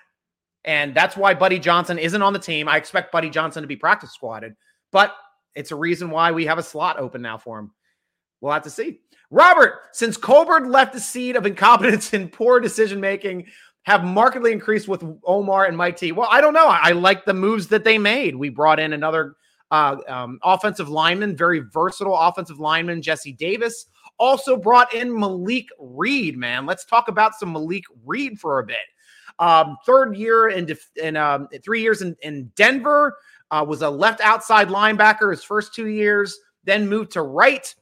And 0.65 0.93
that's 0.93 1.15
why 1.15 1.33
Buddy 1.33 1.57
Johnson 1.57 1.97
isn't 1.97 2.21
on 2.21 2.33
the 2.33 2.39
team. 2.39 2.67
I 2.67 2.77
expect 2.77 3.11
Buddy 3.11 3.29
Johnson 3.29 3.63
to 3.63 3.67
be 3.67 3.77
practice 3.77 4.11
squatted, 4.11 4.55
but 4.91 5.15
it's 5.55 5.71
a 5.71 5.75
reason 5.75 6.09
why 6.09 6.31
we 6.31 6.45
have 6.45 6.57
a 6.57 6.63
slot 6.63 6.99
open 6.99 7.21
now 7.21 7.37
for 7.37 7.59
him. 7.59 7.71
We'll 8.41 8.53
have 8.53 8.63
to 8.63 8.69
see. 8.69 8.99
Robert, 9.31 9.81
since 9.91 10.17
Colbert 10.17 10.67
left 10.67 10.93
the 10.93 10.99
seed 10.99 11.35
of 11.35 11.45
incompetence 11.45 12.13
and 12.13 12.31
poor 12.31 12.59
decision 12.59 12.99
making, 12.99 13.47
have 13.83 14.03
markedly 14.03 14.51
increased 14.51 14.87
with 14.87 15.03
Omar 15.23 15.65
and 15.65 15.75
Mike 15.75 15.97
T. 15.97 16.11
Well, 16.11 16.27
I 16.31 16.41
don't 16.41 16.53
know. 16.53 16.67
I, 16.67 16.89
I 16.89 16.91
like 16.91 17.25
the 17.25 17.33
moves 17.33 17.67
that 17.67 17.83
they 17.83 17.97
made. 17.97 18.35
We 18.35 18.49
brought 18.49 18.79
in 18.79 18.93
another 18.93 19.35
uh, 19.71 19.97
um, 20.07 20.39
offensive 20.43 20.89
lineman, 20.89 21.35
very 21.35 21.59
versatile 21.59 22.15
offensive 22.15 22.59
lineman, 22.59 23.01
Jesse 23.01 23.33
Davis. 23.33 23.85
Also 24.17 24.57
brought 24.57 24.93
in 24.93 25.17
Malik 25.17 25.67
Reed, 25.79 26.37
man. 26.37 26.65
Let's 26.65 26.85
talk 26.85 27.07
about 27.07 27.35
some 27.35 27.53
Malik 27.53 27.85
Reed 28.05 28.39
for 28.39 28.59
a 28.59 28.65
bit. 28.65 28.77
Um, 29.39 29.77
third 29.85 30.17
year 30.17 30.49
in, 30.49 30.67
in 31.01 31.15
um, 31.15 31.47
three 31.63 31.81
years 31.81 32.01
in, 32.01 32.15
in 32.21 32.51
Denver, 32.55 33.15
uh, 33.51 33.65
was 33.67 33.81
a 33.81 33.89
left 33.89 34.21
outside 34.21 34.67
linebacker 34.67 35.31
his 35.31 35.43
first 35.43 35.73
two 35.73 35.87
years, 35.87 36.37
then 36.63 36.87
moved 36.87 37.11
to 37.11 37.21
right. 37.21 37.73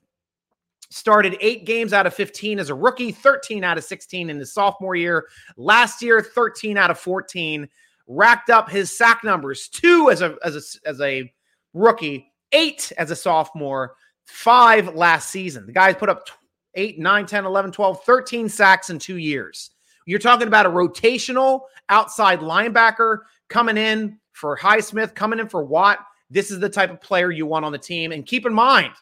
Started 0.89 1.38
eight 1.41 1.65
games 1.65 1.91
out 1.91 2.08
of 2.08 2.13
15 2.13 2.60
as 2.60 2.69
a 2.69 2.76
rookie, 2.76 3.12
13 3.12 3.63
out 3.63 3.78
of 3.78 3.84
16 3.84 4.30
in 4.30 4.39
his 4.39 4.54
sophomore 4.54 4.95
year. 4.95 5.28
Last 5.58 6.02
year, 6.02 6.21
13 6.21 6.78
out 6.78 6.91
of 6.91 7.00
14. 7.00 7.67
Racked 8.08 8.50
up 8.50 8.69
his 8.69 8.97
sack 8.97 9.23
numbers 9.23 9.67
two 9.67 10.10
as 10.10 10.21
a, 10.21 10.38
as 10.43 10.56
a, 10.56 10.88
as 10.88 11.02
a 11.02 11.32
rookie, 11.73 12.32
eight 12.54 12.91
as 12.97 13.12
a 13.12 13.15
sophomore, 13.15 13.95
five 14.26 14.95
last 14.95 15.30
season. 15.30 15.65
The 15.65 15.73
guys 15.73 15.95
put 15.95 16.10
up 16.10 16.30
8, 16.76 17.00
9, 17.00 17.26
10, 17.26 17.45
11, 17.45 17.71
12, 17.71 18.04
13 18.04 18.47
sacks 18.47 18.89
in 18.89 19.00
two 19.00 19.17
years. 19.17 19.71
You're 20.06 20.19
talking 20.19 20.47
about 20.47 20.65
a 20.65 20.69
rotational 20.69 21.62
outside 21.89 22.39
linebacker 22.39 23.19
coming 23.50 23.78
in 23.78 24.19
for 24.32 24.58
Highsmith, 24.58 25.15
coming 25.15 25.39
in 25.39 25.50
for 25.50 25.65
Watt. 25.65 26.00
This 26.30 26.52
is 26.52 26.60
the 26.60 26.69
type 26.69 26.91
of 26.91 27.02
player 27.02 27.32
you 27.32 27.45
want 27.45 27.65
on 27.65 27.71
the 27.71 27.78
team. 27.78 28.12
And 28.12 28.26
keep 28.26 28.45
in 28.45 28.54
mind, 28.54 28.93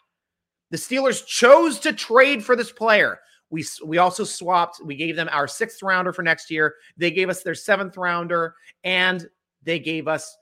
the 0.71 0.77
Steelers 0.77 1.25
chose 1.25 1.79
to 1.79 1.93
trade 1.93 2.43
for 2.43 2.55
this 2.55 2.71
player. 2.71 3.19
We, 3.49 3.63
we 3.85 3.99
also 3.99 4.23
swapped, 4.23 4.83
we 4.83 4.95
gave 4.95 5.15
them 5.15 5.29
our 5.31 5.47
sixth 5.47 5.83
rounder 5.83 6.11
for 6.11 6.23
next 6.23 6.49
year. 6.49 6.75
They 6.97 7.11
gave 7.11 7.29
us 7.29 7.43
their 7.43 7.55
seventh 7.55 7.95
rounder, 7.95 8.55
and 8.83 9.27
they 9.63 9.79
gave 9.79 10.07
us 10.07 10.35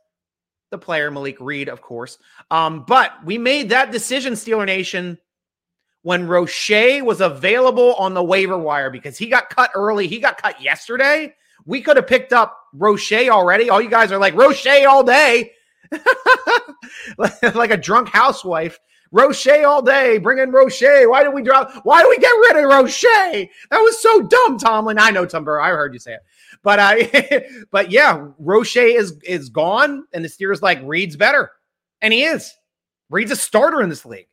the 0.72 0.78
player, 0.78 1.12
Malik 1.12 1.40
Reed, 1.40 1.70
of 1.70 1.82
course. 1.82 2.18
Um, 2.50 2.86
but 2.88 3.12
we 3.26 3.38
made 3.38 3.70
that 3.70 3.92
decision, 3.92 4.34
Steeler 4.34 4.66
Nation, 4.66 5.18
when 6.02 6.28
Roche 6.28 7.02
was 7.02 7.22
available 7.22 7.94
on 7.96 8.14
the 8.14 8.24
waiver 8.24 8.58
wire 8.58 8.90
because 8.90 9.18
he 9.18 9.28
got 9.28 9.50
cut 9.50 9.72
early. 9.76 10.08
He 10.08 10.20
got 10.20 10.42
cut 10.42 10.62
yesterday. 10.62 11.34
We 11.66 11.82
could 11.82 11.96
have 11.96 12.08
picked 12.08 12.34
up 12.34 12.58
Roche 12.74 13.30
already. 13.30 13.70
All 13.70 13.82
you 13.82 13.90
guys 13.90 14.12
are 14.12 14.18
like, 14.18 14.36
Roche 14.36 14.68
all 14.88 15.04
day. 15.04 15.52
like 17.18 17.72
a 17.72 17.78
drunk 17.78 18.10
housewife. 18.10 18.80
Roche 19.14 19.64
all 19.64 19.84
day. 19.84 20.18
Bring 20.18 20.40
in 20.40 20.52
Roche. 20.52 20.82
Why 20.82 21.24
did 21.24 21.34
we 21.34 21.44
drop? 21.44 21.72
Why 21.84 22.02
do 22.02 22.10
we 22.10 22.18
get 22.18 22.32
rid 22.32 22.64
of 22.64 22.70
Roche? 22.70 23.04
That 23.04 23.80
was 23.80 24.02
so 24.02 24.24
dumb, 24.24 24.58
Tomlin. 24.58 24.98
I 24.98 25.12
know, 25.12 25.26
Tumber. 25.26 25.62
I 25.62 25.70
heard 25.70 25.94
you 25.94 26.00
say 26.00 26.16
it. 26.16 26.22
But 26.64 26.80
I, 26.80 27.02
uh, 27.14 27.40
but 27.72 27.92
yeah, 27.92 28.28
Roche 28.40 28.76
is 28.78 29.20
is 29.24 29.50
gone, 29.50 30.06
and 30.14 30.26
the 30.26 30.30
Steelers 30.30 30.64
like 30.64 30.82
Reed's 30.84 31.16
better, 31.16 31.52
and 32.02 32.12
he 32.12 32.24
is. 32.24 32.54
Reed's 33.12 33.32
a 33.32 33.36
starter 33.36 33.84
in 33.84 33.90
this 33.90 34.04
league. 34.04 34.28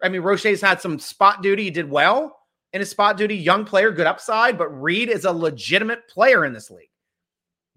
I 0.00 0.08
mean, 0.08 0.22
Roche's 0.22 0.60
had 0.60 0.80
some 0.80 1.00
spot 1.00 1.42
duty. 1.42 1.64
He 1.64 1.70
did 1.70 1.90
well 1.90 2.38
in 2.72 2.78
his 2.78 2.90
spot 2.90 3.16
duty. 3.16 3.36
Young 3.36 3.64
player, 3.64 3.90
good 3.90 4.06
upside, 4.06 4.56
but 4.56 4.68
Reed 4.68 5.08
is 5.08 5.24
a 5.24 5.32
legitimate 5.32 6.06
player 6.08 6.44
in 6.44 6.52
this 6.52 6.70
league. 6.70 6.88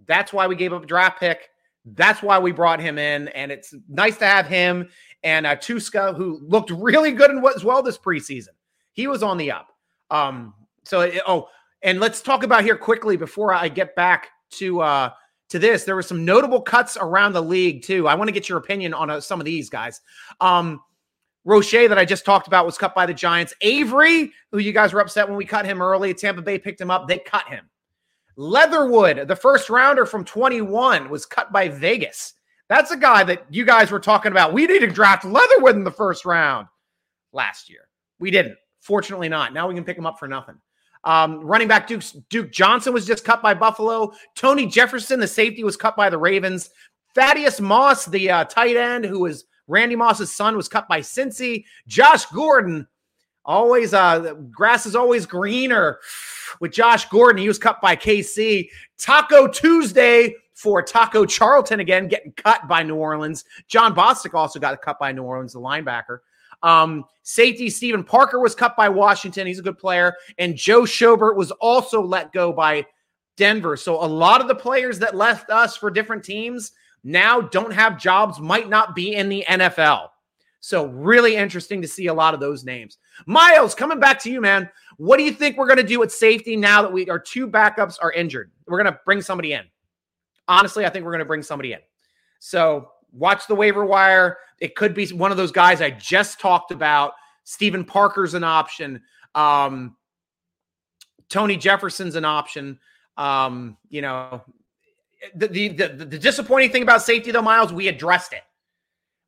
That's 0.05 0.31
why 0.31 0.45
we 0.45 0.55
gave 0.55 0.71
up 0.71 0.83
a 0.83 0.85
draft 0.87 1.19
pick. 1.19 1.49
That's 1.85 2.21
why 2.21 2.39
we 2.39 2.51
brought 2.51 2.79
him 2.79 2.97
in. 2.97 3.27
And 3.29 3.51
it's 3.51 3.73
nice 3.89 4.17
to 4.17 4.25
have 4.25 4.45
him 4.45 4.89
and 5.23 5.45
uh, 5.45 5.55
Tuszka, 5.55 6.15
who 6.15 6.39
looked 6.43 6.69
really 6.71 7.11
good 7.11 7.31
in 7.31 7.43
as 7.55 7.63
well 7.63 7.81
this 7.81 7.97
preseason. 7.97 8.49
He 8.91 9.07
was 9.07 9.23
on 9.23 9.37
the 9.37 9.51
up. 9.51 9.69
Um, 10.11 10.53
so, 10.83 11.01
it, 11.01 11.21
oh, 11.27 11.49
and 11.81 11.99
let's 11.99 12.21
talk 12.21 12.43
about 12.43 12.63
here 12.63 12.77
quickly 12.77 13.17
before 13.17 13.53
I 13.53 13.67
get 13.67 13.95
back 13.95 14.29
to 14.51 14.81
uh, 14.81 15.09
to 15.49 15.59
this. 15.59 15.83
There 15.83 15.95
were 15.95 16.01
some 16.01 16.25
notable 16.25 16.61
cuts 16.61 16.97
around 16.99 17.33
the 17.33 17.41
league 17.41 17.83
too. 17.83 18.07
I 18.07 18.15
want 18.15 18.27
to 18.27 18.31
get 18.31 18.49
your 18.49 18.57
opinion 18.57 18.93
on 18.93 19.09
uh, 19.09 19.21
some 19.21 19.39
of 19.39 19.45
these 19.45 19.69
guys. 19.69 20.01
Um, 20.41 20.81
Roche 21.45 21.71
that 21.71 21.97
I 21.97 22.05
just 22.05 22.25
talked 22.25 22.47
about 22.47 22.65
was 22.65 22.77
cut 22.77 22.95
by 22.95 23.05
the 23.05 23.13
Giants. 23.13 23.53
Avery, 23.61 24.31
who 24.51 24.59
you 24.59 24.71
guys 24.71 24.93
were 24.93 25.01
upset 25.01 25.27
when 25.27 25.37
we 25.37 25.45
cut 25.45 25.65
him 25.65 25.81
early, 25.81 26.13
Tampa 26.13 26.41
Bay 26.41 26.57
picked 26.57 26.79
him 26.79 26.89
up. 26.89 27.07
They 27.07 27.19
cut 27.19 27.47
him. 27.47 27.69
Leatherwood, 28.35 29.27
the 29.27 29.35
first 29.35 29.69
rounder 29.69 30.05
from 30.05 30.23
21, 30.23 31.09
was 31.09 31.25
cut 31.25 31.51
by 31.51 31.67
Vegas. 31.67 32.33
That's 32.73 32.89
a 32.89 32.97
guy 32.97 33.23
that 33.25 33.45
you 33.51 33.65
guys 33.65 33.91
were 33.91 33.99
talking 33.99 34.31
about. 34.31 34.51
We 34.51 34.65
need 34.65 34.79
to 34.79 34.87
draft 34.87 35.25
Leatherwood 35.25 35.75
in 35.75 35.83
the 35.83 35.91
first 35.91 36.25
round 36.25 36.67
last 37.31 37.69
year. 37.69 37.87
We 38.19 38.31
didn't. 38.31 38.57
Fortunately, 38.79 39.29
not. 39.29 39.53
Now 39.53 39.67
we 39.67 39.75
can 39.75 39.83
pick 39.83 39.95
him 39.95 40.07
up 40.07 40.17
for 40.17 40.27
nothing. 40.27 40.55
Um, 41.03 41.41
running 41.41 41.67
back 41.67 41.85
Duke, 41.85 42.01
Duke 42.29 42.51
Johnson 42.51 42.91
was 42.91 43.05
just 43.05 43.23
cut 43.23 43.43
by 43.43 43.53
Buffalo. 43.53 44.11
Tony 44.33 44.65
Jefferson, 44.65 45.19
the 45.19 45.27
safety, 45.27 45.63
was 45.63 45.77
cut 45.77 45.95
by 45.95 46.09
the 46.09 46.17
Ravens. 46.17 46.71
Thaddeus 47.13 47.61
Moss, 47.61 48.05
the 48.05 48.31
uh, 48.31 48.45
tight 48.45 48.75
end, 48.75 49.05
who 49.05 49.19
was 49.19 49.45
Randy 49.67 49.95
Moss's 49.95 50.33
son 50.33 50.57
was 50.57 50.67
cut 50.67 50.87
by 50.87 50.99
Cincy. 50.99 51.65
Josh 51.85 52.25
Gordon, 52.25 52.87
always 53.45 53.93
uh 53.93 54.33
grass 54.49 54.87
is 54.87 54.95
always 54.95 55.27
greener 55.27 55.99
with 56.59 56.71
Josh 56.71 57.07
Gordon. 57.09 57.39
He 57.39 57.47
was 57.47 57.59
cut 57.59 57.79
by 57.81 57.95
KC. 57.95 58.67
Taco 58.97 59.47
Tuesday 59.47 60.33
for 60.63 60.81
Taco 60.81 61.25
Charlton 61.25 61.81
again, 61.81 62.07
getting 62.07 62.31
cut 62.31 62.65
by 62.69 62.81
New 62.81 62.95
Orleans. 62.95 63.43
Jon 63.67 63.93
Bostic 63.93 64.33
also 64.33 64.59
got 64.59 64.81
cut 64.81 64.97
by 64.97 65.11
New 65.11 65.23
Orleans, 65.23 65.51
the 65.51 65.59
linebacker. 65.59 66.19
Um, 66.63 67.03
safety 67.23 67.69
Steven 67.69 68.01
Parker 68.01 68.39
was 68.39 68.55
cut 68.55 68.77
by 68.77 68.87
Washington. 68.87 69.45
He's 69.45 69.59
a 69.59 69.63
good 69.63 69.77
player. 69.77 70.15
And 70.37 70.55
Joe 70.55 70.83
Schobert 70.83 71.35
was 71.35 71.51
also 71.51 72.01
let 72.01 72.31
go 72.31 72.53
by 72.53 72.85
Denver. 73.35 73.75
So 73.75 74.01
a 74.01 74.07
lot 74.07 74.39
of 74.39 74.47
the 74.47 74.55
players 74.55 74.97
that 74.99 75.15
left 75.15 75.49
us 75.49 75.75
for 75.75 75.91
different 75.91 76.23
teams 76.23 76.71
now 77.03 77.41
don't 77.41 77.73
have 77.73 77.99
jobs, 77.99 78.39
might 78.39 78.69
not 78.69 78.95
be 78.95 79.15
in 79.15 79.27
the 79.27 79.43
NFL. 79.49 80.07
So, 80.61 80.85
really 80.85 81.35
interesting 81.35 81.81
to 81.81 81.89
see 81.89 82.07
a 82.07 82.13
lot 82.13 82.33
of 82.33 82.39
those 82.39 82.63
names. 82.63 82.97
Miles, 83.25 83.75
coming 83.75 83.99
back 83.99 84.17
to 84.21 84.31
you, 84.31 84.39
man. 84.39 84.69
What 84.95 85.17
do 85.17 85.23
you 85.23 85.33
think 85.33 85.57
we're 85.57 85.67
going 85.67 85.75
to 85.75 85.83
do 85.83 86.01
at 86.03 86.11
safety 86.13 86.55
now 86.55 86.81
that 86.81 86.93
we 86.93 87.09
our 87.09 87.19
two 87.19 87.49
backups 87.49 87.97
are 88.01 88.13
injured? 88.13 88.49
We're 88.65 88.81
going 88.81 88.93
to 88.93 88.99
bring 89.03 89.21
somebody 89.21 89.51
in. 89.51 89.63
Honestly, 90.47 90.85
I 90.85 90.89
think 90.89 91.05
we're 91.05 91.11
going 91.11 91.19
to 91.19 91.25
bring 91.25 91.43
somebody 91.43 91.73
in. 91.73 91.79
So, 92.39 92.89
watch 93.11 93.47
the 93.47 93.55
waiver 93.55 93.85
wire. 93.85 94.37
It 94.59 94.75
could 94.75 94.93
be 94.93 95.07
one 95.07 95.31
of 95.31 95.37
those 95.37 95.51
guys 95.51 95.81
I 95.81 95.91
just 95.91 96.39
talked 96.39 96.71
about. 96.71 97.13
Steven 97.43 97.85
Parker's 97.85 98.33
an 98.33 98.43
option. 98.43 99.01
Um, 99.35 99.95
Tony 101.29 101.57
Jefferson's 101.57 102.15
an 102.15 102.25
option. 102.25 102.79
Um, 103.17 103.77
you 103.89 104.01
know, 104.01 104.41
the, 105.35 105.47
the, 105.47 105.69
the, 105.69 105.87
the 106.05 106.19
disappointing 106.19 106.71
thing 106.71 106.83
about 106.83 107.01
safety, 107.01 107.31
though, 107.31 107.41
Miles, 107.41 107.73
we 107.73 107.87
addressed 107.87 108.33
it. 108.33 108.43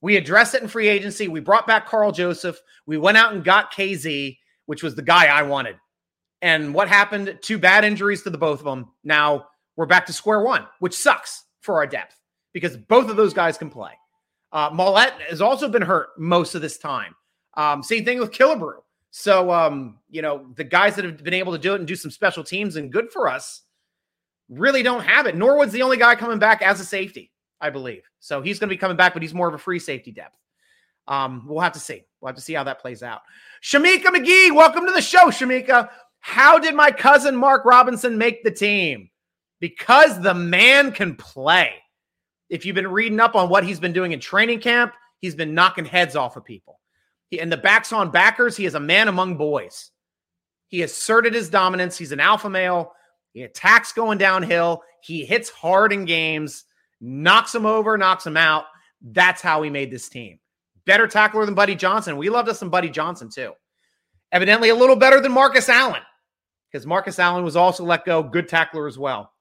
We 0.02 0.18
addressed 0.18 0.54
it 0.54 0.62
in 0.62 0.68
free 0.68 0.88
agency. 0.88 1.28
We 1.28 1.40
brought 1.40 1.68
back 1.68 1.88
Karl 1.88 2.12
Joseph. 2.12 2.60
We 2.86 2.98
went 2.98 3.18
out 3.18 3.34
and 3.34 3.44
got 3.44 3.74
KZ, 3.74 4.38
which 4.66 4.84
was 4.84 4.96
the 4.96 5.02
guy 5.02 5.28
I 5.28 5.44
wanted. 5.44 5.78
And 6.42 6.74
what 6.74 6.88
happened? 6.88 7.40
Two 7.42 7.58
bad 7.58 7.84
injuries 7.84 8.22
to 8.24 8.30
the 8.30 8.38
both 8.38 8.60
of 8.60 8.66
them. 8.66 8.92
Now 9.04 9.48
we're 9.76 9.86
back 9.86 10.06
to 10.08 10.14
square 10.14 10.42
one, 10.42 10.68
which 10.80 10.96
sucks 10.96 11.46
for 11.62 11.76
our 11.76 11.88
depth 11.88 12.16
because 12.54 12.78
both 12.78 13.10
of 13.10 13.18
those 13.18 13.34
guys 13.34 13.58
can 13.58 13.70
play. 13.70 13.92
Uh, 14.52 15.10
has 15.30 15.42
also 15.42 15.68
been 15.68 15.82
hurt 15.82 16.10
most 16.18 16.56
of 16.56 16.62
this 16.62 16.78
time. 16.78 17.14
Um, 17.56 17.84
same 17.84 18.06
thing 18.06 18.20
with 18.20 18.32
Killebrew. 18.32 18.80
So, 19.12 19.52
um, 19.52 19.98
you 20.10 20.22
know, 20.22 20.48
the 20.56 20.64
guys 20.64 20.96
that 20.96 21.06
have 21.06 21.24
been 21.24 21.34
able 21.34 21.54
to 21.54 21.60
do 21.60 21.74
it 21.74 21.80
and 21.80 21.88
do 21.88 21.96
some 21.96 22.12
special 22.12 22.44
teams 22.44 22.76
and 22.76 22.92
good 22.92 23.12
for 23.12 23.30
us 23.30 23.64
really 24.50 24.84
don't 24.84 25.04
have 25.04 25.26
it. 25.26 25.36
Norwood's 25.36 25.72
the 25.72 25.82
only 25.82 25.98
guy 25.98 26.16
coming 26.16 26.40
back 26.40 26.62
as 26.62 26.80
a 26.80 26.86
safety, 26.86 27.32
I 27.60 27.70
believe. 27.70 28.04
So 28.20 28.42
he's 28.42 28.60
going 28.60 28.70
to 28.70 28.74
be 28.74 28.78
coming 28.78 28.98
back, 28.98 29.14
but 29.14 29.22
he's 29.22 29.34
more 29.34 29.48
of 29.48 29.54
a 29.54 29.58
free 29.58 29.80
safety 29.80 30.12
depth. 30.12 30.38
Um, 31.08 31.46
we'll 31.48 31.62
have 31.62 31.74
to 31.74 31.80
see. 31.80 32.04
We'll 32.20 32.30
have 32.30 32.36
to 32.36 32.42
see 32.42 32.54
how 32.54 32.64
that 32.64 32.80
plays 32.80 33.04
out. 33.04 33.22
Shamika 33.62 34.06
McGee, 34.06 34.54
welcome 34.54 34.86
to 34.86 34.92
the 34.92 35.02
show, 35.02 35.28
Shamika. 35.28 35.90
How 36.20 36.58
did 36.58 36.76
my 36.76 36.92
cousin 36.92 37.36
Mark 37.36 37.66
Robinson 37.66 38.18
make 38.18 38.44
the 38.44 38.52
team? 38.52 39.10
Because 39.60 40.22
the 40.22 40.34
man 40.34 40.92
can 40.92 41.16
play. 41.16 41.74
If 42.50 42.66
you've 42.66 42.76
been 42.76 42.92
reading 42.92 43.20
up 43.20 43.36
on 43.36 43.50
what 43.50 43.64
he's 43.64 43.80
been 43.80 43.94
doing 43.94 44.12
in 44.12 44.20
training 44.20 44.60
camp, 44.60 44.94
he's 45.20 45.36
been 45.36 45.54
knocking 45.54 45.86
heads 45.86 46.16
off 46.16 46.36
of 46.36 46.46
people. 46.46 46.80
He, 47.30 47.40
and 47.40 47.52
the 47.52 47.58
backs 47.58 47.92
on 47.92 48.12
backers, 48.12 48.56
he 48.56 48.66
is 48.66 48.76
a 48.76 48.80
man 48.80 49.08
among 49.08 49.38
boys. 49.38 49.92
He 50.68 50.84
asserted 50.84 51.34
his 51.34 51.50
dominance. 51.50 51.98
He's 51.98 52.12
an 52.12 52.20
alpha 52.20 52.50
male. 52.50 52.94
He 53.34 53.44
attacks 53.44 53.92
going 53.92 54.18
downhill. 54.18 54.84
He 55.02 55.26
hits 55.26 55.50
hard 55.50 55.94
in 55.94 56.06
games, 56.06 56.66
knocks 57.02 57.54
him 57.54 57.66
over, 57.66 57.98
knocks 57.98 58.26
him 58.26 58.38
out. 58.38 58.66
That's 59.02 59.42
how 59.42 59.62
we 59.62 59.70
made 59.70 59.92
this 59.92 60.10
team. 60.10 60.40
Better 60.86 61.08
tackler 61.08 61.46
than 61.46 61.56
Buddy 61.56 61.76
Johnson. 61.76 62.18
We 62.18 62.30
loved 62.30 62.50
us 62.50 62.60
some 62.60 62.70
Buddy 62.70 62.90
Johnson 62.90 63.30
too. 63.30 63.54
Evidently, 64.32 64.70
a 64.70 64.76
little 64.76 64.96
better 64.96 65.20
than 65.22 65.32
Marcus 65.32 65.70
Allen 65.70 66.02
because 66.72 66.86
Marcus 66.86 67.20
Allen 67.20 67.44
was 67.44 67.56
also 67.56 67.84
let 67.84 68.06
go. 68.06 68.24
Good 68.24 68.48
tackler 68.48 68.88
as 68.88 68.98
well. 68.98 69.32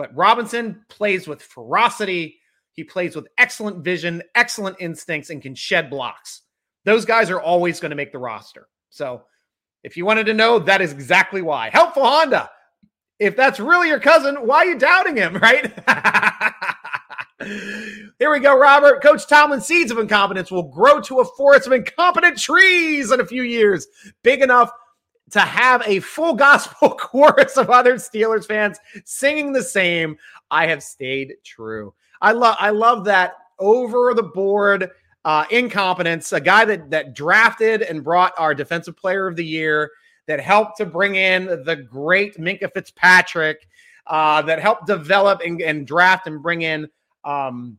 But 0.00 0.16
Robinson 0.16 0.82
plays 0.88 1.28
with 1.28 1.42
ferocity. 1.42 2.38
He 2.72 2.84
plays 2.84 3.14
with 3.14 3.28
excellent 3.36 3.84
vision, 3.84 4.22
excellent 4.34 4.76
instincts, 4.80 5.28
and 5.28 5.42
can 5.42 5.54
shed 5.54 5.90
blocks. 5.90 6.40
Those 6.86 7.04
guys 7.04 7.28
are 7.28 7.40
always 7.40 7.80
going 7.80 7.90
to 7.90 7.96
make 7.96 8.10
the 8.10 8.18
roster. 8.18 8.68
So 8.88 9.24
if 9.84 9.98
you 9.98 10.06
wanted 10.06 10.24
to 10.24 10.34
know, 10.34 10.58
that 10.60 10.80
is 10.80 10.92
exactly 10.92 11.42
why. 11.42 11.68
Helpful 11.68 12.04
Honda 12.04 12.48
if 13.20 13.36
that's 13.36 13.60
really 13.60 13.88
your 13.88 14.00
cousin, 14.00 14.34
why 14.36 14.58
are 14.58 14.66
you 14.66 14.78
doubting 14.78 15.16
him, 15.16 15.36
right? 15.42 15.72
Here 18.18 18.30
we 18.30 18.40
go, 18.40 18.58
Robert. 18.58 19.02
Coach 19.02 19.26
Tomlin's 19.28 19.66
seeds 19.66 19.90
of 19.90 19.98
incompetence 19.98 20.50
will 20.50 20.68
grow 20.70 21.00
to 21.02 21.20
a 21.20 21.24
forest 21.36 21.66
of 21.66 21.72
incompetent 21.72 22.38
trees 22.38 23.12
in 23.12 23.20
a 23.20 23.26
few 23.26 23.42
years, 23.42 23.86
big 24.22 24.42
enough 24.42 24.70
to 25.30 25.40
have 25.40 25.82
a 25.86 26.00
full 26.00 26.34
gospel 26.34 26.90
chorus 26.98 27.56
of 27.56 27.70
other 27.70 27.94
Steelers 27.94 28.46
fans 28.46 28.78
singing 29.04 29.52
the 29.52 29.62
same, 29.62 30.16
I 30.50 30.66
have 30.66 30.82
stayed 30.82 31.34
true. 31.44 31.94
I 32.20 32.32
love 32.32 32.56
I 32.58 32.70
love 32.70 33.04
that 33.06 33.34
over 33.58 34.12
the 34.14 34.22
board 34.22 34.90
uh, 35.24 35.44
incompetence, 35.50 36.32
a 36.32 36.40
guy 36.40 36.64
that 36.64 36.90
that 36.90 37.14
drafted 37.14 37.82
and 37.82 38.04
brought 38.04 38.32
our 38.38 38.54
defensive 38.54 38.96
player 38.96 39.26
of 39.26 39.36
the 39.36 39.44
year, 39.44 39.90
that 40.30 40.40
helped 40.40 40.76
to 40.76 40.86
bring 40.86 41.16
in 41.16 41.46
the 41.64 41.74
great 41.76 42.36
Minkah 42.36 42.72
Fitzpatrick, 42.72 43.66
uh, 44.06 44.40
that 44.42 44.60
helped 44.60 44.86
develop 44.86 45.40
and, 45.44 45.60
and, 45.60 45.86
draft 45.86 46.28
and 46.28 46.40
bring 46.40 46.62
in 46.62 46.88
um, 47.24 47.76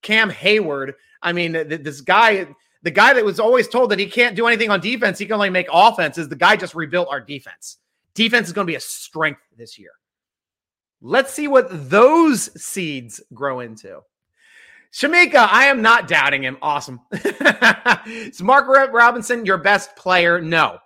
Cam 0.00 0.30
Heyward. 0.30 0.94
I 1.20 1.32
mean, 1.32 1.52
th- 1.52 1.82
this 1.82 2.00
guy, 2.00 2.46
the 2.82 2.90
guy 2.90 3.12
that 3.12 3.24
was 3.24 3.38
always 3.38 3.68
told 3.68 3.90
that 3.90 3.98
he 3.98 4.06
can't 4.06 4.36
do 4.36 4.46
anything 4.46 4.70
on 4.70 4.80
defense, 4.80 5.18
he 5.18 5.26
can 5.26 5.34
only 5.34 5.50
make 5.50 5.68
offenses. 5.72 6.28
The 6.28 6.36
guy 6.36 6.56
just 6.56 6.74
rebuilt 6.74 7.08
our 7.10 7.20
defense. 7.20 7.78
Defense 8.14 8.48
is 8.48 8.52
going 8.52 8.66
to 8.66 8.70
be 8.70 8.76
a 8.76 8.80
strength 8.80 9.40
this 9.56 9.78
year. 9.78 9.92
Let's 11.00 11.32
see 11.32 11.48
what 11.48 11.90
those 11.90 12.50
seeds 12.62 13.20
grow 13.34 13.60
into. 13.60 14.00
Shamika, 14.92 15.48
I 15.50 15.66
am 15.66 15.80
not 15.80 16.06
doubting 16.06 16.42
him. 16.42 16.58
Awesome. 16.60 17.00
Is 18.06 18.42
Mark 18.42 18.68
Robinson 18.68 19.46
your 19.46 19.58
best 19.58 19.96
player? 19.96 20.40
No. 20.40 20.78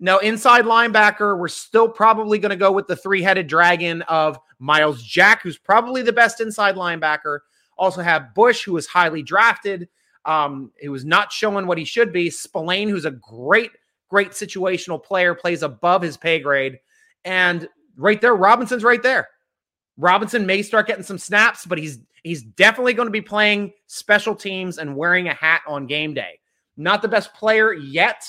No, 0.00 0.18
inside 0.18 0.64
linebacker, 0.64 1.38
we're 1.38 1.48
still 1.48 1.88
probably 1.88 2.38
going 2.38 2.50
to 2.50 2.56
go 2.56 2.72
with 2.72 2.88
the 2.88 2.96
three 2.96 3.22
headed 3.22 3.46
dragon 3.46 4.02
of 4.02 4.38
Myles 4.58 5.02
Jack, 5.02 5.42
who's 5.42 5.58
probably 5.58 6.02
the 6.02 6.12
best 6.12 6.40
inside 6.40 6.74
linebacker. 6.74 7.40
Also 7.78 8.02
have 8.02 8.34
Bush, 8.34 8.64
who 8.64 8.72
was 8.72 8.86
highly 8.86 9.22
drafted, 9.22 9.88
um, 10.24 10.70
who 10.80 10.90
was 10.90 11.04
not 11.04 11.32
showing 11.32 11.66
what 11.66 11.78
he 11.78 11.84
should 11.84 12.12
be. 12.12 12.30
Spillane, 12.30 12.88
who's 12.88 13.04
a 13.04 13.10
great, 13.10 13.70
great 14.08 14.30
situational 14.30 15.02
player, 15.02 15.34
plays 15.34 15.62
above 15.62 16.02
his 16.02 16.16
pay 16.16 16.38
grade. 16.38 16.78
And 17.24 17.68
right 17.96 18.20
there, 18.20 18.34
Robinson's 18.34 18.84
right 18.84 19.02
there. 19.02 19.28
Robinson 19.96 20.46
may 20.46 20.62
start 20.62 20.86
getting 20.86 21.04
some 21.04 21.18
snaps, 21.18 21.66
but 21.66 21.78
he's 21.78 21.98
he's 22.22 22.42
definitely 22.42 22.94
going 22.94 23.06
to 23.06 23.12
be 23.12 23.20
playing 23.20 23.72
special 23.86 24.34
teams 24.34 24.78
and 24.78 24.96
wearing 24.96 25.28
a 25.28 25.34
hat 25.34 25.62
on 25.66 25.86
game 25.86 26.14
day. 26.14 26.38
Not 26.76 27.02
the 27.02 27.08
best 27.08 27.34
player 27.34 27.72
yet. 27.72 28.24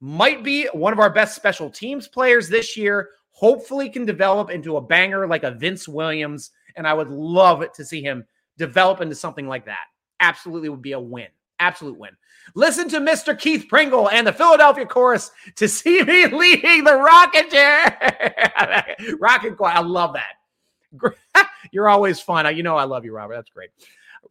Might 0.00 0.42
be 0.42 0.66
one 0.72 0.92
of 0.92 0.98
our 0.98 1.10
best 1.10 1.36
special 1.36 1.70
teams 1.70 2.08
players 2.08 2.48
this 2.48 2.76
year. 2.76 3.10
Hopefully 3.30 3.88
can 3.88 4.04
develop 4.04 4.50
into 4.50 4.76
a 4.76 4.80
banger 4.80 5.26
like 5.26 5.44
a 5.44 5.52
Vince 5.52 5.88
Williams 5.88 6.50
and 6.76 6.86
I 6.86 6.94
would 6.94 7.08
love 7.08 7.62
it 7.62 7.74
to 7.74 7.84
see 7.84 8.02
him 8.02 8.24
develop 8.58 9.00
into 9.00 9.14
something 9.14 9.48
like 9.48 9.66
that. 9.66 9.86
Absolutely 10.24 10.70
would 10.70 10.80
be 10.80 10.92
a 10.92 11.00
win. 11.00 11.28
Absolute 11.60 11.98
win. 11.98 12.16
Listen 12.54 12.88
to 12.88 12.98
Mr. 12.98 13.38
Keith 13.38 13.66
Pringle 13.68 14.08
and 14.08 14.26
the 14.26 14.32
Philadelphia 14.32 14.86
Chorus 14.86 15.30
to 15.56 15.68
see 15.68 16.02
me 16.02 16.26
leading 16.28 16.84
the 16.84 16.96
rocket 16.96 17.50
chair. 17.50 18.96
rocket 19.20 19.56
choir. 19.58 19.74
I 19.74 19.80
love 19.80 20.14
that. 20.14 21.46
You're 21.72 21.90
always 21.90 22.20
fun. 22.20 22.56
You 22.56 22.62
know 22.62 22.76
I 22.76 22.84
love 22.84 23.04
you, 23.04 23.12
Robert. 23.12 23.34
That's 23.34 23.50
great. 23.50 23.68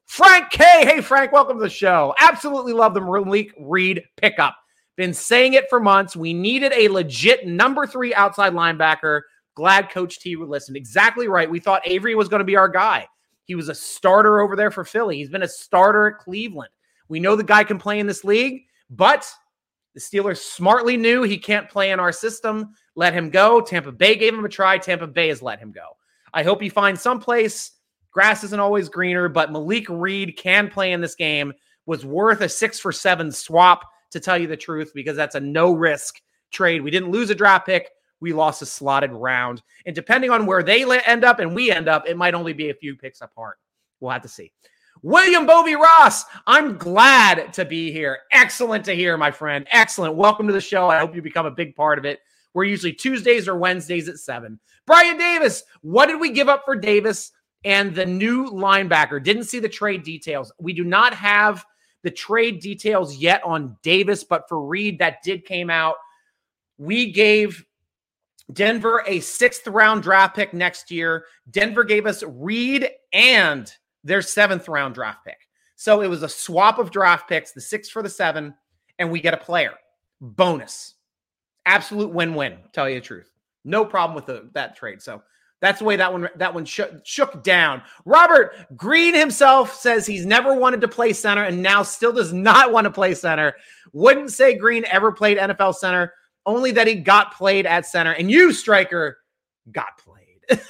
Frank 0.06 0.50
K. 0.50 0.64
Hey, 0.84 1.02
Frank, 1.02 1.32
welcome 1.32 1.58
to 1.58 1.64
the 1.64 1.70
show. 1.70 2.16
Absolutely 2.20 2.74
love 2.74 2.96
the 2.96 3.02
Malik 3.02 3.54
Reed 3.60 4.04
pickup. 4.18 4.56
Been 4.96 5.14
saying 5.14 5.54
it 5.54 5.70
for 5.70 5.80
months. 5.80 6.16
We 6.16 6.34
needed 6.34 6.74
a 6.76 6.88
legit 6.88 7.46
number 7.46 7.86
three 7.86 8.16
outside 8.16 8.54
linebacker. 8.54 9.22
Glad 9.56 9.92
Coach 9.92 10.20
T 10.20 10.36
would 10.38 10.50
listen. 10.50 10.76
Exactly 10.76 11.28
right. 11.28 11.50
We 11.50 11.60
thought 11.60 11.84
Avery 11.86 12.16
was 12.16 12.30
going 12.30 12.40
to 12.40 12.46
be 12.46 12.56
our 12.56 12.70
guy. 12.70 13.08
He 13.46 13.56
was 13.56 13.70
a 13.70 13.76
starter 13.76 14.42
over 14.42 14.56
there 14.56 14.72
for 14.72 14.86
Philly. 14.86 15.18
He's 15.18 15.30
been 15.30 15.44
a 15.44 15.48
starter 15.48 16.08
at 16.08 16.20
Cleveland. 16.20 16.72
We 17.10 17.20
know 17.20 17.36
the 17.36 17.44
guy 17.44 17.64
can 17.64 17.78
play 17.78 18.00
in 18.00 18.08
this 18.08 18.24
league, 18.24 18.64
but 18.90 19.30
the 19.94 20.00
Steelers 20.00 20.38
smartly 20.38 20.98
knew 20.98 21.24
he 21.24 21.38
can't 21.38 21.70
play 21.70 21.92
in 21.92 22.00
our 22.00 22.12
system. 22.12 22.74
Let 22.96 23.14
him 23.14 23.30
go. 23.30 23.62
Tampa 23.62 23.92
Bay 23.92 24.16
gave 24.16 24.34
him 24.34 24.46
a 24.46 24.50
try. 24.50 24.78
Tampa 24.78 25.08
Bay 25.08 25.28
has 25.28 25.42
let 25.42 25.60
him 25.60 25.72
go. 25.72 25.98
I 26.34 26.44
hope 26.44 26.62
he 26.62 26.70
finds 26.70 27.02
someplace. 27.02 27.72
Grass 28.12 28.44
isn't 28.44 28.60
always 28.60 28.90
greener, 28.90 29.28
but 29.30 29.52
Malik 29.52 29.88
Reed 29.90 30.38
can 30.38 30.70
play 30.70 30.92
in 30.92 31.02
this 31.02 31.16
game. 31.16 31.54
Was 31.86 32.06
worth 32.06 32.42
a 32.42 32.50
six 32.50 32.80
for 32.80 32.92
seven 32.92 33.32
swap, 33.32 33.84
to 34.12 34.20
tell 34.20 34.38
you 34.38 34.48
the 34.48 34.56
truth, 34.56 34.92
because 34.94 35.18
that's 35.18 35.36
a 35.36 35.40
no 35.40 35.74
risk 35.74 36.22
trade. 36.52 36.82
We 36.82 36.92
didn't 36.92 37.12
lose 37.12 37.30
a 37.30 37.36
draft 37.36 37.66
pick. 37.66 37.90
We 38.24 38.32
lost 38.32 38.62
a 38.62 38.66
slotted 38.66 39.12
round. 39.12 39.62
And 39.86 39.94
depending 39.94 40.32
on 40.32 40.46
where 40.46 40.64
they 40.64 40.90
end 41.02 41.26
up 41.26 41.40
and 41.40 41.54
we 41.54 41.70
end 41.70 41.90
up, 41.90 42.08
it 42.08 42.16
might 42.16 42.34
only 42.34 42.54
be 42.54 42.70
a 42.70 42.74
few 42.74 42.96
picks 42.96 43.20
apart. 43.20 43.58
We'll 44.00 44.12
have 44.12 44.22
to 44.22 44.30
see. 44.30 44.54
William 45.02 45.46
Bovey 45.46 45.76
Ross, 45.76 46.24
I'm 46.48 46.78
glad 46.78 47.54
to 47.54 47.66
be 47.66 47.92
here. 47.92 48.20
Excellent 48.32 48.86
to 48.86 48.96
hear, 48.96 49.18
my 49.18 49.30
friend. 49.30 49.68
Excellent. 49.72 50.16
Welcome 50.16 50.48
to 50.48 50.54
the 50.54 50.62
show. 50.62 50.88
I 50.88 51.00
hope 51.00 51.14
you 51.14 51.22
become 51.22 51.46
a 51.46 51.52
big 51.52 51.76
part 51.76 52.00
of 52.00 52.06
it. 52.06 52.22
We're 52.54 52.64
usually 52.64 52.94
Tuesdays 52.94 53.50
or 53.50 53.58
Wednesdays 53.58 54.08
at 54.08 54.20
7. 54.20 54.58
Brian 54.88 55.18
Davis, 55.18 55.64
what 55.82 56.06
did 56.06 56.22
we 56.22 56.32
give 56.32 56.48
up 56.48 56.64
for 56.64 56.78
Davis 56.78 57.34
and 57.66 57.94
the 57.94 58.06
new 58.06 58.46
linebacker? 58.46 59.22
Didn't 59.22 59.44
see 59.44 59.60
the 59.60 59.68
trade 59.68 60.04
details. 60.04 60.50
We 60.62 60.72
do 60.72 60.86
not 60.86 61.14
have 61.14 61.66
the 62.04 62.12
trade 62.12 62.62
details 62.62 63.18
yet 63.18 63.44
on 63.44 63.76
Davis, 63.84 64.24
but 64.24 64.48
for 64.48 64.66
Reed, 64.66 65.00
that 65.00 65.24
did 65.24 65.44
came 65.44 65.70
out. 65.70 65.96
We 66.78 67.12
gave 67.12 67.66
Denver 68.52 69.04
a 69.08 69.20
sixth 69.20 69.66
round 69.68 70.04
draft 70.04 70.36
pick 70.36 70.54
next 70.54 70.92
year. 70.92 71.26
Denver 71.50 71.84
gave 71.84 72.06
us 72.06 72.24
Reed 72.24 72.90
and 73.14 73.72
their 74.04 74.22
seventh 74.22 74.68
round 74.68 74.96
draft 74.96 75.26
pick. 75.26 75.38
So 75.76 76.02
it 76.02 76.08
was 76.08 76.24
a 76.24 76.30
swap 76.30 76.80
of 76.80 76.92
draft 76.92 77.28
picks, 77.28 77.52
the 77.52 77.62
six 77.62 77.90
for 77.90 78.02
the 78.02 78.10
seven, 78.10 78.54
and 79.00 79.12
we 79.12 79.22
get 79.22 79.34
a 79.34 79.38
player. 79.38 79.74
Bonus. 80.22 80.96
Absolute 81.66 82.12
win 82.12 82.36
win, 82.36 82.58
tell 82.74 82.90
you 82.90 82.96
the 82.96 83.02
truth. 83.02 83.32
No 83.64 83.86
problem 83.86 84.16
with 84.16 84.26
the, 84.26 84.50
that 84.54 84.76
trade. 84.76 85.02
So 85.02 85.24
that's 85.64 85.80
the 85.80 85.86
way 85.86 85.96
that 85.96 86.12
one 86.12 86.28
that 86.36 86.54
one 86.54 86.66
shook 86.66 87.42
down. 87.42 87.82
Robert 88.04 88.54
Green 88.76 89.14
himself 89.14 89.74
says 89.74 90.06
he's 90.06 90.26
never 90.26 90.54
wanted 90.54 90.82
to 90.82 90.90
play 90.90 91.14
center 91.14 91.46
and 91.46 91.64
now 91.64 91.84
still 91.84 92.12
does 92.12 92.34
not 92.34 92.74
want 92.74 92.84
to 92.84 92.92
play 92.92 93.14
center. 93.14 93.56
Wouldn't 93.94 94.34
say 94.34 94.58
Green 94.58 94.84
ever 94.92 95.14
played 95.14 95.38
NFL 95.38 95.76
center, 95.76 96.14
only 96.46 96.72
that 96.72 96.88
he 96.88 96.96
got 96.96 97.34
played 97.34 97.66
at 97.66 97.86
center. 97.86 98.12
And 98.12 98.30
you, 98.30 98.52
striker, 98.54 99.20
got 99.72 99.98
played. 99.98 100.60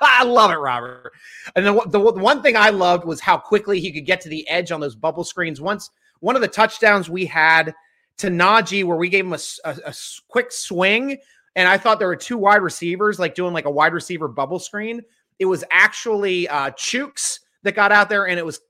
I 0.00 0.24
love 0.24 0.50
it, 0.50 0.56
Robert. 0.56 1.12
And 1.54 1.66
the, 1.66 1.72
the, 1.86 2.12
the 2.12 2.20
one 2.20 2.42
thing 2.42 2.56
I 2.56 2.70
loved 2.70 3.04
was 3.04 3.20
how 3.20 3.36
quickly 3.36 3.80
he 3.80 3.92
could 3.92 4.06
get 4.06 4.20
to 4.22 4.28
the 4.28 4.48
edge 4.48 4.72
on 4.72 4.80
those 4.80 4.94
bubble 4.94 5.24
screens. 5.24 5.60
Once 5.60 5.90
one 6.20 6.36
of 6.36 6.42
the 6.42 6.48
touchdowns 6.48 7.10
we 7.10 7.26
had 7.26 7.74
to 8.18 8.28
Najee, 8.28 8.84
where 8.84 8.96
we 8.96 9.08
gave 9.08 9.26
him 9.26 9.34
a, 9.34 9.38
a, 9.64 9.76
a 9.86 9.94
quick 10.28 10.50
swing 10.52 11.18
and 11.56 11.66
I 11.66 11.78
thought 11.78 11.98
there 11.98 12.08
were 12.08 12.16
two 12.16 12.36
wide 12.36 12.62
receivers, 12.62 13.18
like 13.18 13.34
doing 13.34 13.54
like 13.54 13.64
a 13.64 13.70
wide 13.70 13.94
receiver 13.94 14.28
bubble 14.28 14.58
screen. 14.58 15.00
It 15.38 15.46
was 15.46 15.64
actually 15.70 16.46
uh, 16.48 16.70
Chuks 16.72 17.40
that 17.62 17.74
got 17.74 17.92
out 17.92 18.10
there, 18.10 18.28
and 18.28 18.38
it 18.38 18.44
was 18.44 18.60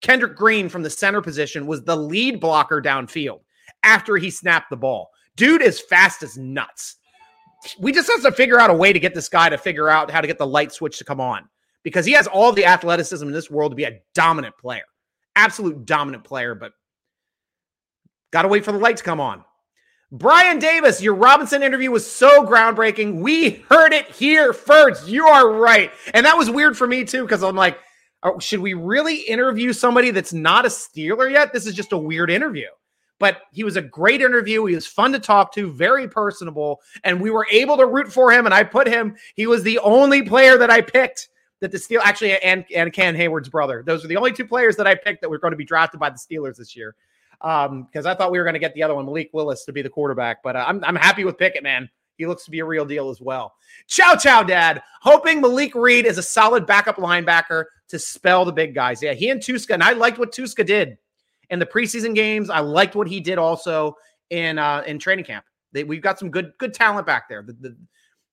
Kendrick 0.00 0.36
Green 0.36 0.68
from 0.68 0.82
the 0.82 0.90
center 0.90 1.20
position 1.20 1.66
was 1.66 1.82
the 1.82 1.96
lead 1.96 2.40
blocker 2.40 2.80
downfield 2.80 3.40
after 3.82 4.16
he 4.16 4.30
snapped 4.30 4.70
the 4.70 4.76
ball. 4.76 5.10
Dude 5.36 5.62
is 5.62 5.80
fast 5.80 6.22
as 6.22 6.36
nuts. 6.36 6.96
We 7.78 7.92
just 7.92 8.10
have 8.10 8.22
to 8.22 8.32
figure 8.32 8.58
out 8.58 8.70
a 8.70 8.74
way 8.74 8.92
to 8.92 8.98
get 8.98 9.14
this 9.14 9.28
guy 9.28 9.48
to 9.48 9.58
figure 9.58 9.88
out 9.88 10.10
how 10.10 10.20
to 10.20 10.26
get 10.26 10.38
the 10.38 10.46
light 10.46 10.72
switch 10.72 10.98
to 10.98 11.04
come 11.04 11.20
on 11.20 11.48
because 11.82 12.06
he 12.06 12.12
has 12.12 12.26
all 12.26 12.52
the 12.52 12.64
athleticism 12.64 13.26
in 13.26 13.32
this 13.32 13.50
world 13.50 13.72
to 13.72 13.76
be 13.76 13.84
a 13.84 14.00
dominant 14.14 14.56
player, 14.58 14.84
absolute 15.34 15.84
dominant 15.86 16.24
player, 16.24 16.54
but 16.54 16.72
got 18.32 18.42
to 18.42 18.48
wait 18.48 18.64
for 18.64 18.72
the 18.72 18.78
light 18.78 18.96
to 18.98 19.04
come 19.04 19.20
on. 19.20 19.44
Brian 20.12 20.58
Davis, 20.58 21.02
your 21.02 21.14
Robinson 21.14 21.62
interview 21.62 21.90
was 21.90 22.08
so 22.08 22.46
groundbreaking. 22.46 23.20
We 23.20 23.64
heard 23.68 23.92
it 23.92 24.08
here 24.10 24.52
first. 24.52 25.08
You 25.08 25.26
are 25.26 25.50
right. 25.50 25.90
And 26.14 26.24
that 26.24 26.38
was 26.38 26.48
weird 26.48 26.76
for 26.78 26.86
me 26.86 27.04
too, 27.04 27.22
because 27.22 27.42
I'm 27.42 27.56
like, 27.56 27.78
oh, 28.22 28.38
should 28.38 28.60
we 28.60 28.74
really 28.74 29.16
interview 29.22 29.72
somebody 29.72 30.12
that's 30.12 30.32
not 30.32 30.64
a 30.64 30.68
Steeler 30.68 31.30
yet? 31.30 31.52
This 31.52 31.66
is 31.66 31.74
just 31.74 31.92
a 31.92 31.98
weird 31.98 32.30
interview. 32.30 32.68
But 33.18 33.42
he 33.52 33.64
was 33.64 33.76
a 33.76 33.82
great 33.82 34.20
interview. 34.20 34.64
He 34.66 34.74
was 34.74 34.86
fun 34.86 35.12
to 35.12 35.18
talk 35.18 35.52
to, 35.54 35.72
very 35.72 36.06
personable. 36.06 36.80
And 37.02 37.20
we 37.20 37.30
were 37.30 37.46
able 37.50 37.76
to 37.78 37.86
root 37.86 38.12
for 38.12 38.30
him. 38.30 38.44
And 38.44 38.54
I 38.54 38.62
put 38.62 38.86
him, 38.86 39.16
he 39.34 39.46
was 39.46 39.62
the 39.62 39.78
only 39.78 40.22
player 40.22 40.58
that 40.58 40.70
I 40.70 40.82
picked 40.82 41.28
that 41.60 41.72
the 41.72 41.78
Steel 41.78 42.02
actually 42.04 42.36
and, 42.42 42.64
and 42.74 42.92
Cam 42.92 43.14
Heyward's 43.14 43.48
brother. 43.48 43.82
Those 43.86 44.04
are 44.04 44.08
the 44.08 44.18
only 44.18 44.32
two 44.32 44.46
players 44.46 44.76
that 44.76 44.86
I 44.86 44.94
picked 44.94 45.22
that 45.22 45.30
were 45.30 45.38
going 45.38 45.52
to 45.52 45.56
be 45.56 45.64
drafted 45.64 45.98
by 45.98 46.10
the 46.10 46.18
Steelers 46.18 46.56
this 46.56 46.76
year 46.76 46.94
um, 47.40 47.84
because 47.84 48.06
I 48.06 48.14
thought 48.14 48.30
we 48.30 48.38
were 48.38 48.44
going 48.44 48.54
to 48.54 48.60
get 48.60 48.74
the 48.74 48.82
other 48.82 48.94
one, 48.94 49.06
Malik 49.06 49.30
Willis, 49.32 49.64
to 49.64 49.72
be 49.72 49.82
the 49.82 49.90
quarterback. 49.90 50.42
But 50.42 50.56
uh, 50.56 50.64
I'm 50.66 50.82
I'm 50.84 50.96
happy 50.96 51.24
with 51.24 51.38
Pickett, 51.38 51.62
man. 51.62 51.88
He 52.16 52.26
looks 52.26 52.44
to 52.44 52.50
be 52.50 52.60
a 52.60 52.64
real 52.64 52.86
deal 52.86 53.10
as 53.10 53.20
well. 53.20 53.54
Ciao, 53.88 54.16
ciao, 54.16 54.42
Dad. 54.42 54.82
Hoping 55.02 55.40
Malik 55.40 55.74
Reed 55.74 56.06
is 56.06 56.16
a 56.16 56.22
solid 56.22 56.66
backup 56.66 56.96
linebacker 56.96 57.64
to 57.88 57.98
spell 57.98 58.44
the 58.44 58.52
big 58.52 58.74
guys. 58.74 59.02
Yeah, 59.02 59.12
he 59.12 59.28
and 59.28 59.40
Tuszka, 59.40 59.74
and 59.74 59.82
I 59.82 59.92
liked 59.92 60.18
what 60.18 60.32
Tuszka 60.32 60.64
did 60.64 60.96
in 61.50 61.58
the 61.58 61.66
preseason 61.66 62.14
games. 62.14 62.50
I 62.50 62.60
liked 62.60 62.94
what 62.94 63.08
he 63.08 63.20
did 63.20 63.38
also 63.38 63.96
in 64.30 64.58
uh, 64.58 64.82
in 64.86 64.98
training 64.98 65.24
camp. 65.24 65.44
They, 65.72 65.84
we've 65.84 66.02
got 66.02 66.18
some 66.18 66.30
good 66.30 66.52
good 66.58 66.74
talent 66.74 67.06
back 67.06 67.28
there. 67.28 67.42
The, 67.42 67.52
the, 67.54 67.76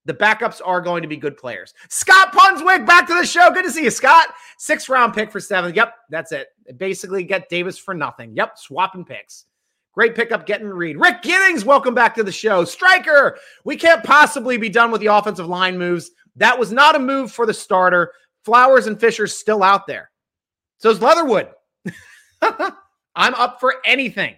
the 0.06 0.14
backups 0.14 0.62
are 0.64 0.82
going 0.82 1.02
to 1.02 1.08
be 1.08 1.16
good 1.16 1.38
players. 1.38 1.74
Scott 1.90 2.34
Punswick, 2.34 2.86
back 2.86 3.08
to 3.08 3.14
the 3.14 3.26
show. 3.26 3.52
Good 3.52 3.64
to 3.64 3.72
see 3.72 3.84
you, 3.84 3.92
Scott. 3.92 4.28
Six 4.58 4.90
round 4.90 5.14
pick 5.14 5.32
for 5.32 5.40
seven. 5.40 5.74
Yep, 5.74 5.96
that's 6.10 6.32
it. 6.32 6.48
Basically, 6.78 7.24
get 7.24 7.50
Davis 7.50 7.78
for 7.78 7.94
nothing. 7.94 8.36
Yep, 8.36 8.58
swapping 8.58 9.06
picks. 9.06 9.46
Great 9.94 10.16
pickup 10.16 10.48
getting 10.48 10.68
Reed. 10.68 10.98
Rick 10.98 11.22
Giddings, 11.22 11.66
welcome 11.66 11.94
back 11.94 12.16
to 12.16 12.24
the 12.24 12.32
show. 12.32 12.66
Striker, 12.66 13.38
we 13.64 13.76
can't 13.76 14.04
possibly 14.04 14.58
be 14.58 14.68
done 14.68 14.90
with 14.90 15.02
the 15.02 15.08
offensive 15.08 15.48
line 15.48 15.78
moves. 15.78 16.10
That 16.36 16.58
was 16.58 16.72
not 16.72 16.96
a 16.96 17.00
move 17.00 17.32
for 17.32 17.46
the 17.46 17.54
starter. 17.54 18.12
Flowers 18.44 18.88
and 18.88 19.00
Fisher's 19.00 19.38
still 19.38 19.62
out 19.62 19.86
there. 19.86 20.10
So 20.80 20.90
is 20.90 21.00
Leatherwood. 21.00 21.50
I'm 23.16 23.34
up 23.36 23.60
for 23.60 23.76
anything. 23.86 24.36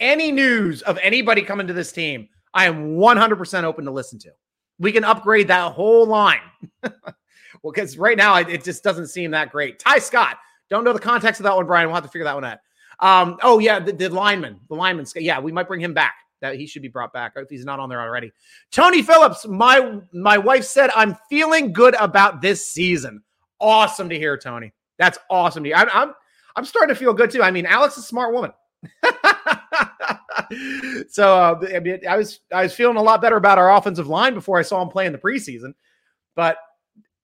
Any 0.00 0.30
news 0.30 0.82
of 0.82 0.98
anybody 1.02 1.42
coming 1.42 1.66
to 1.66 1.72
this 1.72 1.92
team, 1.92 2.28
I 2.54 2.66
am 2.66 2.96
100% 2.96 3.64
open 3.64 3.84
to 3.84 3.90
listen 3.90 4.18
to. 4.20 4.30
We 4.78 4.92
can 4.92 5.04
upgrade 5.04 5.48
that 5.48 5.72
whole 5.72 6.06
line. 6.06 6.40
well, 6.82 7.72
because 7.72 7.98
right 7.98 8.16
now 8.16 8.36
it 8.36 8.62
just 8.64 8.84
doesn't 8.84 9.08
seem 9.08 9.32
that 9.32 9.50
great. 9.50 9.78
Ty 9.78 9.98
Scott, 9.98 10.38
don't 10.70 10.84
know 10.84 10.92
the 10.92 11.00
context 11.00 11.40
of 11.40 11.44
that 11.44 11.56
one, 11.56 11.66
Brian. 11.66 11.88
We'll 11.88 11.96
have 11.96 12.04
to 12.04 12.10
figure 12.10 12.24
that 12.24 12.34
one 12.34 12.44
out. 12.44 12.58
Um, 13.00 13.38
oh 13.42 13.58
yeah, 13.58 13.78
the, 13.78 13.92
the 13.92 14.08
lineman, 14.08 14.60
the 14.68 14.74
lineman. 14.74 15.06
Yeah, 15.16 15.40
we 15.40 15.52
might 15.52 15.68
bring 15.68 15.80
him 15.80 15.94
back. 15.94 16.14
That 16.40 16.54
he 16.54 16.66
should 16.66 16.82
be 16.82 16.88
brought 16.88 17.12
back 17.12 17.32
if 17.34 17.50
he's 17.50 17.64
not 17.64 17.80
on 17.80 17.88
there 17.88 18.00
already. 18.00 18.30
Tony 18.70 19.02
Phillips, 19.02 19.46
my 19.48 19.98
my 20.12 20.38
wife 20.38 20.64
said 20.64 20.90
I'm 20.94 21.16
feeling 21.28 21.72
good 21.72 21.96
about 21.98 22.40
this 22.40 22.68
season. 22.68 23.22
Awesome 23.60 24.08
to 24.08 24.16
hear, 24.16 24.36
Tony. 24.38 24.72
That's 24.98 25.18
awesome 25.30 25.64
to 25.64 25.70
hear. 25.70 25.76
I'm 25.76 25.88
I'm, 25.92 26.14
I'm 26.58 26.64
starting 26.64 26.92
to 26.92 26.98
feel 26.98 27.14
good 27.14 27.30
too. 27.30 27.40
I 27.40 27.52
mean, 27.52 27.66
Alex 27.66 27.96
is 27.96 28.02
a 28.02 28.06
smart 28.08 28.34
woman. 28.34 28.50
so 31.08 31.36
uh, 31.36 31.60
I, 31.72 31.78
mean, 31.78 32.00
I 32.06 32.16
was 32.16 32.40
I 32.52 32.64
was 32.64 32.74
feeling 32.74 32.96
a 32.96 33.02
lot 33.02 33.22
better 33.22 33.36
about 33.36 33.58
our 33.58 33.76
offensive 33.76 34.08
line 34.08 34.34
before 34.34 34.58
I 34.58 34.62
saw 34.62 34.82
him 34.82 34.88
play 34.88 35.06
in 35.06 35.12
the 35.12 35.20
preseason, 35.20 35.74
but 36.34 36.58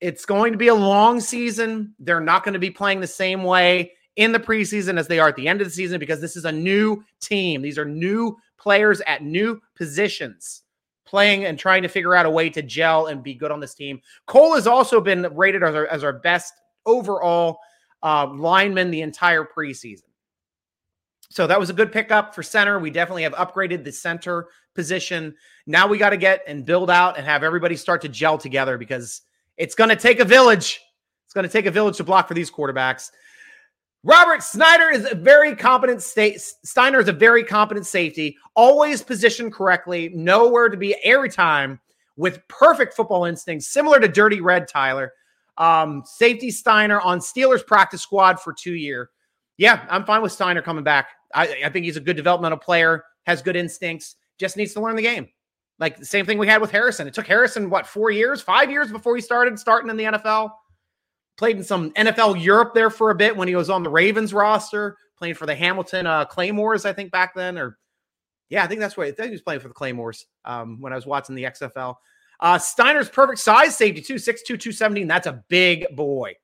it's 0.00 0.24
going 0.24 0.52
to 0.52 0.58
be 0.58 0.68
a 0.68 0.74
long 0.74 1.18
season. 1.18 1.96
They're 1.98 2.20
not 2.20 2.44
going 2.44 2.52
to 2.52 2.60
be 2.60 2.70
playing 2.70 3.00
the 3.00 3.08
same 3.08 3.42
way 3.42 3.90
in 4.14 4.30
the 4.30 4.38
preseason 4.38 5.00
as 5.00 5.08
they 5.08 5.18
are 5.18 5.26
at 5.26 5.34
the 5.34 5.48
end 5.48 5.60
of 5.60 5.66
the 5.66 5.72
season 5.72 5.98
because 5.98 6.20
this 6.20 6.36
is 6.36 6.44
a 6.44 6.52
new 6.52 7.02
team. 7.20 7.60
These 7.60 7.78
are 7.78 7.84
new 7.84 8.36
players 8.56 9.00
at 9.00 9.24
new 9.24 9.60
positions 9.74 10.62
playing 11.06 11.44
and 11.44 11.58
trying 11.58 11.82
to 11.82 11.88
figure 11.88 12.14
out 12.14 12.24
a 12.24 12.30
way 12.30 12.48
to 12.50 12.62
gel 12.62 13.06
and 13.06 13.20
be 13.20 13.34
good 13.34 13.50
on 13.50 13.58
this 13.58 13.74
team. 13.74 14.00
Cole 14.26 14.54
has 14.54 14.68
also 14.68 15.00
been 15.00 15.26
rated 15.34 15.64
as 15.64 15.74
our, 15.74 15.88
as 15.88 16.04
our 16.04 16.12
best 16.12 16.54
overall 16.86 17.58
uh, 18.04 18.28
lineman 18.32 18.90
the 18.90 19.00
entire 19.00 19.44
preseason. 19.44 20.02
So 21.30 21.48
that 21.48 21.58
was 21.58 21.70
a 21.70 21.72
good 21.72 21.90
pickup 21.90 22.32
for 22.34 22.44
center. 22.44 22.78
We 22.78 22.90
definitely 22.90 23.24
have 23.24 23.32
upgraded 23.32 23.82
the 23.82 23.90
center 23.90 24.46
position. 24.74 25.34
Now 25.66 25.88
we 25.88 25.98
got 25.98 26.10
to 26.10 26.16
get 26.16 26.42
and 26.46 26.64
build 26.64 26.90
out 26.90 27.16
and 27.16 27.26
have 27.26 27.42
everybody 27.42 27.74
start 27.74 28.02
to 28.02 28.08
gel 28.08 28.38
together 28.38 28.78
because 28.78 29.22
it's 29.56 29.74
going 29.74 29.90
to 29.90 29.96
take 29.96 30.20
a 30.20 30.24
village. 30.24 30.80
It's 31.24 31.34
going 31.34 31.42
to 31.46 31.50
take 31.50 31.66
a 31.66 31.70
village 31.72 31.96
to 31.96 32.04
block 32.04 32.28
for 32.28 32.34
these 32.34 32.50
quarterbacks. 32.50 33.10
Robert 34.04 34.42
Snyder 34.42 34.90
is 34.90 35.10
a 35.10 35.14
very 35.14 35.56
competent 35.56 36.02
state. 36.02 36.38
Steiner 36.40 37.00
is 37.00 37.08
a 37.08 37.12
very 37.12 37.42
competent 37.42 37.86
safety, 37.86 38.36
always 38.54 39.02
positioned 39.02 39.52
correctly, 39.52 40.10
nowhere 40.14 40.68
to 40.68 40.76
be 40.76 40.94
every 41.02 41.30
time 41.30 41.80
with 42.16 42.46
perfect 42.48 42.94
football 42.94 43.24
instincts, 43.24 43.66
similar 43.66 43.98
to 43.98 44.06
Dirty 44.06 44.42
Red 44.42 44.68
Tyler. 44.68 45.14
Um, 45.56 46.02
safety 46.04 46.50
Steiner 46.50 47.00
on 47.00 47.18
Steelers 47.18 47.64
practice 47.64 48.02
squad 48.02 48.40
for 48.40 48.52
two 48.52 48.74
year. 48.74 49.10
Yeah, 49.56 49.86
I'm 49.88 50.04
fine 50.04 50.22
with 50.22 50.32
Steiner 50.32 50.62
coming 50.62 50.84
back. 50.84 51.08
I, 51.34 51.62
I 51.64 51.68
think 51.70 51.84
he's 51.84 51.96
a 51.96 52.00
good 52.00 52.16
developmental 52.16 52.58
player, 52.58 53.04
has 53.26 53.40
good 53.40 53.56
instincts, 53.56 54.16
just 54.38 54.56
needs 54.56 54.72
to 54.74 54.80
learn 54.80 54.96
the 54.96 55.02
game. 55.02 55.28
Like 55.78 55.96
the 55.96 56.06
same 56.06 56.26
thing 56.26 56.38
we 56.38 56.46
had 56.46 56.60
with 56.60 56.70
Harrison. 56.70 57.06
It 57.06 57.14
took 57.14 57.26
Harrison 57.26 57.70
what 57.70 57.86
four 57.86 58.10
years, 58.10 58.40
five 58.40 58.70
years 58.70 58.90
before 58.90 59.14
he 59.14 59.22
started 59.22 59.58
starting 59.58 59.90
in 59.90 59.96
the 59.96 60.04
NFL 60.04 60.50
played 61.36 61.56
in 61.56 61.64
some 61.64 61.90
NFL 61.92 62.42
Europe 62.42 62.74
there 62.74 62.90
for 62.90 63.10
a 63.10 63.14
bit 63.14 63.36
when 63.36 63.48
he 63.48 63.56
was 63.56 63.70
on 63.70 63.82
the 63.82 63.90
Ravens 63.90 64.32
roster, 64.32 64.96
playing 65.18 65.34
for 65.34 65.46
the 65.46 65.54
Hamilton 65.54 66.06
uh, 66.06 66.24
Claymores, 66.24 66.84
I 66.84 66.92
think 66.92 67.10
back 67.10 67.34
then. 67.34 67.58
Or 67.58 67.78
yeah, 68.48 68.64
I 68.64 68.66
think 68.66 68.80
that's 68.80 68.96
what 68.96 69.06
I 69.06 69.12
think 69.12 69.26
he 69.26 69.32
was 69.32 69.42
playing 69.42 69.60
for 69.60 69.68
the 69.68 69.74
Claymores 69.74 70.26
um, 70.44 70.80
when 70.80 70.92
I 70.92 70.96
was 70.96 71.06
watching 71.06 71.34
the 71.34 71.44
XFL. 71.44 71.96
Uh, 72.40 72.58
Steiner's 72.58 73.08
perfect 73.08 73.38
size 73.38 73.76
safety 73.76 74.00
too, 74.00 74.14
6'2", 74.14 74.44
217. 74.46 75.06
That's 75.06 75.26
a 75.26 75.42
big 75.48 75.86
boy. 75.96 76.34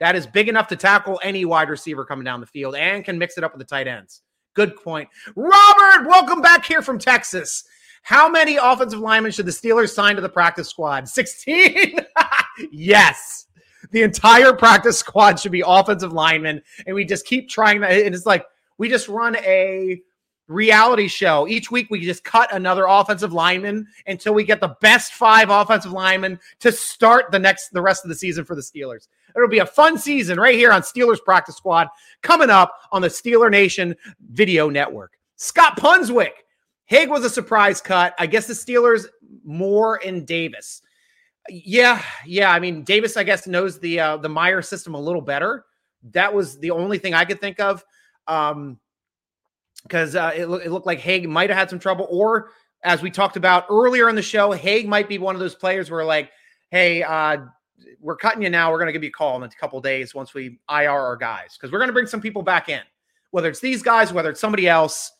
That 0.00 0.16
is 0.16 0.26
big 0.26 0.48
enough 0.48 0.68
to 0.68 0.76
tackle 0.76 1.20
any 1.22 1.44
wide 1.44 1.70
receiver 1.70 2.04
coming 2.04 2.24
down 2.24 2.40
the 2.40 2.46
field 2.46 2.74
and 2.74 3.04
can 3.04 3.18
mix 3.18 3.38
it 3.38 3.44
up 3.44 3.52
with 3.52 3.60
the 3.60 3.64
tight 3.64 3.88
ends. 3.88 4.22
Good 4.54 4.76
point. 4.76 5.08
Robert, 5.34 6.08
welcome 6.08 6.40
back 6.42 6.64
here 6.64 6.82
from 6.82 6.98
Texas. 6.98 7.64
How 8.02 8.28
many 8.28 8.56
offensive 8.56 9.00
linemen 9.00 9.32
should 9.32 9.46
the 9.46 9.52
Steelers 9.52 9.92
sign 9.92 10.16
to 10.16 10.22
the 10.22 10.28
practice 10.28 10.68
squad? 10.68 11.08
16? 11.08 12.00
yes 12.70 13.46
the 13.90 14.02
entire 14.02 14.52
practice 14.52 14.98
squad 14.98 15.38
should 15.38 15.52
be 15.52 15.62
offensive 15.66 16.12
linemen, 16.12 16.62
and 16.86 16.94
we 16.94 17.04
just 17.04 17.26
keep 17.26 17.48
trying 17.48 17.80
that. 17.80 17.92
And 17.92 18.14
it's 18.14 18.26
like 18.26 18.44
we 18.78 18.88
just 18.88 19.08
run 19.08 19.36
a 19.36 20.00
reality 20.48 21.08
show. 21.08 21.46
Each 21.48 21.70
week 21.70 21.88
we 21.90 22.00
just 22.00 22.24
cut 22.24 22.54
another 22.54 22.86
offensive 22.86 23.32
lineman 23.32 23.86
until 24.06 24.34
we 24.34 24.44
get 24.44 24.60
the 24.60 24.76
best 24.80 25.14
five 25.14 25.50
offensive 25.50 25.92
linemen 25.92 26.38
to 26.60 26.70
start 26.72 27.30
the 27.30 27.38
next 27.38 27.70
the 27.70 27.82
rest 27.82 28.04
of 28.04 28.08
the 28.08 28.14
season 28.14 28.44
for 28.44 28.54
the 28.54 28.62
Steelers. 28.62 29.08
It'll 29.34 29.48
be 29.48 29.58
a 29.58 29.66
fun 29.66 29.98
season 29.98 30.40
right 30.40 30.54
here 30.54 30.72
on 30.72 30.82
Steelers 30.82 31.22
Practice 31.22 31.56
Squad 31.56 31.88
coming 32.22 32.50
up 32.50 32.72
on 32.92 33.02
the 33.02 33.08
Steeler 33.08 33.50
Nation 33.50 33.94
Video 34.30 34.70
Network. 34.70 35.18
Scott 35.36 35.78
Punswick. 35.78 36.32
Haeg 36.90 37.08
was 37.08 37.24
a 37.24 37.30
surprise 37.30 37.80
cut. 37.80 38.14
I 38.18 38.26
guess 38.26 38.46
the 38.46 38.54
Steelers 38.54 39.06
more 39.44 39.96
in 39.98 40.24
Davis. 40.24 40.82
Yeah, 41.48 42.02
yeah. 42.24 42.52
I 42.52 42.60
mean, 42.60 42.82
Davis, 42.84 43.16
I 43.16 43.24
guess, 43.24 43.46
knows 43.46 43.78
the 43.78 44.00
uh, 44.00 44.16
the 44.18 44.28
Meyer 44.28 44.62
system 44.62 44.94
a 44.94 45.00
little 45.00 45.20
better. 45.20 45.64
That 46.10 46.32
was 46.32 46.58
the 46.58 46.70
only 46.70 46.98
thing 46.98 47.14
I 47.14 47.24
could 47.24 47.40
think 47.40 47.60
of, 47.60 47.84
um, 48.28 48.78
because 49.82 50.16
uh, 50.16 50.32
it, 50.34 50.48
lo- 50.48 50.58
it 50.58 50.70
looked 50.70 50.86
like 50.86 51.00
Haeg 51.00 51.28
might 51.28 51.50
have 51.50 51.58
had 51.58 51.70
some 51.70 51.78
trouble, 51.78 52.06
or 52.10 52.50
as 52.82 53.02
we 53.02 53.10
talked 53.10 53.36
about 53.36 53.66
earlier 53.70 54.08
in 54.08 54.14
the 54.14 54.22
show, 54.22 54.52
Haeg 54.52 54.86
might 54.86 55.08
be 55.08 55.18
one 55.18 55.34
of 55.34 55.40
those 55.40 55.54
players 55.54 55.90
where 55.90 56.04
like, 56.04 56.30
hey, 56.70 57.02
uh, 57.02 57.38
we're 58.00 58.16
cutting 58.16 58.42
you 58.42 58.50
now. 58.50 58.70
We're 58.70 58.78
going 58.78 58.88
to 58.88 58.92
give 58.92 59.02
you 59.02 59.10
a 59.10 59.12
call 59.12 59.36
in 59.36 59.42
a 59.42 59.48
couple 59.60 59.80
days 59.80 60.14
once 60.14 60.34
we 60.34 60.58
IR 60.70 60.90
our 60.90 61.16
guys 61.16 61.56
because 61.56 61.72
we're 61.72 61.78
going 61.78 61.88
to 61.88 61.94
bring 61.94 62.06
some 62.06 62.20
people 62.20 62.42
back 62.42 62.68
in, 62.68 62.82
whether 63.30 63.48
it's 63.48 63.60
these 63.60 63.82
guys, 63.82 64.12
whether 64.12 64.30
it's 64.30 64.40
somebody 64.40 64.68
else. 64.68 65.12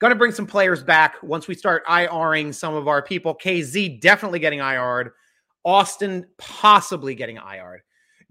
Going 0.00 0.12
to 0.12 0.18
bring 0.18 0.32
some 0.32 0.48
players 0.48 0.82
back 0.82 1.22
once 1.22 1.46
we 1.46 1.54
start 1.54 1.86
IRing 1.86 2.52
some 2.52 2.74
of 2.74 2.88
our 2.88 3.02
people. 3.02 3.36
Kazee 3.36 4.00
definitely 4.00 4.40
getting 4.40 4.60
IR'd. 4.60 5.12
Austin 5.64 6.26
possibly 6.38 7.14
getting 7.14 7.38
IR'd. 7.38 7.82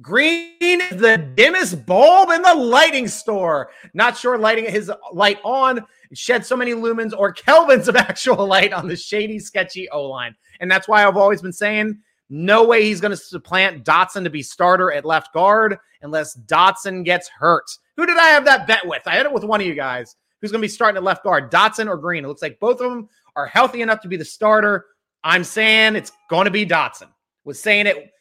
Green 0.01 0.81
is 0.81 0.99
the 0.99 1.17
dimmest 1.35 1.85
bulb 1.85 2.29
in 2.29 2.41
the 2.41 2.55
lighting 2.55 3.07
store. 3.07 3.69
Not 3.93 4.17
sure 4.17 4.37
lighting 4.37 4.65
his 4.65 4.91
light 5.11 5.39
on 5.43 5.85
shed 6.13 6.45
so 6.45 6.57
many 6.57 6.71
lumens 6.71 7.13
or 7.17 7.33
kelvins 7.33 7.87
of 7.87 7.95
actual 7.97 8.45
light 8.47 8.73
on 8.73 8.87
the 8.87 8.95
shady, 8.95 9.39
sketchy 9.39 9.89
O 9.89 10.03
line. 10.03 10.35
And 10.59 10.69
that's 10.69 10.87
why 10.87 11.05
I've 11.05 11.17
always 11.17 11.41
been 11.41 11.53
saying 11.53 11.99
no 12.29 12.65
way 12.65 12.83
he's 12.83 13.01
going 13.01 13.11
to 13.11 13.17
supplant 13.17 13.83
Dotson 13.83 14.23
to 14.23 14.29
be 14.29 14.41
starter 14.41 14.91
at 14.91 15.05
left 15.05 15.33
guard 15.33 15.77
unless 16.01 16.37
Dotson 16.37 17.03
gets 17.03 17.27
hurt. 17.27 17.69
Who 17.97 18.05
did 18.05 18.17
I 18.17 18.27
have 18.27 18.45
that 18.45 18.67
bet 18.67 18.87
with? 18.87 19.03
I 19.05 19.15
had 19.15 19.25
it 19.25 19.33
with 19.33 19.43
one 19.43 19.61
of 19.61 19.67
you 19.67 19.75
guys. 19.75 20.15
Who's 20.39 20.51
going 20.51 20.61
to 20.61 20.65
be 20.65 20.69
starting 20.69 20.97
at 20.97 21.03
left 21.03 21.23
guard, 21.23 21.51
Dotson 21.51 21.87
or 21.87 21.97
Green? 21.97 22.25
It 22.25 22.27
looks 22.27 22.41
like 22.41 22.59
both 22.59 22.81
of 22.81 22.89
them 22.89 23.09
are 23.35 23.45
healthy 23.45 23.81
enough 23.81 24.01
to 24.01 24.07
be 24.07 24.17
the 24.17 24.25
starter. 24.25 24.85
I'm 25.23 25.43
saying 25.43 25.95
it's 25.95 26.11
going 26.29 26.45
to 26.45 26.51
be 26.51 26.65
Dotson 26.65 27.09
was 27.43 27.61
saying 27.61 27.87
it 27.87 28.11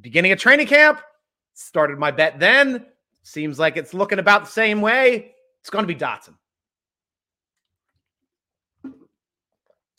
beginning 0.00 0.32
of 0.32 0.38
training 0.38 0.66
camp. 0.66 1.00
Started 1.60 1.98
my 1.98 2.10
bet 2.10 2.40
then. 2.40 2.86
Seems 3.22 3.58
like 3.58 3.76
it's 3.76 3.92
looking 3.92 4.18
about 4.18 4.44
the 4.44 4.50
same 4.50 4.80
way. 4.80 5.34
It's 5.60 5.68
going 5.68 5.86
to 5.86 5.94
be 5.94 5.98
Dotson. 5.98 6.34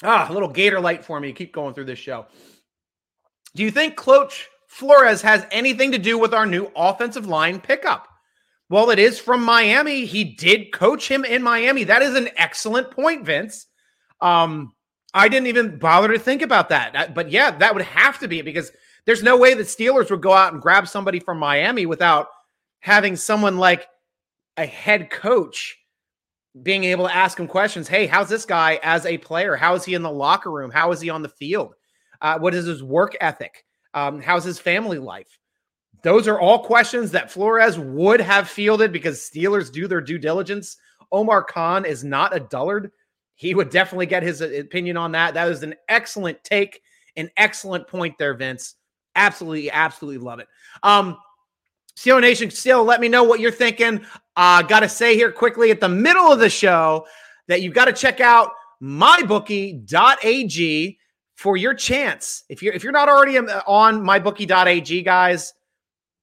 Ah, 0.03 0.27
a 0.27 0.33
little 0.33 0.49
gator 0.49 0.79
light 0.79 1.05
for 1.05 1.19
me. 1.19 1.31
Keep 1.31 1.53
going 1.53 1.75
through 1.75 1.85
this 1.85 1.99
show. 1.99 2.25
Do 3.55 3.61
you 3.61 3.69
think 3.69 3.95
Coach 3.95 4.49
Flores 4.67 5.21
has 5.21 5.45
anything 5.51 5.91
to 5.91 5.99
do 5.99 6.17
with 6.17 6.33
our 6.33 6.47
new 6.47 6.71
offensive 6.75 7.27
line 7.27 7.61
pickup? 7.61 8.07
Well, 8.67 8.89
it 8.89 8.97
is 8.97 9.19
from 9.19 9.43
Miami. 9.43 10.05
He 10.05 10.23
did 10.23 10.73
coach 10.73 11.07
him 11.07 11.23
in 11.23 11.43
Miami. 11.43 11.83
That 11.83 12.01
is 12.01 12.15
an 12.15 12.29
excellent 12.37 12.89
point, 12.89 13.23
Vince. 13.23 13.67
Um, 14.19 14.73
I 15.13 15.27
didn't 15.27 15.47
even 15.47 15.77
bother 15.77 16.07
to 16.07 16.17
think 16.17 16.41
about 16.41 16.69
that. 16.69 17.13
But 17.13 17.29
yeah, 17.29 17.51
that 17.51 17.75
would 17.75 17.83
have 17.83 18.17
to 18.19 18.27
be 18.27 18.41
because 18.41 18.71
there's 19.05 19.23
no 19.23 19.37
way 19.37 19.53
that 19.53 19.67
Steelers 19.67 20.09
would 20.09 20.21
go 20.21 20.33
out 20.33 20.53
and 20.53 20.61
grab 20.61 20.87
somebody 20.87 21.19
from 21.19 21.37
Miami 21.39 21.85
without 21.85 22.27
having 22.79 23.15
someone 23.15 23.57
like 23.57 23.87
a 24.57 24.65
head 24.65 25.09
coach 25.09 25.77
being 26.61 26.83
able 26.83 27.07
to 27.07 27.15
ask 27.15 27.39
him 27.39 27.47
questions. 27.47 27.87
Hey, 27.87 28.07
how's 28.07 28.29
this 28.29 28.45
guy 28.45 28.79
as 28.83 29.05
a 29.05 29.17
player? 29.17 29.55
How 29.55 29.73
is 29.75 29.85
he 29.85 29.93
in 29.93 30.01
the 30.01 30.11
locker 30.11 30.51
room? 30.51 30.71
How 30.71 30.91
is 30.91 31.01
he 31.01 31.09
on 31.09 31.21
the 31.21 31.29
field? 31.29 31.75
Uh, 32.21 32.37
what 32.37 32.53
is 32.53 32.65
his 32.65 32.83
work 32.83 33.15
ethic? 33.21 33.65
Um, 33.93 34.21
how's 34.21 34.43
his 34.43 34.59
family 34.59 34.99
life? 34.99 35.39
Those 36.03 36.27
are 36.27 36.39
all 36.39 36.63
questions 36.63 37.11
that 37.11 37.31
Flores 37.31 37.77
would 37.77 38.19
have 38.19 38.49
fielded 38.49 38.91
because 38.91 39.19
Steelers 39.19 39.71
do 39.71 39.87
their 39.87 40.01
due 40.01 40.17
diligence. 40.17 40.77
Omar 41.11 41.43
Khan 41.43 41.85
is 41.85 42.03
not 42.03 42.35
a 42.35 42.39
dullard 42.39 42.91
he 43.41 43.55
would 43.55 43.71
definitely 43.71 44.05
get 44.05 44.21
his 44.21 44.41
opinion 44.41 44.97
on 44.97 45.13
that. 45.13 45.33
That 45.33 45.47
was 45.47 45.63
an 45.63 45.73
excellent 45.89 46.43
take, 46.43 46.79
an 47.15 47.31
excellent 47.37 47.87
point 47.87 48.15
there, 48.19 48.35
Vince. 48.35 48.75
Absolutely, 49.15 49.69
absolutely 49.71 50.23
love 50.23 50.39
it. 50.39 50.47
Um, 50.83 51.17
Steeler 51.95 52.21
Nation, 52.21 52.49
still 52.49 52.83
let 52.83 53.01
me 53.01 53.07
know 53.07 53.23
what 53.23 53.39
you're 53.39 53.51
thinking. 53.51 54.05
Uh, 54.35 54.61
got 54.61 54.79
to 54.79 54.89
say 54.89 55.15
here 55.15 55.31
quickly 55.31 55.71
at 55.71 55.79
the 55.79 55.89
middle 55.89 56.31
of 56.31 56.39
the 56.39 56.49
show 56.49 57.05
that 57.47 57.61
you've 57.61 57.73
got 57.73 57.85
to 57.85 57.93
check 57.93 58.21
out 58.21 58.51
mybookie.ag 58.81 59.87
for 61.35 61.57
your 61.57 61.73
chance. 61.73 62.43
If 62.49 62.63
you're 62.63 62.73
if 62.73 62.83
you're 62.83 62.93
not 62.93 63.09
already 63.09 63.37
on 63.37 64.01
mybookie.ag, 64.03 65.01
guys, 65.03 65.53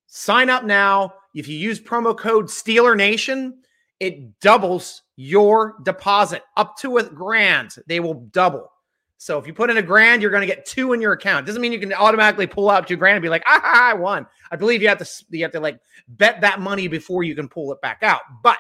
sign 0.07 0.49
up 0.49 0.65
now. 0.65 1.15
If 1.35 1.49
you 1.49 1.57
use 1.57 1.81
promo 1.81 2.17
code 2.17 2.47
Steeler 2.47 2.97
Nation, 2.97 3.63
it 4.01 4.41
doubles 4.41 5.03
your 5.17 5.77
deposit 5.83 6.43
up 6.57 6.77
to 6.79 6.99
a 6.99 7.05
grand. 7.05 7.77
They 7.87 8.01
will 8.01 8.15
double. 8.33 8.71
So 9.21 9.37
if 9.37 9.49
you 9.49 9.53
put 9.53 9.69
in 9.69 9.77
a 9.79 9.83
grand, 9.83 10.23
you're 10.23 10.31
going 10.31 10.47
to 10.49 10.55
get 10.55 10.65
two 10.65 10.93
in 10.93 11.01
your 11.01 11.13
account. 11.13 11.45
Doesn't 11.45 11.61
mean 11.61 11.73
you 11.73 11.81
can 11.81 11.93
automatically 11.93 12.47
pull 12.47 12.71
out 12.71 12.87
two 12.87 12.97
grand 12.97 13.17
and 13.17 13.23
be 13.23 13.29
like, 13.29 13.43
ah, 13.47 13.91
I 13.91 13.93
won. 13.93 14.27
I 14.53 14.57
believe 14.57 14.81
you 14.81 14.89
have 14.89 14.99
to 14.99 15.25
you 15.31 15.43
have 15.43 15.53
to 15.53 15.61
like 15.61 15.81
bet 16.07 16.41
that 16.41 16.61
money 16.61 16.87
before 16.87 17.25
you 17.25 17.35
can 17.35 17.49
pull 17.49 17.73
it 17.73 17.81
back 17.83 17.99
out. 18.03 18.21
But 18.43 18.57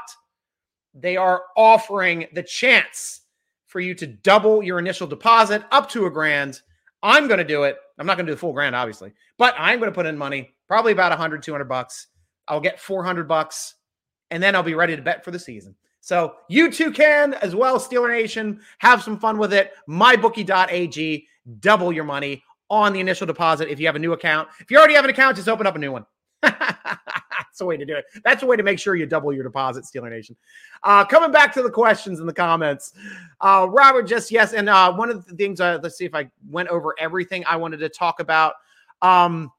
they 0.94 1.16
are 1.16 1.42
offering 1.56 2.26
the 2.32 2.42
chance 2.42 3.22
for 3.66 3.78
you 3.78 3.94
to 3.94 4.06
double 4.06 4.62
your 4.62 4.80
initial 4.80 5.06
deposit 5.06 5.62
up 5.70 5.88
to 5.90 6.06
a 6.06 6.10
grand. 6.10 6.60
I'm 7.04 7.28
going 7.28 7.38
to 7.38 7.44
do 7.44 7.62
it. 7.62 7.76
I'm 7.98 8.06
not 8.06 8.16
going 8.16 8.26
to 8.26 8.32
do 8.32 8.34
the 8.34 8.40
full 8.40 8.52
grand, 8.52 8.74
obviously, 8.74 9.12
but 9.36 9.54
I'm 9.56 9.78
going 9.78 9.90
to 9.90 9.94
put 9.94 10.06
in 10.06 10.18
money, 10.18 10.54
probably 10.66 10.90
about 10.90 11.12
100, 11.12 11.42
200 11.42 11.64
bucks. 11.66 12.08
I'll 12.48 12.60
get 12.60 12.80
400 12.80 13.28
bucks, 13.28 13.74
and 14.32 14.42
then 14.42 14.56
I'll 14.56 14.62
be 14.64 14.74
ready 14.74 14.96
to 14.96 15.02
bet 15.02 15.24
for 15.24 15.30
the 15.30 15.38
season. 15.38 15.76
So 16.00 16.36
you 16.48 16.70
too 16.70 16.90
can 16.90 17.34
as 17.34 17.54
well, 17.54 17.78
Steeler 17.78 18.10
Nation. 18.10 18.60
Have 18.78 19.02
some 19.02 19.18
fun 19.18 19.38
with 19.38 19.52
it. 19.52 19.72
MyBookie.ag. 19.88 21.26
Double 21.60 21.92
your 21.92 22.04
money 22.04 22.42
on 22.70 22.92
the 22.92 23.00
initial 23.00 23.26
deposit 23.26 23.68
if 23.68 23.80
you 23.80 23.86
have 23.86 23.96
a 23.96 23.98
new 23.98 24.12
account. 24.12 24.48
If 24.60 24.70
you 24.70 24.78
already 24.78 24.94
have 24.94 25.04
an 25.04 25.10
account, 25.10 25.36
just 25.36 25.48
open 25.48 25.66
up 25.66 25.76
a 25.76 25.78
new 25.78 25.92
one. 25.92 26.04
That's 26.42 27.58
the 27.58 27.64
way 27.64 27.76
to 27.76 27.84
do 27.84 27.96
it. 27.96 28.04
That's 28.24 28.40
the 28.40 28.46
way 28.46 28.56
to 28.56 28.62
make 28.62 28.78
sure 28.78 28.94
you 28.94 29.06
double 29.06 29.32
your 29.32 29.42
deposit, 29.42 29.84
Steeler 29.84 30.10
Nation. 30.10 30.36
Uh, 30.82 31.04
coming 31.04 31.32
back 31.32 31.52
to 31.54 31.62
the 31.62 31.70
questions 31.70 32.20
in 32.20 32.26
the 32.26 32.32
comments, 32.32 32.92
uh, 33.40 33.66
Robert, 33.68 34.04
just 34.04 34.30
yes, 34.30 34.52
and 34.52 34.68
uh, 34.68 34.92
one 34.92 35.10
of 35.10 35.26
the 35.26 35.34
things. 35.34 35.60
Uh, 35.60 35.78
let's 35.82 35.96
see 35.96 36.04
if 36.04 36.14
I 36.14 36.30
went 36.48 36.68
over 36.68 36.94
everything 36.98 37.44
I 37.46 37.56
wanted 37.56 37.78
to 37.78 37.88
talk 37.88 38.20
about. 38.20 38.54
Um, 39.02 39.50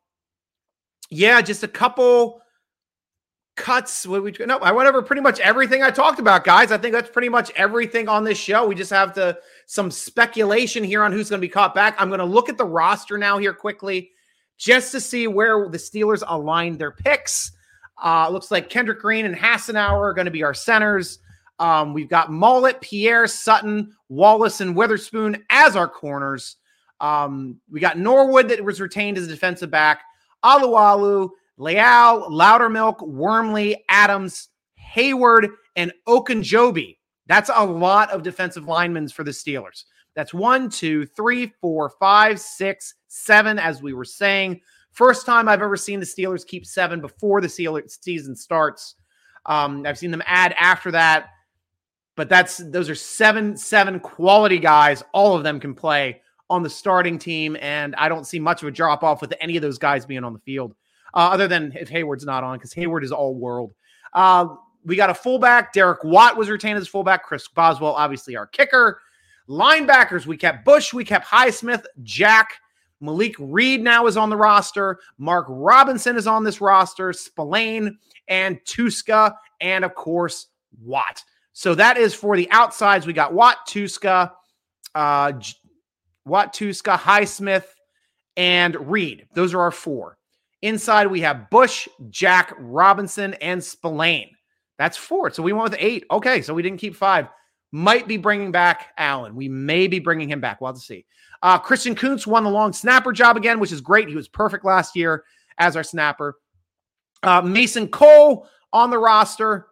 yeah, 1.10 1.42
just 1.42 1.64
a 1.64 1.68
couple 1.68 2.42
cuts. 3.60 4.08
What 4.08 4.24
we 4.24 4.34
no, 4.46 4.58
I 4.60 4.72
went 4.72 4.90
over 4.90 5.02
pretty 5.02 5.22
much 5.22 5.40
everything 5.42 5.84
I 5.84 5.92
talked 5.92 6.20
about, 6.20 6.44
guys. 6.44 6.72
I 6.72 6.78
think 6.78 6.94
that's 6.94 7.10
pretty 7.10 7.30
much 7.30 7.52
everything 7.56 8.10
on 8.10 8.24
this 8.24 8.38
show. 8.38 8.66
We 8.66 8.74
just 8.74 8.90
have 8.90 9.14
to 9.14 9.38
some 9.68 9.92
speculation 9.92 10.84
here 10.84 11.04
on 11.04 11.12
who's 11.12 11.30
going 11.30 11.40
to 11.42 11.46
be 11.46 11.52
caught 11.52 11.76
back. 11.76 11.96
I'm 12.00 12.08
going 12.08 12.20
to 12.20 12.26
look 12.26 12.50
at 12.50 12.58
the 12.58 12.66
roster 12.66 13.18
now 13.18 13.38
here 13.38 13.54
quickly, 13.54 14.12
just 14.58 14.92
to 14.94 15.02
see 15.02 15.28
where 15.28 15.70
the 15.70 15.78
Steelers 15.78 16.24
aligned 16.26 16.80
their 16.80 16.92
picks. 16.92 17.52
Uh, 18.04 18.30
looks 18.30 18.50
like 18.50 18.70
Kendrick 18.70 19.00
Green 19.00 19.26
and 19.26 19.36
Hassenauer 19.36 20.00
are 20.00 20.14
going 20.14 20.26
to 20.26 20.32
be 20.32 20.44
our 20.44 20.54
centers. 20.54 21.20
Um, 21.60 21.94
we've 21.94 22.10
got 22.10 22.32
Maulet, 22.32 22.80
Pierre, 22.80 23.28
Sutton, 23.28 23.94
Wallace, 24.08 24.62
and 24.62 24.76
Witherspoon 24.76 25.44
as 25.50 25.76
our 25.76 25.90
corners. 25.90 26.56
Um, 27.02 27.60
we 27.70 27.82
got 27.82 27.98
Norwood 27.98 28.50
that 28.50 28.64
was 28.64 28.80
retained 28.80 29.18
as 29.18 29.26
a 29.26 29.30
defensive 29.30 29.70
back. 29.70 30.02
Alualu, 30.44 31.30
Leal, 31.60 32.30
Loudermilk, 32.32 33.06
Wormley, 33.08 33.84
Adams, 33.90 34.50
Heyward, 34.96 35.50
and 35.76 35.94
Ogunjobi. 36.08 36.98
That's 37.28 37.52
a 37.54 37.64
lot 37.64 38.10
of 38.10 38.24
defensive 38.24 38.66
linemen 38.66 39.10
for 39.10 39.24
the 39.24 39.32
Steelers. 39.32 39.84
That's 40.16 40.34
one, 40.34 40.70
two, 40.70 41.06
three, 41.06 41.54
four, 41.62 41.90
five, 42.00 42.40
six, 42.40 42.96
seven, 43.08 43.60
as 43.60 43.84
we 43.84 43.94
were 43.94 44.06
saying. 44.06 44.62
First 44.92 45.26
time 45.26 45.48
I've 45.48 45.62
ever 45.62 45.78
seen 45.78 46.00
the 46.00 46.06
Steelers 46.06 46.48
keep 46.48 46.66
seven 46.66 47.02
before 47.02 47.42
the 47.42 47.50
season 47.50 48.36
starts. 48.36 48.96
Um, 49.46 49.86
I've 49.86 49.98
seen 49.98 50.12
them 50.12 50.24
add 50.26 50.56
after 50.60 50.92
that, 50.92 51.30
but 52.16 52.30
that's 52.30 52.58
those 52.58 52.90
are 52.90 52.96
seven 52.96 53.56
seven 53.56 54.00
quality 54.00 54.60
guys. 54.60 55.04
All 55.14 55.36
of 55.36 55.44
them 55.44 55.60
can 55.60 55.74
play 55.74 56.22
on 56.50 56.64
the 56.64 56.70
starting 56.70 57.20
team, 57.20 57.56
and 57.62 57.96
I 57.96 58.10
don't 58.10 58.26
see 58.26 58.40
much 58.40 58.62
of 58.62 58.68
a 58.68 58.72
drop 58.72 59.04
off 59.04 59.22
with 59.22 59.34
any 59.40 59.56
of 59.56 59.62
those 59.62 59.78
guys 59.78 60.06
being 60.06 60.24
on 60.24 60.34
the 60.34 60.40
field, 60.40 60.76
uh, 61.14 61.30
other 61.32 61.48
than 61.48 61.74
if 61.80 61.90
Heyward's 61.90 62.26
not 62.26 62.44
on 62.44 62.58
because 62.58 62.74
Heyward 62.74 63.04
is 63.04 63.12
all 63.12 63.36
world. 63.36 63.74
Uh, 64.14 64.48
we 64.86 64.96
got 64.96 65.10
a 65.10 65.14
fullback. 65.14 65.74
Derek 65.74 66.04
Watt 66.04 66.38
was 66.38 66.50
retained 66.50 66.78
as 66.78 66.88
fullback. 66.88 67.24
Chris 67.24 67.48
Boswell, 67.48 67.94
obviously 67.94 68.36
our 68.36 68.48
kicker. 68.48 69.02
Linebackers, 69.48 70.26
we 70.26 70.38
kept 70.38 70.64
Bush, 70.64 70.94
we 70.94 71.04
kept 71.04 71.26
Highsmith, 71.26 71.84
Jack. 72.04 72.60
Malik 73.02 73.36
Reed 73.40 73.82
now 73.82 74.08
is 74.08 74.18
on 74.18 74.30
the 74.30 74.38
roster. 74.38 75.00
Mark 75.18 75.46
Robinson 75.50 76.18
is 76.18 76.28
on 76.28 76.44
this 76.44 76.62
roster. 76.62 77.14
Spillane 77.14 77.98
and 78.28 78.60
Tuszka, 78.66 79.34
and 79.62 79.86
of 79.86 79.96
course, 79.96 80.48
Watt. 80.84 81.24
So 81.54 81.74
that 81.76 81.98
is 81.98 82.14
for 82.14 82.38
the 82.38 82.50
outsides. 82.52 83.08
We 83.08 83.14
got 83.14 83.34
Watt, 83.34 83.58
Tuszka, 83.68 84.32
uh, 84.96 85.32
Watt, 86.26 86.54
Tuszka, 86.54 86.98
Highsmith, 86.98 87.66
and 88.38 88.92
Reed. 88.92 89.28
Those 89.34 89.54
are 89.54 89.62
our 89.62 89.72
four. 89.72 90.19
Inside, 90.62 91.08
we 91.08 91.22
have 91.22 91.50
Bush, 91.50 91.88
Jack, 92.10 92.54
Robinson, 92.58 93.34
and 93.36 93.64
Spillane. 93.64 94.32
That's 94.78 94.98
four. 94.98 95.30
So 95.30 95.44
we 95.44 95.54
went 95.54 95.72
with 95.72 95.80
eight. 95.80 96.06
Okay, 96.12 96.42
so 96.42 96.54
we 96.54 96.62
didn't 96.62 96.80
keep 96.80 96.96
five. 96.96 97.28
Might 97.72 98.08
be 98.08 98.18
bringing 98.18 98.52
back 98.52 98.94
Allen. 98.98 99.36
We 99.36 99.48
may 99.48 99.88
be 99.88 100.00
bringing 100.00 100.30
him 100.30 100.42
back. 100.42 100.60
We'll 100.60 100.70
have 100.70 100.76
to 100.76 100.82
see. 100.82 101.06
Uh, 101.42 101.58
Christian 101.58 101.96
Kuntz 101.96 102.26
won 102.26 102.44
the 102.44 102.50
long 102.50 102.74
snapper 102.74 103.12
job 103.12 103.38
again, 103.38 103.60
which 103.60 103.72
is 103.72 103.82
great. 103.82 104.10
He 104.10 104.16
was 104.16 104.28
perfect 104.28 104.66
last 104.66 104.96
year 104.96 105.24
as 105.58 105.76
our 105.76 105.84
snapper. 105.84 106.38
Uh, 107.24 107.42
Mason 107.42 107.88
Cole 107.88 108.48
on 108.74 108.90
the 108.90 108.98
roster. 108.98 109.68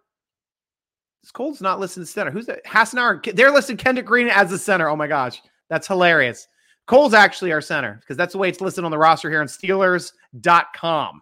Cole's 1.33 1.61
not 1.61 1.79
listed 1.79 2.03
as 2.03 2.09
center. 2.09 2.31
Who's 2.31 2.45
that? 2.45 2.63
Hassenauer. 2.65 3.35
They're 3.35 3.51
listed 3.51 3.77
Kendrick 3.77 4.05
Green 4.05 4.29
as 4.29 4.49
the 4.49 4.57
center. 4.57 4.88
Oh 4.88 4.95
my 4.95 5.07
gosh. 5.07 5.41
That's 5.69 5.88
hilarious. 5.88 6.47
Cole's 6.88 7.13
actually 7.13 7.51
our 7.51 7.61
center 7.61 7.97
because 7.99 8.17
that's 8.17 8.31
the 8.31 8.39
way 8.39 8.49
it's 8.49 8.61
listed 8.61 8.83
on 8.83 8.91
the 8.91 8.97
roster 8.97 9.29
here 9.29 9.41
on 9.41 9.47
Steelers.com. 9.47 11.21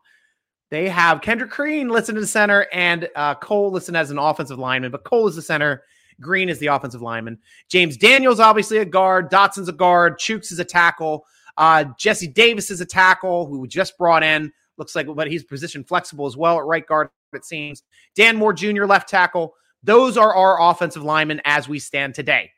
They 0.72 0.90
have 0.90 1.22
Kendrick 1.22 1.52
Green 1.52 1.90
listed 1.90 2.18
as 2.18 2.32
center 2.32 2.68
and 2.72 3.10
uh, 3.16 3.36
Cole 3.36 3.72
listed 3.72 3.96
as 3.96 4.12
an 4.12 4.18
offensive 4.18 4.60
lineman, 4.60 4.92
but 4.92 5.04
Cole 5.04 5.28
is 5.28 5.36
the 5.36 5.42
center 5.42 5.84
Green 6.22 6.50
is 6.50 6.60
the 6.60 6.68
offensive 6.68 7.02
lineman. 7.02 7.38
James 7.70 7.98
Daniels, 7.98 8.40
obviously 8.40 8.78
a 8.78 8.86
guard. 8.86 9.30
Dotson's 9.30 9.70
a 9.70 9.74
guard. 9.74 10.18
Chuks 10.18 10.52
is 10.52 10.60
a 10.60 10.66
tackle. 10.66 11.26
Uh, 11.58 11.86
Jesse 11.98 12.28
Davis 12.28 12.72
is 12.72 12.82
a 12.82 12.86
tackle 12.86 13.46
who 13.46 13.60
we 13.60 13.68
just 13.68 13.98
brought 13.98 14.24
in. 14.24 14.52
Looks 14.78 14.96
like, 14.96 15.08
but 15.14 15.30
he's 15.30 15.44
position 15.44 15.84
flexible 15.84 16.26
as 16.26 16.36
well 16.36 16.58
at 16.58 16.66
right 16.66 16.86
guard, 16.86 17.10
it 17.34 17.46
seems. 17.46 17.84
Dan 18.16 18.36
Moore 18.36 18.54
Jr., 18.54 18.86
left 18.86 19.08
tackle. 19.08 19.54
Those 19.84 20.18
are 20.18 20.34
our 20.34 20.70
offensive 20.70 21.04
linemen 21.04 21.42
as 21.46 21.70
we 21.70 21.80
stand 21.80 22.14
today. 22.14 22.52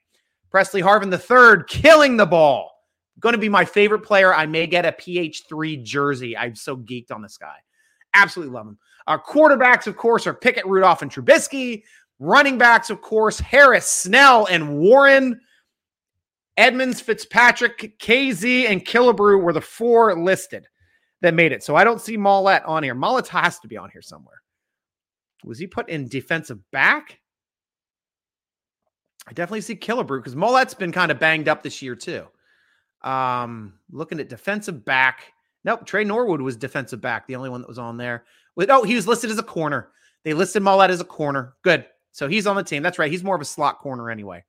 Presley 0.49 0.81
Harvin 0.81 1.11
the 1.11 1.17
third, 1.17 1.67
killing 1.67 2.17
the 2.17 2.25
ball. 2.25 2.76
Going 3.19 3.33
to 3.33 3.39
be 3.39 3.49
my 3.49 3.65
favorite 3.65 4.03
player. 4.03 4.33
I 4.33 4.45
may 4.45 4.67
get 4.67 4.85
a 4.85 4.91
PH3 4.91 5.83
jersey. 5.83 6.37
I'm 6.37 6.55
so 6.55 6.77
geeked 6.77 7.11
on 7.11 7.21
this 7.21 7.37
guy. 7.37 7.55
Absolutely 8.13 8.53
love 8.53 8.67
him. 8.67 8.77
Our 9.07 9.21
quarterbacks, 9.21 9.87
of 9.87 9.97
course, 9.97 10.27
are 10.27 10.33
Pickett, 10.33 10.65
Rudolph, 10.65 11.01
and 11.01 11.11
Trubisky. 11.11 11.83
Running 12.19 12.57
backs, 12.57 12.89
of 12.89 13.01
course, 13.01 13.39
Harris, 13.39 13.87
Snell, 13.87 14.47
and 14.49 14.77
Warren. 14.77 15.39
Edmunds, 16.57 16.99
Fitzpatrick, 16.99 17.99
Kazee, 17.99 18.67
and 18.67 18.83
Killebrew 18.83 19.41
were 19.41 19.53
the 19.53 19.61
four 19.61 20.17
listed 20.19 20.67
that 21.21 21.35
made 21.35 21.51
it. 21.51 21.63
So 21.63 21.75
I 21.75 21.83
don't 21.83 22.01
see 22.01 22.17
Maulet 22.17 22.63
on 22.65 22.83
here. 22.83 22.95
Maulet 22.95 23.27
has 23.27 23.59
to 23.59 23.67
be 23.67 23.77
on 23.77 23.89
here 23.91 24.01
somewhere. 24.01 24.41
Was 25.43 25.59
he 25.59 25.67
put 25.67 25.89
in 25.89 26.07
defensive 26.07 26.59
back? 26.71 27.19
I 29.27 29.33
definitely 29.33 29.61
see 29.61 29.75
Killebrew 29.75 30.19
because 30.19 30.35
Maulet's 30.35 30.73
been 30.73 30.91
kind 30.91 31.11
of 31.11 31.19
banged 31.19 31.47
up 31.47 31.61
this 31.61 31.81
year 31.81 31.95
too. 31.95 32.25
Um, 33.01 33.73
looking 33.91 34.19
at 34.19 34.29
defensive 34.29 34.83
back. 34.83 35.33
Nope, 35.63 35.85
Trey 35.85 36.03
Norwood 36.03 36.41
was 36.41 36.55
defensive 36.55 37.01
back, 37.01 37.27
the 37.27 37.35
only 37.35 37.49
one 37.49 37.61
that 37.61 37.67
was 37.67 37.79
on 37.79 37.97
there. 37.97 38.25
With 38.55 38.69
oh, 38.69 38.83
he 38.83 38.95
was 38.95 39.07
listed 39.07 39.29
as 39.29 39.37
a 39.37 39.43
corner. 39.43 39.89
They 40.23 40.33
listed 40.33 40.63
Maulet 40.63 40.89
as 40.89 41.01
a 41.01 41.05
corner. 41.05 41.55
Good. 41.61 41.85
So 42.11 42.27
he's 42.27 42.47
on 42.47 42.55
the 42.55 42.63
team. 42.63 42.83
That's 42.83 42.99
right. 42.99 43.11
He's 43.11 43.23
more 43.23 43.35
of 43.35 43.41
a 43.41 43.45
slot 43.45 43.79
corner 43.79 44.09
anyway. 44.09 44.43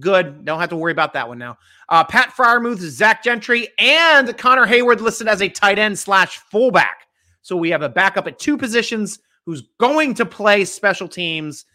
Good. 0.00 0.44
Don't 0.44 0.58
have 0.58 0.70
to 0.70 0.76
worry 0.76 0.92
about 0.92 1.12
that 1.12 1.28
one 1.28 1.38
now. 1.38 1.58
Uh, 1.88 2.02
Pat 2.02 2.30
Freiermuth, 2.30 2.78
Zach 2.78 3.22
Gentry, 3.22 3.68
and 3.78 4.36
Connor 4.36 4.66
Heyward 4.66 5.00
listed 5.00 5.28
as 5.28 5.40
a 5.40 5.48
tight 5.48 5.78
end 5.78 5.98
slash 5.98 6.38
fullback. 6.50 7.06
So 7.42 7.56
we 7.56 7.70
have 7.70 7.82
a 7.82 7.88
backup 7.88 8.26
at 8.26 8.38
two 8.38 8.56
positions 8.56 9.20
who's 9.46 9.62
going 9.78 10.14
to 10.14 10.24
play 10.24 10.64
special 10.64 11.06
teams. 11.06 11.66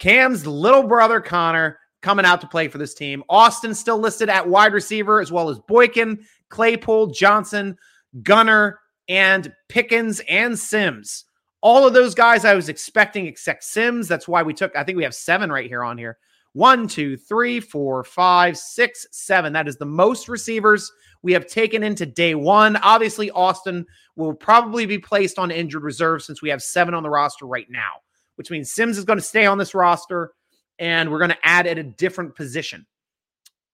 Cam's 0.00 0.46
little 0.46 0.82
brother, 0.82 1.20
Connor, 1.20 1.78
coming 2.04 2.26
out 2.26 2.40
to 2.42 2.46
play 2.46 2.68
for 2.68 2.76
this 2.76 2.94
team. 2.94 3.24
Austin 3.30 3.74
still 3.74 3.98
listed 3.98 4.28
at 4.28 4.46
wide 4.46 4.74
receiver, 4.74 5.20
as 5.20 5.32
well 5.32 5.48
as 5.48 5.58
Boykin, 5.58 6.22
Claypool, 6.50 7.08
Johnson, 7.08 7.76
Gunner, 8.22 8.78
and 9.08 9.52
Pickens 9.68 10.20
and 10.28 10.56
Sims. 10.56 11.24
All 11.62 11.86
of 11.86 11.94
those 11.94 12.14
guys 12.14 12.44
I 12.44 12.54
was 12.54 12.68
expecting 12.68 13.26
except 13.26 13.64
Sims. 13.64 14.06
That's 14.06 14.28
why 14.28 14.42
we 14.42 14.52
took, 14.52 14.76
I 14.76 14.84
think 14.84 14.98
we 14.98 15.02
have 15.04 15.14
seven 15.14 15.50
right 15.50 15.66
here 15.66 15.82
on 15.82 15.96
here. 15.96 16.18
One, 16.52 16.86
two, 16.86 17.16
three, 17.16 17.58
four, 17.58 18.04
five, 18.04 18.58
six, 18.58 19.06
seven. 19.10 19.54
That 19.54 19.66
is 19.66 19.78
the 19.78 19.86
most 19.86 20.28
receivers 20.28 20.92
we 21.22 21.32
have 21.32 21.46
taken 21.46 21.82
into 21.82 22.04
day 22.04 22.34
one. 22.34 22.76
Obviously, 22.76 23.30
Austin 23.30 23.86
will 24.14 24.34
probably 24.34 24.84
be 24.84 24.98
placed 24.98 25.38
on 25.38 25.50
injured 25.50 25.82
reserve 25.82 26.22
since 26.22 26.42
we 26.42 26.50
have 26.50 26.62
seven 26.62 26.92
on 26.92 27.02
the 27.02 27.08
roster 27.08 27.46
right 27.46 27.66
now, 27.70 27.92
which 28.36 28.50
means 28.50 28.74
Sims 28.74 28.98
is 28.98 29.06
going 29.06 29.18
to 29.18 29.24
stay 29.24 29.46
on 29.46 29.56
this 29.56 29.74
roster. 29.74 30.32
And 30.78 31.10
we're 31.10 31.18
going 31.18 31.30
to 31.30 31.46
add 31.46 31.66
at 31.66 31.78
a 31.78 31.82
different 31.82 32.34
position, 32.34 32.86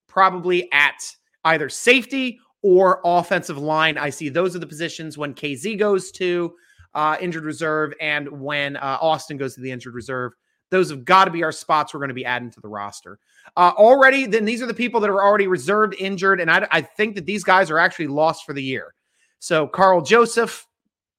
probably 0.07 0.70
at 0.72 0.96
either 1.44 1.68
safety 1.68 2.38
or 2.62 3.01
offensive 3.05 3.59
line. 3.59 3.96
I 3.96 4.11
see 4.11 4.28
those 4.28 4.55
are 4.55 4.59
the 4.59 4.66
positions 4.66 5.16
when 5.16 5.34
Kazee 5.34 5.78
goes 5.78 6.11
to 6.12 6.55
uh, 6.94 7.16
injured 7.20 7.44
reserve 7.44 7.94
and 8.01 8.28
when 8.28 8.76
uh, 8.76 8.98
Austin 9.01 9.36
goes 9.36 9.55
to 9.55 9.61
the 9.61 9.70
injured 9.70 9.94
reserve. 9.94 10.32
Those 10.70 10.90
have 10.90 11.05
got 11.05 11.24
to 11.24 11.30
be 11.30 11.42
our 11.42 11.53
spots 11.53 11.92
we're 11.92 12.01
going 12.01 12.09
to 12.09 12.14
be 12.14 12.24
adding 12.24 12.51
to 12.51 12.61
the 12.61 12.68
roster. 12.68 13.18
Uh, 13.57 13.72
already, 13.76 14.26
then 14.26 14.44
these 14.44 14.62
are 14.62 14.66
the 14.66 14.74
people 14.74 15.01
that 15.01 15.11
are 15.11 15.22
already 15.22 15.48
reserved, 15.48 15.94
injured, 15.98 16.40
and 16.40 16.51
I, 16.51 16.66
I 16.70 16.80
think 16.80 17.16
that 17.16 17.26
these 17.26 17.42
guys 17.42 17.70
are 17.70 17.78
actually 17.78 18.07
lost 18.07 18.44
for 18.44 18.53
the 18.53 18.62
year. 18.62 18.94
So 19.40 19.66
Karl 19.66 20.01
Joseph, 20.01 20.66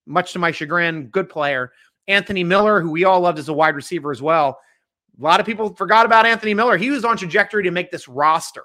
much 0.05 0.32
to 0.34 0.39
my 0.39 0.51
chagrin, 0.51 1.07
good 1.07 1.27
player. 1.27 1.73
Anthony 2.07 2.43
Miller, 2.43 2.82
who 2.82 2.91
we 2.91 3.03
all 3.03 3.19
loved 3.19 3.39
as 3.39 3.49
a 3.49 3.53
wide 3.53 3.75
receiver 3.75 4.11
as 4.11 4.21
well. 4.21 4.59
A 5.20 5.24
lot 5.24 5.39
of 5.39 5.45
people 5.45 5.74
forgot 5.76 6.05
about 6.05 6.26
Anthony 6.26 6.53
Miller. 6.53 6.78
He 6.78 6.89
was 6.89 7.05
on 7.05 7.18
trajectory 7.18 7.64
to 7.64 7.72
make 7.72 7.91
this 7.91 8.07
roster 8.07 8.64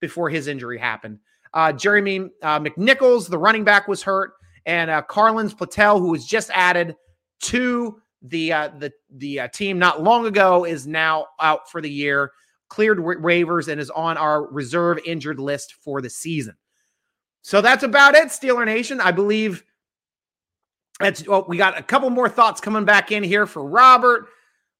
before 0.00 0.30
his 0.30 0.46
injury 0.46 0.78
happened. 0.78 1.18
Uh, 1.54 1.72
Jeremy 1.72 2.30
uh, 2.42 2.60
McNichols, 2.60 3.28
the 3.28 3.38
running 3.38 3.64
back, 3.64 3.88
was 3.88 4.02
hurt, 4.02 4.32
and 4.66 4.90
uh, 4.90 5.02
Carlins 5.02 5.54
Platel, 5.54 5.98
who 5.98 6.10
was 6.10 6.26
just 6.26 6.50
added 6.52 6.94
to 7.40 8.00
the 8.22 8.52
uh, 8.52 8.68
the 8.78 8.92
the 9.10 9.40
uh, 9.40 9.48
team 9.48 9.78
not 9.78 10.02
long 10.02 10.26
ago, 10.26 10.64
is 10.64 10.86
now 10.86 11.26
out 11.40 11.70
for 11.70 11.80
the 11.80 11.90
year, 11.90 12.32
cleared 12.68 12.98
waivers, 12.98 13.68
and 13.68 13.80
is 13.80 13.90
on 13.90 14.16
our 14.16 14.46
reserve 14.50 14.98
injured 15.06 15.40
list 15.40 15.74
for 15.82 16.02
the 16.02 16.10
season. 16.10 16.54
So 17.42 17.60
that's 17.60 17.82
about 17.82 18.14
it, 18.14 18.28
Steeler 18.28 18.66
Nation. 18.66 19.00
I 19.00 19.10
believe 19.10 19.64
that's. 21.00 21.24
Oh, 21.28 21.44
we 21.48 21.56
got 21.56 21.78
a 21.78 21.82
couple 21.82 22.10
more 22.10 22.28
thoughts 22.28 22.60
coming 22.60 22.84
back 22.84 23.10
in 23.10 23.22
here 23.22 23.46
for 23.46 23.64
Robert. 23.64 24.28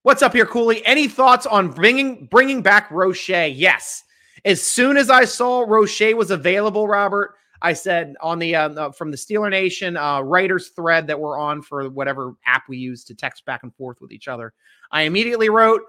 What's 0.02 0.22
up 0.22 0.32
here, 0.32 0.46
Cooley? 0.46 0.84
Any 0.86 1.08
thoughts 1.08 1.44
on 1.44 1.70
bringing 1.70 2.26
bringing 2.26 2.62
back 2.62 2.90
Roche? 2.90 3.28
Yes. 3.30 4.04
As 4.44 4.62
soon 4.62 4.96
as 4.96 5.10
I 5.10 5.24
saw 5.24 5.64
Roche 5.66 6.14
was 6.14 6.30
available, 6.30 6.86
Robert, 6.86 7.34
I 7.60 7.72
said 7.72 8.14
on 8.20 8.38
the 8.38 8.54
uh, 8.54 8.92
from 8.92 9.10
the 9.10 9.16
Steeler 9.16 9.50
Nation 9.50 9.96
uh, 9.96 10.20
writers 10.20 10.68
thread 10.68 11.08
that 11.08 11.18
we're 11.18 11.36
on 11.36 11.62
for 11.62 11.90
whatever 11.90 12.34
app 12.46 12.68
we 12.68 12.76
use 12.76 13.02
to 13.04 13.14
text 13.14 13.44
back 13.44 13.64
and 13.64 13.74
forth 13.74 14.00
with 14.00 14.12
each 14.12 14.28
other. 14.28 14.52
I 14.92 15.02
immediately 15.02 15.48
wrote, 15.48 15.82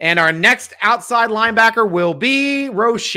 and 0.00 0.18
our 0.18 0.32
next 0.32 0.72
outside 0.80 1.28
linebacker 1.28 1.88
will 1.88 2.14
be 2.14 2.70
Roche. 2.70 3.16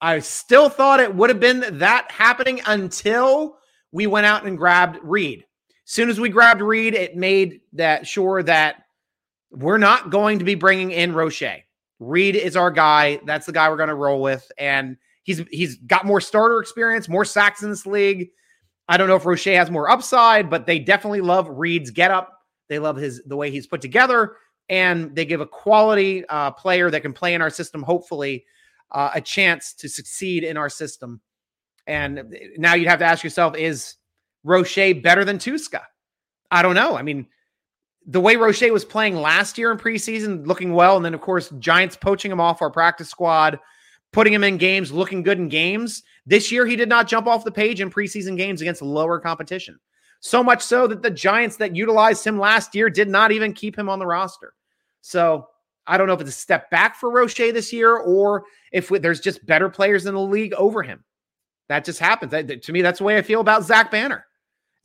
I 0.00 0.18
still 0.20 0.68
thought 0.68 1.00
it 1.00 1.12
would 1.12 1.30
have 1.30 1.40
been 1.40 1.78
that 1.78 2.10
happening 2.12 2.60
until 2.66 3.58
we 3.90 4.06
went 4.06 4.26
out 4.26 4.44
and 4.44 4.56
grabbed 4.56 4.98
Reed. 5.02 5.44
Soon 5.92 6.08
as 6.08 6.18
we 6.18 6.30
grabbed 6.30 6.62
Reed, 6.62 6.94
it 6.94 7.18
made 7.18 7.60
that 7.74 8.06
sure 8.06 8.42
that 8.44 8.84
we're 9.50 9.76
not 9.76 10.08
going 10.08 10.38
to 10.38 10.44
be 10.46 10.54
bringing 10.54 10.90
in 10.90 11.12
Roche. 11.12 11.42
Reed 12.00 12.34
is 12.34 12.56
our 12.56 12.70
guy. 12.70 13.20
That's 13.26 13.44
the 13.44 13.52
guy 13.52 13.68
we're 13.68 13.76
going 13.76 13.90
to 13.90 13.94
roll 13.94 14.22
with, 14.22 14.50
and 14.56 14.96
he's 15.22 15.42
he's 15.50 15.76
got 15.76 16.06
more 16.06 16.18
starter 16.18 16.60
experience, 16.60 17.10
more 17.10 17.26
sacks 17.26 17.62
in 17.62 17.68
this 17.68 17.84
league. 17.84 18.30
I 18.88 18.96
don't 18.96 19.06
know 19.06 19.16
if 19.16 19.26
Roche 19.26 19.44
has 19.44 19.70
more 19.70 19.90
upside, 19.90 20.48
but 20.48 20.64
they 20.64 20.78
definitely 20.78 21.20
love 21.20 21.46
Reed's 21.50 21.90
get 21.90 22.10
up. 22.10 22.40
They 22.70 22.78
love 22.78 22.96
his 22.96 23.22
the 23.26 23.36
way 23.36 23.50
he's 23.50 23.66
put 23.66 23.82
together, 23.82 24.36
and 24.70 25.14
they 25.14 25.26
give 25.26 25.42
a 25.42 25.46
quality 25.46 26.24
uh, 26.30 26.52
player 26.52 26.90
that 26.90 27.02
can 27.02 27.12
play 27.12 27.34
in 27.34 27.42
our 27.42 27.50
system. 27.50 27.82
Hopefully, 27.82 28.46
uh, 28.92 29.10
a 29.12 29.20
chance 29.20 29.74
to 29.74 29.90
succeed 29.90 30.42
in 30.42 30.56
our 30.56 30.70
system. 30.70 31.20
And 31.86 32.34
now 32.56 32.72
you'd 32.72 32.88
have 32.88 33.00
to 33.00 33.04
ask 33.04 33.22
yourself: 33.22 33.58
Is 33.58 33.96
Roche 34.44 35.02
better 35.02 35.24
than 35.24 35.38
Tuszka? 35.38 35.82
I 36.50 36.62
don't 36.62 36.74
know. 36.74 36.96
I 36.96 37.02
mean, 37.02 37.26
the 38.06 38.20
way 38.20 38.36
Roche 38.36 38.62
was 38.70 38.84
playing 38.84 39.16
last 39.16 39.56
year 39.58 39.70
in 39.70 39.78
preseason, 39.78 40.46
looking 40.46 40.72
well, 40.72 40.96
and 40.96 41.04
then 41.04 41.14
of 41.14 41.20
course 41.20 41.50
Giants 41.58 41.96
poaching 41.96 42.32
him 42.32 42.40
off 42.40 42.62
our 42.62 42.70
practice 42.70 43.08
squad, 43.08 43.58
putting 44.12 44.32
him 44.32 44.44
in 44.44 44.56
games, 44.56 44.92
looking 44.92 45.22
good 45.22 45.38
in 45.38 45.48
games. 45.48 46.02
This 46.26 46.52
year 46.52 46.66
he 46.66 46.76
did 46.76 46.88
not 46.88 47.08
jump 47.08 47.26
off 47.26 47.44
the 47.44 47.52
page 47.52 47.80
in 47.80 47.90
preseason 47.90 48.36
games 48.36 48.60
against 48.60 48.82
lower 48.82 49.18
competition. 49.18 49.78
So 50.20 50.42
much 50.42 50.62
so 50.62 50.86
that 50.86 51.02
the 51.02 51.10
Giants 51.10 51.56
that 51.56 51.74
utilized 51.74 52.24
him 52.24 52.38
last 52.38 52.74
year 52.74 52.88
did 52.88 53.08
not 53.08 53.32
even 53.32 53.52
keep 53.52 53.76
him 53.76 53.88
on 53.88 53.98
the 53.98 54.06
roster. 54.06 54.54
So 55.00 55.48
I 55.86 55.96
don't 55.96 56.06
know 56.06 56.12
if 56.12 56.20
it's 56.20 56.30
a 56.30 56.32
step 56.32 56.70
back 56.70 56.96
for 56.96 57.10
Roche 57.10 57.36
this 57.36 57.72
year 57.72 57.96
or 57.96 58.44
if 58.70 58.88
there's 58.88 59.20
just 59.20 59.44
better 59.46 59.68
players 59.68 60.06
in 60.06 60.14
the 60.14 60.20
league 60.20 60.54
over 60.54 60.82
him. 60.82 61.04
That 61.68 61.84
just 61.84 61.98
happens. 61.98 62.30
That, 62.30 62.62
to 62.62 62.72
me, 62.72 62.82
that's 62.82 62.98
the 62.98 63.04
way 63.04 63.16
I 63.18 63.22
feel 63.22 63.40
about 63.40 63.64
Zach 63.64 63.90
Banner. 63.90 64.24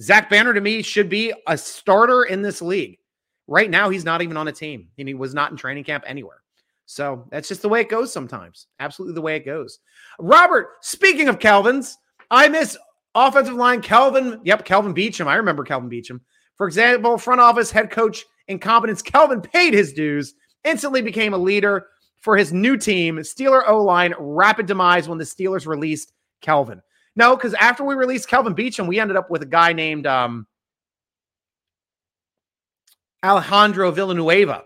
Zach 0.02 0.30
Banner 0.30 0.54
to 0.54 0.62
me 0.62 0.82
should 0.82 1.10
be 1.10 1.34
a 1.48 1.58
starter 1.58 2.24
in 2.24 2.41
this 2.41 2.62
league. 2.62 3.00
Right 3.48 3.70
now, 3.70 3.89
he's 3.89 4.06
not 4.06 4.22
even 4.22 4.38
on 4.38 4.48
a 4.48 4.52
team, 4.52 4.89
and 4.98 5.08
he 5.08 5.14
was 5.14 5.34
not 5.34 5.52
in 5.52 5.58
training 5.58 5.86
camp 5.86 6.04
anywhere. 6.06 6.43
So 6.86 7.26
that's 7.32 7.48
just 7.48 7.62
the 7.62 7.70
way 7.70 7.82
it 7.82 7.89
goes 7.89 8.14
sometimes. 8.14 8.68
Absolutely 8.80 9.16
the 9.16 9.22
way 9.22 9.36
it 9.36 9.45
goes. 9.45 9.80
Robert, 10.20 10.70
speaking 10.82 11.28
of 11.28 11.39
Calvin's, 11.39 11.98
I 12.32 12.48
miss 12.48 12.78
offensive 13.16 13.56
line 13.56 13.82
Calvin. 13.82 14.39
Yep, 14.43 14.66
Kelvin 14.66 14.93
Beachum. 14.93 15.28
I 15.28 15.36
remember 15.36 15.64
Kelvin 15.64 15.89
Beachum. 15.89 16.22
For 16.56 16.68
example, 16.68 17.18
front 17.18 17.41
office 17.41 17.72
head 17.72 17.91
coach 17.91 18.26
incompetence. 18.48 19.02
Calvin 19.02 19.41
paid 19.41 19.74
his 19.74 19.93
dues, 19.93 20.34
instantly 20.64 21.02
became 21.02 21.34
a 21.34 21.38
leader 21.38 21.88
for 22.20 22.38
his 22.38 22.54
new 22.54 22.78
team. 22.78 23.18
Steeler 23.18 23.64
O 23.68 23.84
line 23.84 24.14
rapid 24.18 24.66
demise 24.66 25.10
when 25.10 25.18
the 25.18 25.24
Steelers 25.24 25.68
released 25.68 26.14
Kelvin. 26.41 26.82
No, 27.18 27.36
because 27.36 27.55
after 27.55 27.84
we 27.84 27.95
released 27.95 28.30
Kelvin 28.30 28.53
Beachum, 28.53 28.88
we 28.88 28.99
ended 28.99 29.18
up 29.18 29.32
with 29.32 29.41
a 29.41 29.47
guy 29.47 29.74
named 29.74 30.05
um, 30.05 30.45
Alejandro 33.26 33.89
Villanueva, 33.89 34.63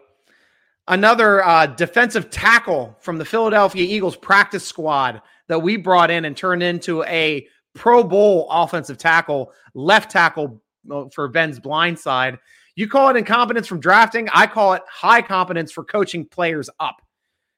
another 0.90 1.44
uh, 1.46 1.66
defensive 1.66 2.30
tackle 2.30 2.98
from 3.00 3.18
the 3.18 3.24
Philadelphia 3.24 3.86
Eagles 3.86 4.18
practice 4.18 4.66
squad 4.66 5.22
that 5.48 5.60
we 5.60 5.78
brought 5.78 6.12
in 6.12 6.26
and 6.26 6.36
turned 6.36 6.62
into 6.62 7.04
a 7.06 7.48
Pro 7.74 8.04
Bowl 8.04 8.48
offensive 8.52 8.98
tackle, 8.98 9.54
left 9.74 10.12
tackle 10.12 10.62
uh, 10.92 11.06
for 11.14 11.30
Ben's 11.30 11.58
blind 11.58 11.98
side. 11.98 12.38
You 12.76 12.90
call 12.90 13.08
it 13.10 13.16
incompetence 13.16 13.66
from 13.66 13.80
drafting. 13.80 14.28
I 14.34 14.46
call 14.46 14.74
it 14.74 14.82
high 14.90 15.22
competence 15.22 15.72
for 15.72 15.86
coaching 15.86 16.26
players 16.26 16.70
up. 16.82 17.02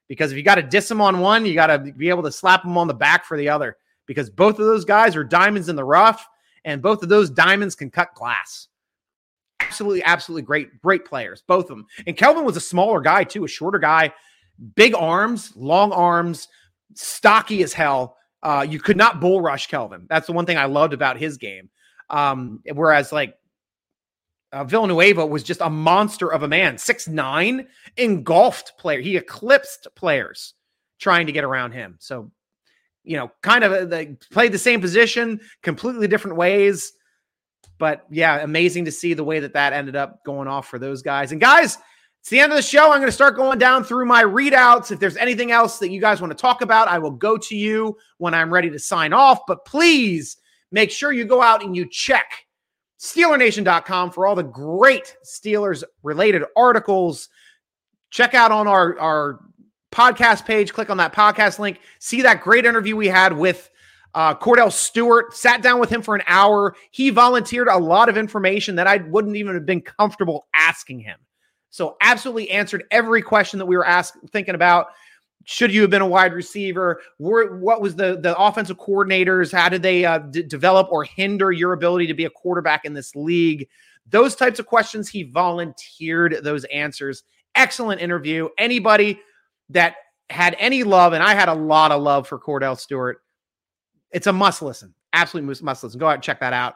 Because 0.07 0.31
if 0.31 0.37
you 0.37 0.43
got 0.43 0.55
to 0.55 0.61
diss 0.61 0.87
them 0.87 1.01
on 1.01 1.19
one, 1.19 1.47
you 1.47 1.55
got 1.55 1.67
to 1.67 1.79
be 1.79 2.09
able 2.09 2.23
to 2.23 2.31
slap 2.31 2.61
them 2.61 2.77
on 2.77 2.87
the 2.87 2.93
back 2.93 3.25
for 3.25 3.37
the 3.37 3.49
other. 3.49 3.77
Because 4.05 4.29
both 4.29 4.59
of 4.59 4.65
those 4.65 4.85
guys 4.85 5.15
are 5.15 5.23
diamonds 5.23 5.69
in 5.69 5.75
the 5.75 5.83
rough, 5.83 6.27
and 6.65 6.81
both 6.81 7.03
of 7.03 7.09
those 7.09 7.29
diamonds 7.29 7.75
can 7.75 7.89
cut 7.89 8.13
glass 8.15 8.67
absolutely, 9.73 10.03
absolutely 10.03 10.43
great, 10.43 10.81
great 10.81 11.03
players, 11.03 11.43
both 11.47 11.65
of 11.65 11.69
them. 11.69 11.87
And 12.05 12.15
Kelvin 12.15 12.45
was 12.45 12.55
a 12.55 12.61
smaller 12.61 13.01
guy 13.01 13.23
too, 13.23 13.43
a 13.43 13.47
shorter 13.47 13.79
guy, 13.79 14.13
big 14.75 14.93
arms, 14.93 15.51
long 15.55 15.91
arms, 15.91 16.47
stocky 16.93 17.63
as 17.63 17.73
hell. 17.73 18.17
Uh, 18.43 18.65
you 18.67 18.79
could 18.79 18.97
not 18.97 19.19
bull 19.19 19.41
rush 19.41 19.67
Kelvin. 19.67 20.05
That's 20.09 20.27
the 20.27 20.33
one 20.33 20.45
thing 20.45 20.57
I 20.57 20.65
loved 20.65 20.93
about 20.93 21.17
his 21.17 21.37
game. 21.37 21.69
Um, 22.11 22.61
whereas 22.71 23.11
like 23.11 23.35
uh, 24.51 24.63
Villanueva 24.63 25.25
was 25.25 25.41
just 25.41 25.61
a 25.61 25.69
monster 25.69 26.31
of 26.31 26.43
a 26.43 26.47
man, 26.47 26.77
six 26.77 27.07
nine, 27.07 27.67
engulfed 27.97 28.77
player. 28.77 28.99
He 28.99 29.17
eclipsed 29.17 29.87
players 29.95 30.53
trying 30.99 31.25
to 31.25 31.31
get 31.31 31.43
around 31.43 31.71
him. 31.71 31.95
So, 31.99 32.31
you 33.03 33.17
know, 33.17 33.31
kind 33.41 33.63
of 33.63 33.71
uh, 33.71 33.85
they 33.85 34.17
played 34.31 34.51
the 34.51 34.57
same 34.57 34.81
position, 34.81 35.39
completely 35.61 36.07
different 36.07 36.37
ways. 36.37 36.93
But 37.77 38.05
yeah, 38.09 38.41
amazing 38.41 38.85
to 38.85 38.91
see 38.91 39.13
the 39.13 39.23
way 39.23 39.39
that 39.39 39.53
that 39.53 39.73
ended 39.73 39.95
up 39.95 40.23
going 40.23 40.47
off 40.47 40.67
for 40.67 40.79
those 40.79 41.01
guys. 41.01 41.31
And 41.31 41.41
guys, 41.41 41.77
it's 42.21 42.29
the 42.29 42.39
end 42.39 42.53
of 42.53 42.55
the 42.55 42.61
show. 42.61 42.91
I'm 42.91 42.99
going 42.99 43.07
to 43.07 43.11
start 43.11 43.35
going 43.35 43.59
down 43.59 43.83
through 43.83 44.05
my 44.05 44.23
readouts. 44.23 44.91
If 44.91 44.99
there's 44.99 45.17
anything 45.17 45.51
else 45.51 45.79
that 45.79 45.91
you 45.91 45.99
guys 45.99 46.21
want 46.21 46.31
to 46.31 46.41
talk 46.41 46.61
about, 46.61 46.87
I 46.87 46.97
will 46.97 47.11
go 47.11 47.37
to 47.37 47.55
you 47.55 47.97
when 48.19 48.33
I'm 48.33 48.53
ready 48.53 48.69
to 48.69 48.79
sign 48.79 49.11
off. 49.11 49.41
But 49.45 49.65
please 49.65 50.37
make 50.71 50.89
sure 50.89 51.11
you 51.11 51.25
go 51.25 51.41
out 51.41 51.63
and 51.63 51.75
you 51.75 51.85
check 51.89 52.45
SteelerNation.com 52.99 54.11
for 54.11 54.25
all 54.25 54.35
the 54.35 54.43
great 54.43 55.17
Steelers 55.25 55.83
related 56.03 56.43
articles. 56.55 57.27
Check 58.11 58.33
out 58.33 58.53
on 58.53 58.69
our, 58.69 58.97
our 58.99 59.39
podcast 59.93 60.45
page, 60.45 60.73
click 60.73 60.89
on 60.89 60.97
that 60.97 61.13
podcast 61.13 61.59
link, 61.59 61.79
see 61.99 62.21
that 62.23 62.41
great 62.41 62.65
interview 62.65 62.95
we 62.95 63.07
had 63.07 63.37
with 63.37 63.69
uh, 64.15 64.35
Kordell 64.35 64.71
Stewart 64.71 65.35
sat 65.35 65.61
down 65.61 65.79
with 65.79 65.89
him 65.89 66.01
for 66.01 66.15
an 66.15 66.23
hour. 66.27 66.75
He 66.91 67.09
volunteered 67.09 67.67
a 67.67 67.77
lot 67.77 68.09
of 68.09 68.17
information 68.17 68.75
that 68.75 68.87
I 68.87 68.97
wouldn't 68.97 69.35
even 69.35 69.55
have 69.55 69.65
been 69.65 69.81
comfortable 69.81 70.47
asking 70.53 70.99
him. 70.99 71.17
So, 71.69 71.97
absolutely 72.01 72.51
answered 72.51 72.83
every 72.91 73.21
question 73.21 73.57
that 73.59 73.65
we 73.65 73.75
were 73.75 73.85
asked, 73.85 74.17
thinking 74.31 74.55
about. 74.55 74.87
Should 75.45 75.73
you 75.73 75.81
have 75.81 75.89
been 75.89 76.01
a 76.01 76.07
wide 76.07 76.33
receiver? 76.33 77.01
Were, 77.19 77.57
what 77.57 77.81
was 77.81 77.95
the 77.95 78.17
the 78.21 78.37
offensive 78.37 78.77
coordinators? 78.77 79.51
How 79.51 79.67
did 79.67 79.81
they 79.81 80.05
uh, 80.05 80.19
d- 80.19 80.43
develop 80.43 80.89
or 80.91 81.03
hinder 81.03 81.51
your 81.51 81.73
ability 81.73 82.07
to 82.07 82.13
be 82.13 82.25
a 82.25 82.29
quarterback 82.29 82.85
in 82.85 82.93
this 82.93 83.13
league? 83.15 83.67
Those 84.09 84.35
types 84.35 84.59
of 84.59 84.67
questions. 84.67 85.09
He 85.09 85.23
volunteered 85.23 86.37
those 86.43 86.63
answers. 86.65 87.23
Excellent 87.55 87.99
interview. 87.99 88.47
Anybody 88.57 89.19
that 89.73 89.95
had 90.29 90.55
any 90.57 90.83
love, 90.83 91.13
and 91.13 91.21
I 91.21 91.35
had 91.35 91.49
a 91.49 91.53
lot 91.53 91.91
of 91.91 92.01
love 92.01 92.27
for 92.27 92.39
Kordell 92.39 92.79
Stewart 92.79 93.19
it's 94.13 94.27
a 94.27 94.33
must 94.33 94.61
listen. 94.61 94.93
Absolutely 95.11 95.63
must 95.63 95.83
listen. 95.83 95.99
Go 95.99 96.07
out 96.07 96.15
and 96.15 96.23
check 96.23 96.39
that 96.39 96.53
out. 96.53 96.75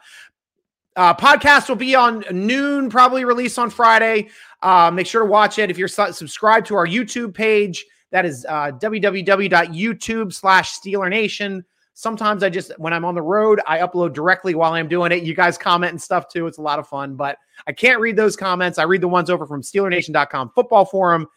Uh, 0.95 1.13
podcast 1.13 1.69
will 1.69 1.75
be 1.75 1.93
on 1.93 2.23
noon, 2.31 2.89
probably 2.89 3.23
released 3.23 3.59
on 3.59 3.69
Friday. 3.69 4.29
Uh, 4.63 4.89
make 4.91 5.05
sure 5.05 5.21
to 5.21 5.29
watch 5.29 5.59
it. 5.59 5.69
If 5.69 5.77
you're 5.77 5.87
su- 5.87 6.11
subscribed 6.11 6.65
to 6.67 6.75
our 6.75 6.87
YouTube 6.87 7.35
page, 7.35 7.85
that 8.11 8.25
is 8.25 8.45
uh, 8.49 8.71
www.youtube 8.71 10.33
slash 10.33 10.79
Steeler 10.79 11.09
Nation. 11.09 11.63
Sometimes 11.93 12.41
I 12.41 12.49
just, 12.49 12.71
when 12.79 12.93
I'm 12.93 13.05
on 13.05 13.15
the 13.15 13.21
road, 13.21 13.59
I 13.67 13.79
upload 13.79 14.13
directly 14.13 14.55
while 14.55 14.73
I'm 14.73 14.87
doing 14.87 15.11
it. 15.11 15.23
You 15.23 15.35
guys 15.35 15.57
comment 15.57 15.91
and 15.91 16.01
stuff 16.01 16.27
too. 16.29 16.47
It's 16.47 16.57
a 16.57 16.61
lot 16.61 16.79
of 16.79 16.87
fun, 16.87 17.15
but 17.15 17.37
I 17.67 17.73
can't 17.73 17.99
read 17.99 18.15
those 18.15 18.35
comments. 18.35 18.79
I 18.79 18.83
read 18.83 19.01
the 19.01 19.07
ones 19.07 19.29
over 19.29 19.45
from 19.45 19.61
SteelerNation.com 19.61 20.51
football 20.55 20.85
forum. 20.85 21.27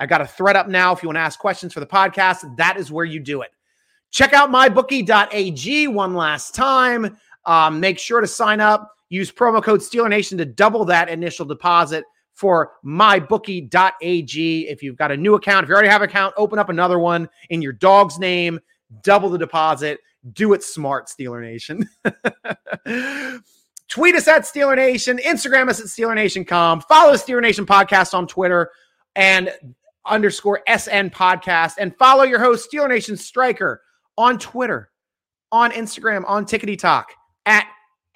I 0.00 0.06
got 0.06 0.22
a 0.22 0.26
thread 0.26 0.56
up 0.56 0.66
now. 0.66 0.92
If 0.92 1.02
you 1.02 1.08
want 1.08 1.16
to 1.16 1.20
ask 1.20 1.38
questions 1.38 1.74
for 1.74 1.80
the 1.80 1.86
podcast, 1.86 2.56
that 2.56 2.78
is 2.78 2.90
where 2.90 3.04
you 3.04 3.20
do 3.20 3.42
it. 3.42 3.50
Check 4.10 4.32
out 4.32 4.50
mybookie.ag 4.50 5.88
one 5.88 6.14
last 6.14 6.54
time. 6.54 7.16
Um, 7.44 7.78
make 7.78 7.98
sure 7.98 8.20
to 8.20 8.26
sign 8.26 8.60
up. 8.60 8.90
Use 9.10 9.30
promo 9.30 9.62
code 9.62 9.80
SteelerNation 9.80 10.38
to 10.38 10.46
double 10.46 10.84
that 10.86 11.08
initial 11.10 11.44
deposit 11.44 12.04
for 12.32 12.72
mybookie.ag. 12.84 14.68
If 14.68 14.82
you've 14.82 14.96
got 14.96 15.12
a 15.12 15.16
new 15.16 15.34
account, 15.34 15.64
if 15.64 15.68
you 15.68 15.74
already 15.74 15.90
have 15.90 16.00
an 16.00 16.08
account, 16.08 16.32
open 16.38 16.58
up 16.58 16.70
another 16.70 16.98
one 16.98 17.28
in 17.50 17.60
your 17.60 17.74
dog's 17.74 18.18
name, 18.18 18.58
double 19.02 19.28
the 19.28 19.38
deposit. 19.38 20.00
Do 20.32 20.54
it 20.54 20.62
smart, 20.62 21.08
Steeler 21.08 21.42
Nation. 21.42 21.88
Tweet 23.88 24.14
us 24.14 24.28
at 24.28 24.42
Steeler 24.42 24.76
Nation, 24.76 25.18
Instagram 25.18 25.68
us 25.68 25.80
at 25.80 25.86
Steeler 25.86 26.14
Nation.com, 26.14 26.80
follow 26.82 27.14
Steeler 27.14 27.42
Nation 27.42 27.66
Podcast 27.66 28.14
on 28.14 28.26
Twitter 28.26 28.70
and 29.16 29.52
underscore 30.06 30.62
SN 30.66 31.10
Podcast, 31.10 31.74
and 31.78 31.96
follow 31.96 32.24
your 32.24 32.38
host, 32.38 32.70
Steeler 32.70 32.88
Nation 32.88 33.16
Striker, 33.16 33.82
on 34.16 34.38
Twitter, 34.38 34.90
on 35.52 35.70
Instagram, 35.72 36.24
on 36.26 36.44
Tickety 36.44 36.78
Talk 36.78 37.12
at 37.46 37.66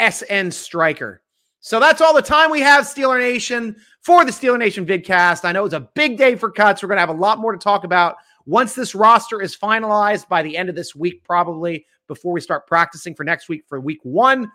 SN 0.01 0.51
Striker. 0.51 1.23
So 1.61 1.81
that's 1.81 2.01
all 2.01 2.15
the 2.15 2.23
time 2.23 2.51
we 2.51 2.61
have, 2.61 2.85
Steeler 2.85 3.19
Nation, 3.19 3.77
for 4.03 4.25
the 4.25 4.31
Steeler 4.31 4.59
Nation 4.59 4.85
vidcast. 4.85 5.47
I 5.47 5.53
know 5.53 5.65
it's 5.65 5.75
a 5.75 5.89
big 5.95 6.19
day 6.19 6.37
for 6.37 6.51
cuts. 6.51 6.83
We're 6.83 6.89
going 6.89 6.99
to 6.99 7.01
have 7.01 7.09
a 7.09 7.13
lot 7.15 7.39
more 7.39 7.53
to 7.53 7.59
talk 7.59 7.85
about 7.85 8.17
once 8.45 8.75
this 8.75 8.95
roster 8.95 9.41
is 9.41 9.57
finalized 9.57 10.29
by 10.29 10.43
the 10.43 10.57
end 10.57 10.69
of 10.69 10.75
this 10.75 10.95
week, 10.95 11.25
probably 11.25 11.87
before 12.07 12.33
we 12.33 12.41
start 12.41 12.67
practicing 12.67 13.15
for 13.15 13.25
next 13.25 13.49
week 13.49 13.65
for 13.67 13.81
week 13.81 14.01
one. 14.03 14.51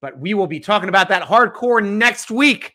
But 0.00 0.18
we 0.18 0.34
will 0.34 0.48
be 0.48 0.60
talking 0.60 0.88
about 0.88 1.08
that 1.08 1.22
hardcore 1.22 1.86
next 1.86 2.30
week 2.30 2.73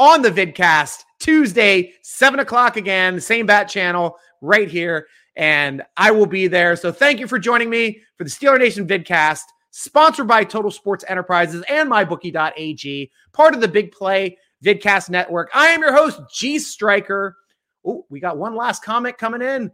on 0.00 0.22
the 0.22 0.30
vidcast, 0.30 1.04
Tuesday, 1.20 1.92
7 2.02 2.40
o'clock 2.40 2.78
again, 2.78 3.20
same 3.20 3.44
bat 3.44 3.68
channel 3.68 4.16
right 4.40 4.68
here. 4.68 5.06
And 5.36 5.82
I 5.96 6.10
will 6.10 6.26
be 6.26 6.48
there. 6.48 6.74
So 6.74 6.90
thank 6.90 7.20
you 7.20 7.28
for 7.28 7.38
joining 7.38 7.68
me 7.68 8.00
for 8.16 8.24
the 8.24 8.30
Steeler 8.30 8.58
Nation 8.58 8.88
vidcast 8.88 9.42
sponsored 9.70 10.26
by 10.26 10.42
Total 10.42 10.70
Sports 10.70 11.04
Enterprises 11.06 11.62
and 11.68 11.88
MyBookie.ag, 11.90 13.10
part 13.32 13.54
of 13.54 13.60
the 13.60 13.68
Big 13.68 13.92
Play 13.92 14.36
Vidcast 14.64 15.10
Network. 15.10 15.50
I 15.54 15.68
am 15.68 15.80
your 15.80 15.92
host, 15.92 16.20
G 16.32 16.58
Striker. 16.58 17.36
Oh, 17.84 18.06
we 18.08 18.20
got 18.20 18.38
one 18.38 18.56
last 18.56 18.82
comment 18.82 19.18
coming 19.18 19.42
in. 19.42 19.70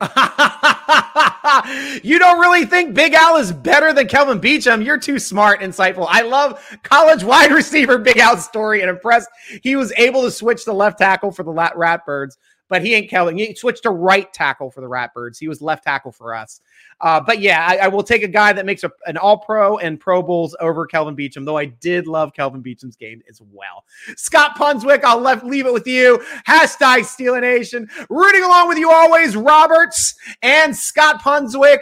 you 2.02 2.18
don't 2.18 2.40
really 2.40 2.66
think 2.66 2.94
Big 2.94 3.14
Al 3.14 3.36
is 3.36 3.52
better 3.52 3.92
than 3.92 4.08
Kelvin 4.08 4.40
Beachum? 4.40 4.84
You're 4.84 4.98
too 4.98 5.18
smart, 5.18 5.60
insightful. 5.60 6.06
I 6.08 6.22
love 6.22 6.60
college 6.82 7.24
wide 7.24 7.52
receiver 7.52 7.98
Big 7.98 8.18
Al's 8.18 8.44
story 8.44 8.80
and 8.80 8.90
impressed 8.90 9.28
he 9.62 9.76
was 9.76 9.92
able 9.96 10.22
to 10.22 10.30
switch 10.30 10.64
the 10.64 10.74
left 10.74 10.98
tackle 10.98 11.30
for 11.30 11.42
the 11.42 11.52
Ratbirds 11.52 12.36
but 12.68 12.82
he 12.82 12.94
ain't 12.94 13.10
Kelvin. 13.10 13.36
He 13.36 13.54
switched 13.54 13.82
to 13.82 13.90
right 13.90 14.32
tackle 14.32 14.70
for 14.70 14.80
the 14.80 14.88
Ratbirds. 14.88 15.38
He 15.38 15.48
was 15.48 15.60
left 15.60 15.84
tackle 15.84 16.12
for 16.12 16.34
us. 16.34 16.60
Uh, 17.00 17.20
but 17.20 17.40
yeah, 17.40 17.66
I, 17.66 17.76
I, 17.76 17.88
will 17.88 18.02
take 18.02 18.22
a 18.22 18.28
guy 18.28 18.52
that 18.52 18.66
makes 18.66 18.84
a, 18.84 18.90
an 19.06 19.16
All 19.16 19.38
Pro 19.38 19.78
and 19.78 19.98
Pro 19.98 20.22
Bowls 20.22 20.56
over 20.60 20.86
Kelvin 20.86 21.16
Beachum, 21.16 21.44
though 21.44 21.56
I 21.58 21.66
did 21.66 22.06
love 22.06 22.32
Kelvin 22.32 22.62
Beachum's 22.62 22.96
game 22.96 23.22
as 23.28 23.40
well. 23.52 23.84
Scott 24.16 24.56
Punswick, 24.56 25.04
I'll 25.04 25.20
left, 25.20 25.44
leave 25.44 25.66
it 25.66 25.72
with 25.72 25.86
you. 25.86 26.22
Hashtag 26.46 27.00
Steeler 27.00 27.40
Nation. 27.40 27.88
Rooting 28.08 28.42
along 28.42 28.68
with 28.68 28.78
you 28.78 28.90
always, 28.90 29.36
Roberts 29.36 30.14
and 30.42 30.76
Scott 30.76 31.20
Punswick. 31.20 31.78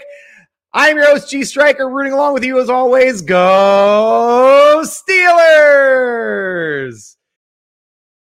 I'm 0.73 0.97
your 0.97 1.07
host, 1.07 1.31
G 1.31 1.45
Striker, 1.45 1.89
rooting 1.89 2.15
along 2.15 2.33
with 2.35 2.45
you 2.45 2.59
as 2.61 2.71
always. 2.71 3.21
Go 3.21 4.83
Steelers! 4.85 6.33